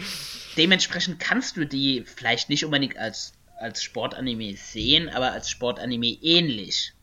Dementsprechend 0.57 1.19
kannst 1.19 1.57
du 1.57 1.65
die 1.65 2.03
vielleicht 2.05 2.49
nicht 2.49 2.65
unbedingt 2.65 2.97
als, 2.97 3.33
als 3.59 3.83
Sportanime 3.83 4.55
sehen, 4.57 5.09
aber 5.09 5.31
als 5.31 5.49
Sportanime 5.49 6.07
ähnlich. 6.07 6.93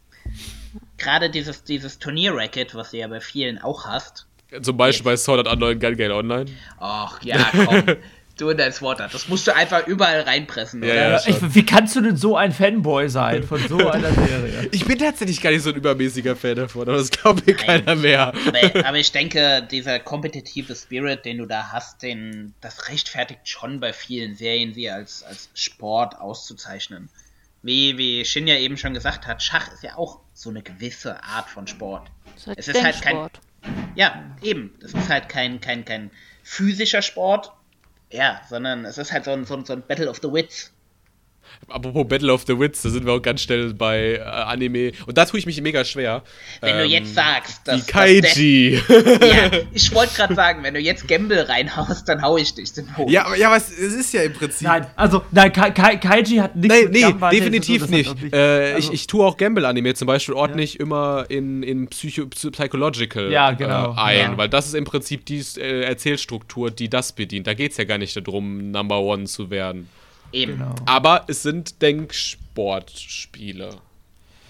Gerade 0.98 1.30
dieses, 1.30 1.64
dieses 1.64 1.98
Turnier-Racket, 1.98 2.74
was 2.74 2.90
du 2.90 2.98
ja 2.98 3.08
bei 3.08 3.20
vielen 3.20 3.58
auch 3.58 3.86
hast. 3.86 4.26
Zum 4.62 4.76
Beispiel 4.76 5.04
bei 5.04 5.16
Sword 5.16 5.46
Art 5.46 5.48
Online 5.48 5.78
Gun 5.78 5.96
Game 5.96 6.12
Online. 6.12 6.46
Ach 6.78 7.22
ja, 7.22 7.50
komm. 7.52 7.84
Du 8.36 8.50
und 8.50 8.58
dein 8.58 8.72
Sword 8.72 9.00
Art. 9.00 9.14
Das 9.14 9.28
musst 9.28 9.46
du 9.46 9.54
einfach 9.54 9.86
überall 9.86 10.22
reinpressen, 10.22 10.82
oder? 10.82 10.94
Ja, 10.94 11.20
ich, 11.24 11.54
wie 11.54 11.64
kannst 11.64 11.94
du 11.94 12.00
denn 12.00 12.16
so 12.16 12.36
ein 12.36 12.50
Fanboy 12.50 13.08
sein 13.08 13.44
von 13.44 13.60
so 13.68 13.88
einer 13.90 14.12
Serie? 14.12 14.68
ich 14.72 14.84
bin 14.84 14.98
tatsächlich 14.98 15.40
gar 15.40 15.50
nicht 15.50 15.62
so 15.62 15.70
ein 15.70 15.76
übermäßiger 15.76 16.34
Fan 16.34 16.56
davon, 16.56 16.88
aber 16.88 16.96
das 16.96 17.10
glaubt 17.10 17.46
mir 17.46 17.54
keiner 17.54 17.94
mehr. 17.94 18.32
Aber, 18.46 18.86
aber, 18.86 18.98
ich 18.98 19.12
denke, 19.12 19.64
dieser 19.70 20.00
kompetitive 20.00 20.74
Spirit, 20.74 21.24
den 21.24 21.38
du 21.38 21.46
da 21.46 21.70
hast, 21.70 22.02
den, 22.02 22.54
das 22.60 22.88
rechtfertigt 22.88 23.48
schon 23.48 23.78
bei 23.78 23.92
vielen 23.92 24.34
Serien, 24.34 24.74
sie 24.74 24.90
als, 24.90 25.22
als 25.22 25.50
Sport 25.54 26.18
auszuzeichnen. 26.18 27.10
Wie, 27.62 27.96
wie 27.98 28.24
Shin 28.24 28.48
ja 28.48 28.56
eben 28.56 28.76
schon 28.76 28.94
gesagt 28.94 29.28
hat, 29.28 29.44
Schach 29.44 29.72
ist 29.72 29.84
ja 29.84 29.96
auch 29.96 30.18
so 30.34 30.50
eine 30.50 30.62
gewisse 30.62 31.22
Art 31.22 31.48
von 31.48 31.66
Sport. 31.66 32.10
Ist 32.36 32.48
es 32.58 32.68
ist 32.68 32.82
halt 32.82 33.00
kein. 33.00 33.30
Ja, 33.94 34.24
eben. 34.42 34.74
Das 34.80 34.92
ist 34.92 35.08
halt 35.08 35.28
kein, 35.28 35.60
kein, 35.60 35.84
kein 35.84 36.10
physischer 36.42 37.00
Sport, 37.00 37.52
ja, 38.10 38.42
sondern 38.48 38.84
es 38.84 38.98
ist 38.98 39.12
halt 39.12 39.24
so 39.24 39.30
ein, 39.30 39.46
so 39.46 39.54
ein, 39.54 39.64
so 39.64 39.72
ein 39.72 39.82
Battle 39.82 40.10
of 40.10 40.18
the 40.20 40.30
Wits. 40.30 40.72
Apropos 41.68 42.06
Battle 42.06 42.32
of 42.32 42.44
the 42.46 42.58
Wits, 42.58 42.82
da 42.82 42.90
sind 42.90 43.06
wir 43.06 43.12
auch 43.12 43.22
ganz 43.22 43.42
schnell 43.42 43.74
bei 43.74 44.14
äh, 44.14 44.20
Anime. 44.20 44.92
Und 45.06 45.16
da 45.16 45.24
tue 45.24 45.38
ich 45.38 45.46
mich 45.46 45.60
mega 45.60 45.84
schwer. 45.84 46.22
Wenn 46.60 46.76
ähm, 46.76 46.82
du 46.82 46.84
jetzt 46.86 47.14
sagst, 47.14 47.66
dass. 47.66 47.84
Die 47.84 47.92
Kaiji. 47.92 48.80
Dass 48.86 49.18
der, 49.18 49.28
ja, 49.28 49.50
ich 49.72 49.94
wollte 49.94 50.14
gerade 50.14 50.34
sagen, 50.34 50.62
wenn 50.62 50.74
du 50.74 50.80
jetzt 50.80 51.08
Gamble 51.08 51.48
reinhaust, 51.48 52.08
dann 52.08 52.22
hau 52.22 52.36
ich 52.36 52.54
dich 52.54 52.72
den 52.72 52.96
Hof. 52.96 53.10
Ja, 53.10 53.34
ja, 53.34 53.48
aber 53.48 53.56
es, 53.56 53.70
es, 53.70 53.94
ist 53.94 54.12
ja 54.12 54.22
im 54.22 54.32
Prinzip. 54.32 54.68
Nein, 54.68 54.86
also, 54.96 55.22
nein, 55.30 55.52
Ka 55.52 55.70
Ka 55.70 55.96
Kaiji 55.96 56.36
hat 56.36 56.56
nichts 56.56 56.76
nee, 56.76 56.88
nee, 56.90 57.00
Gamba, 57.00 57.30
definitiv 57.30 57.82
so, 57.82 57.90
nicht. 57.90 58.22
nicht. 58.22 58.34
Äh, 58.34 58.74
also, 58.74 58.78
ich, 58.78 59.00
ich 59.00 59.06
tue 59.06 59.24
auch 59.24 59.36
Gamble-Anime 59.36 59.94
zum 59.94 60.06
Beispiel 60.06 60.34
ordentlich 60.34 60.74
ja. 60.74 60.80
immer 60.80 61.26
in, 61.28 61.62
in 61.62 61.88
Psycho 61.88 62.26
Psychological 62.26 63.30
ja, 63.30 63.52
genau. 63.52 63.92
äh, 63.92 64.00
ein, 64.00 64.18
ja. 64.32 64.36
weil 64.36 64.48
das 64.48 64.66
ist 64.66 64.74
im 64.74 64.84
Prinzip 64.84 65.26
die 65.26 65.42
äh, 65.58 65.82
Erzählstruktur, 65.82 66.70
die 66.70 66.88
das 66.88 67.12
bedient. 67.12 67.46
Da 67.46 67.54
geht 67.54 67.72
es 67.72 67.76
ja 67.78 67.84
gar 67.84 67.98
nicht 67.98 68.16
darum, 68.16 68.70
Number 68.70 69.00
One 69.00 69.24
zu 69.24 69.50
werden. 69.50 69.88
Eben. 70.34 70.58
Genau. 70.58 70.74
Aber 70.86 71.24
es 71.28 71.42
sind 71.42 71.80
Denksportspiele. 71.80 73.76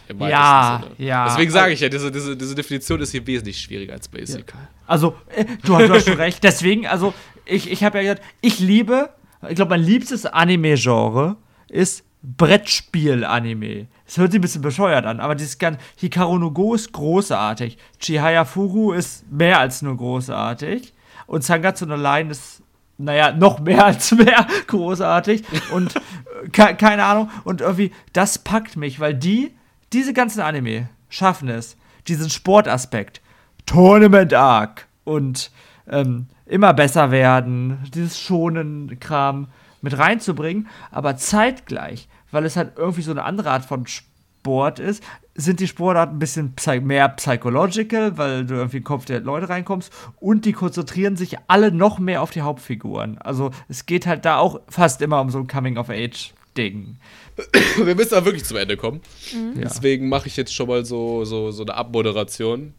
Im 0.09 0.21
ja, 0.21 0.83
Sinne. 0.83 1.09
ja. 1.09 1.27
Deswegen 1.29 1.51
sage 1.51 1.73
ich 1.73 1.81
ja, 1.81 1.89
diese, 1.89 2.13
diese, 2.13 2.37
diese 2.37 2.55
Definition 2.55 3.01
ist 3.01 3.13
hier 3.13 3.27
wesentlich 3.27 3.59
schwieriger 3.61 3.95
als 3.95 4.07
Basic. 4.09 4.53
Ja. 4.53 4.69
Also, 4.87 5.15
äh, 5.35 5.47
du, 5.63 5.79
du, 5.79 5.95
hast 5.95 6.05
schon 6.05 6.17
recht. 6.19 6.45
Deswegen, 6.45 6.87
also, 6.87 7.15
ich, 7.47 7.71
ich 7.71 7.83
habe 7.85 7.99
ja 7.99 8.03
gesagt, 8.03 8.23
ich 8.43 8.59
liebe, 8.59 9.11
ich 9.49 9.55
glaube, 9.55 9.71
mein 9.71 9.83
liebstes 9.83 10.27
Anime-Genre 10.27 11.37
ist 11.69 12.05
Brettspiel-Anime. 12.23 13.87
Es 14.07 14.19
hört 14.19 14.33
sich 14.33 14.39
ein 14.39 14.43
bisschen 14.43 14.63
bescheuert 14.63 15.07
an, 15.07 15.21
aber 15.21 15.35
dieses 15.35 15.59
ganze 15.59 15.81
Hikaru 15.97 16.39
no 16.39 16.51
Go 16.51 16.75
ist 16.75 16.93
großartig. 16.93 17.79
Chihaya 17.99 18.45
Furu 18.45 18.93
ist 18.93 19.31
mehr 19.31 19.59
als 19.59 19.83
nur 19.83 19.97
großartig. 19.97 20.93
Und 21.27 21.45
Sangatsu 21.45 21.87
no 21.87 21.97
Line 21.97 22.31
ist 22.31 22.63
naja, 22.99 23.33
noch 23.33 23.61
mehr 23.61 23.85
als 23.85 24.13
mehr. 24.13 24.47
Großartig. 24.67 25.45
Und 25.73 25.97
äh, 25.97 26.49
ke 26.51 26.75
keine 26.77 27.05
Ahnung. 27.05 27.31
Und 27.45 27.61
irgendwie, 27.61 27.93
das 28.13 28.39
packt 28.39 28.77
mich, 28.77 29.01
weil 29.01 29.15
die, 29.15 29.55
diese 29.93 30.13
ganzen 30.13 30.41
Anime 30.41 30.89
schaffen 31.09 31.49
es, 31.49 31.77
diesen 32.09 32.31
Sportaspekt, 32.31 33.21
Tournament 33.67 34.35
Arc 34.35 34.87
und 35.05 35.51
ähm, 35.89 36.27
immer 36.47 36.75
besser 36.75 37.11
werden, 37.11 37.79
dieses 37.95 38.19
schonen 38.21 38.99
Kram 39.01 39.49
mit 39.81 39.97
reinzubringen, 39.99 40.69
aber 40.91 41.17
zeitgleich, 41.17 42.09
weil 42.31 42.45
es 42.45 42.57
halt 42.57 42.73
irgendwie 42.77 43.03
so 43.03 43.11
eine 43.11 43.25
andere 43.25 43.51
Art 43.51 43.65
von 43.65 43.87
Sport 43.87 44.14
Sport 44.45 44.79
ist, 44.79 45.03
sind 45.35 45.59
die 45.59 45.67
Sportarten 45.67 46.17
ein 46.17 46.19
bisschen 46.19 46.53
mehr 46.87 47.09
psychological, 47.09 48.19
weil 48.19 48.45
du 48.45 48.57
irgendwie 48.57 48.77
in 48.77 48.83
den 48.83 48.87
Kopf 48.87 49.07
der 49.07 49.21
Leute 49.21 49.49
reinkommst 49.49 49.91
und 50.21 50.45
die 50.45 50.53
konzentrieren 50.53 51.17
sich 51.17 51.39
alle 51.47 51.73
noch 51.73 51.99
mehr 51.99 52.21
auf 52.21 52.31
die 52.31 52.43
Hauptfiguren. 52.43 53.17
Also 53.17 53.53
es 53.71 53.87
geht 53.87 54.07
halt 54.07 54.27
da 54.27 54.37
auch 54.37 54.61
fast 54.69 55.01
immer 55.01 55.23
um 55.23 55.31
so 55.31 55.39
ein 55.39 55.47
Coming-of-Age-Ding. 55.47 56.99
Wir 57.83 57.95
müssen 57.95 58.15
aber 58.15 58.27
wirklich 58.27 58.45
zum 58.45 58.59
Ende 58.59 58.77
kommen. 58.77 59.01
Mhm. 59.33 59.63
Deswegen 59.63 60.11
mache 60.11 60.29
ich 60.29 60.37
jetzt 60.37 60.55
schon 60.55 60.69
mal 60.69 60.85
so, 60.85 61.25
so, 61.25 61.51
so 61.51 61.63
eine 61.63 61.73
Abmoderation. 61.73 62.75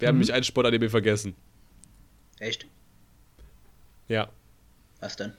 Wir 0.00 0.08
haben 0.08 0.16
mhm. 0.16 0.22
mich 0.22 0.32
einen 0.32 0.42
Sportanime 0.42 0.90
vergessen. 0.90 1.36
Echt? 2.40 2.66
Ja. 4.08 4.28
Was 4.98 5.14
denn? 5.14 5.34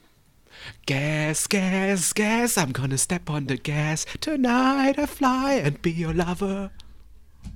Gas, 0.85 1.47
gas, 1.47 2.13
gas, 2.13 2.57
I'm 2.57 2.71
gonna 2.71 2.97
step 2.97 3.29
on 3.29 3.47
the 3.47 3.57
gas. 3.57 4.05
Tonight 4.19 4.97
I 4.97 5.05
fly 5.05 5.61
and 5.63 5.81
be 5.81 5.91
your 5.91 6.13
lover. 6.13 6.71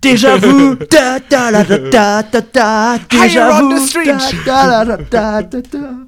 Déjà 0.01 0.37
vu, 0.37 0.75
da 0.91 1.19
da 1.19 1.51
da 1.51 1.63
da 1.63 1.77
da 1.89 2.21
da 2.21 2.41
da. 2.41 2.97
Déjà 3.09 3.61
vu, 3.61 3.69
da 4.45 4.83
da 4.83 4.85
da 4.85 4.97
da 4.97 5.41
da 5.41 5.61
da. 5.61 6.07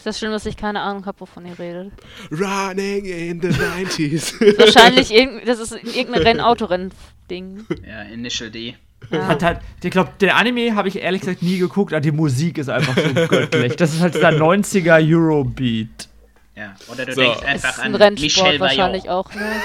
Ist 0.00 0.06
das 0.06 0.18
schön, 0.18 0.30
dass 0.30 0.46
ich 0.46 0.56
keine 0.56 0.80
Ahnung 0.80 1.04
habe, 1.04 1.20
wovon 1.20 1.44
ihr 1.44 1.58
redet? 1.58 1.92
Running 2.30 3.04
in 3.04 3.40
the 3.42 3.48
90s. 3.48 4.58
Wahrscheinlich, 4.58 5.12
irgend, 5.12 5.46
das 5.46 5.58
ist 5.58 5.72
irgendein 5.72 6.22
Rennautorennen-Ding. 6.22 7.66
Ja, 7.86 8.02
Initial 8.04 8.50
D. 8.50 8.76
Ja. 9.10 9.26
Hat 9.26 9.42
halt, 9.42 9.58
ich 9.82 9.90
glaube, 9.90 10.10
der 10.20 10.36
Anime 10.36 10.74
habe 10.74 10.88
ich 10.88 10.96
ehrlich 10.96 11.20
gesagt 11.22 11.42
nie 11.42 11.58
geguckt, 11.58 11.92
aber 11.92 12.00
die 12.00 12.12
Musik 12.12 12.58
ist 12.58 12.68
einfach 12.68 12.96
so 12.96 13.14
göttlich. 13.28 13.76
Das 13.76 13.94
ist 13.94 14.00
halt 14.00 14.14
dieser 14.14 14.30
90er 14.30 15.00
Eurobeat. 15.02 16.08
Ja, 16.54 16.74
oder 16.92 17.06
du 17.06 17.14
so. 17.14 17.20
denkst 17.20 17.42
einfach 17.42 17.78
an 17.78 17.94
Rennsport 17.94 18.46
Michel 18.46 18.60
wahrscheinlich 18.60 19.08
auch, 19.08 19.34
ne? 19.34 19.40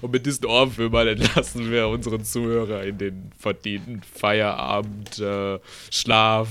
Und 0.00 0.10
mit 0.10 0.26
diesen 0.26 0.46
Ohrwürmern 0.46 1.06
entlassen 1.06 1.70
wir 1.70 1.86
unseren 1.86 2.24
Zuhörer 2.24 2.82
in 2.82 2.98
den 2.98 3.30
verdienten 3.38 4.02
Feierabend, 4.02 5.20
äh, 5.20 5.60
Schlaf, 5.92 6.48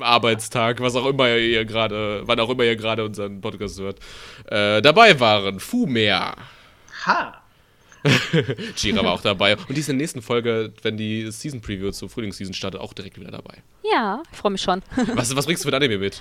Arbeitstag, 0.00 0.80
was 0.80 0.96
auch 0.96 1.06
immer 1.06 1.28
ihr 1.36 1.66
gerade, 1.66 2.22
wann 2.24 2.40
auch 2.40 2.48
immer 2.48 2.64
ihr 2.64 2.76
gerade 2.76 3.04
unseren 3.04 3.42
Podcast 3.42 3.78
hört. 3.78 3.98
Äh, 4.46 4.80
dabei 4.80 5.20
waren 5.20 5.60
Fumer. 5.60 6.34
Ha! 7.04 7.43
Chira 8.76 9.02
war 9.04 9.12
auch 9.12 9.22
dabei. 9.22 9.56
Und 9.56 9.70
die 9.70 9.80
ist 9.80 9.88
in 9.88 9.96
der 9.96 10.04
nächsten 10.04 10.22
Folge, 10.22 10.72
wenn 10.82 10.96
die 10.96 11.30
Season 11.30 11.60
Preview 11.60 11.90
zur 11.90 12.08
Frühlingsseason 12.08 12.54
startet, 12.54 12.80
auch 12.80 12.92
direkt 12.92 13.18
wieder 13.18 13.30
dabei. 13.30 13.62
Ja, 13.90 14.22
ich 14.30 14.38
freue 14.38 14.52
mich 14.52 14.62
schon. 14.62 14.82
was, 15.14 15.34
was 15.34 15.46
bringst 15.46 15.64
du 15.64 15.68
für 15.68 15.76
Anime 15.76 15.98
mit? 15.98 16.20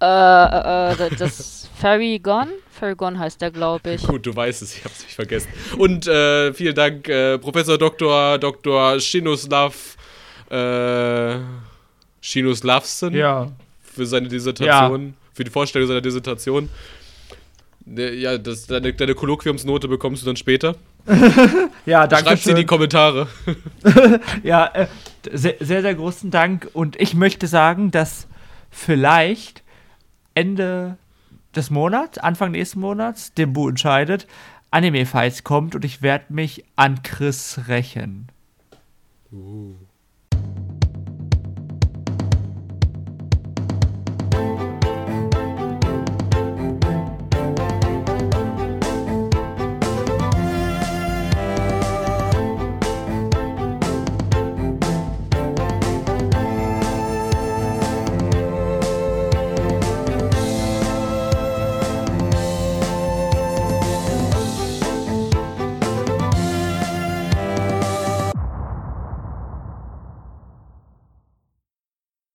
Äh, 0.00 0.06
äh, 0.06 0.92
äh 0.92 1.16
das 1.16 1.68
Fairy 1.80 2.18
Gone? 2.18 2.50
Fairy 2.70 2.94
Gone 2.94 3.18
heißt 3.18 3.40
der, 3.40 3.50
glaube 3.50 3.94
ich. 3.94 4.02
Gut, 4.02 4.26
du 4.26 4.34
weißt 4.34 4.62
es, 4.62 4.76
ich 4.76 4.84
hab's 4.84 5.02
nicht 5.02 5.14
vergessen. 5.14 5.48
Und 5.78 6.06
äh, 6.06 6.52
vielen 6.52 6.74
Dank, 6.74 7.08
äh, 7.08 7.38
Professor 7.38 7.78
Dr. 7.78 8.38
Dr. 8.38 9.00
Shinoslav 9.00 9.96
äh, 10.50 11.38
Shinoslavsen 12.20 13.14
ja. 13.14 13.52
für 13.82 14.06
seine 14.06 14.28
Dissertation, 14.28 15.06
ja. 15.06 15.12
für 15.32 15.44
die 15.44 15.50
Vorstellung 15.50 15.88
seiner 15.88 16.00
Dissertation. 16.00 16.68
Ne, 17.86 18.14
ja, 18.14 18.38
das, 18.38 18.66
deine, 18.66 18.94
deine 18.94 19.14
Kolloquiumsnote 19.14 19.88
bekommst 19.88 20.22
du 20.22 20.26
dann 20.26 20.36
später. 20.36 20.76
ja, 21.86 22.06
danke 22.06 22.28
Schreibt 22.28 22.42
sie 22.42 22.50
in 22.50 22.56
die 22.56 22.66
Kommentare. 22.66 23.28
ja, 24.42 24.66
äh, 24.66 24.86
sehr, 25.30 25.56
sehr, 25.60 25.82
sehr 25.82 25.94
großen 25.94 26.30
Dank. 26.30 26.70
Und 26.72 27.00
ich 27.00 27.14
möchte 27.14 27.46
sagen, 27.46 27.90
dass 27.90 28.26
vielleicht 28.70 29.62
Ende 30.34 30.96
des 31.54 31.70
Monats, 31.70 32.18
Anfang 32.18 32.52
nächsten 32.52 32.80
Monats, 32.80 33.34
dem 33.34 33.52
Bu 33.52 33.68
entscheidet, 33.68 34.26
Anime 34.70 35.06
Fights 35.06 35.44
kommt 35.44 35.74
und 35.74 35.84
ich 35.84 36.02
werde 36.02 36.32
mich 36.32 36.64
an 36.74 37.02
Chris 37.02 37.60
rächen. 37.68 38.28
Uh. 39.30 39.74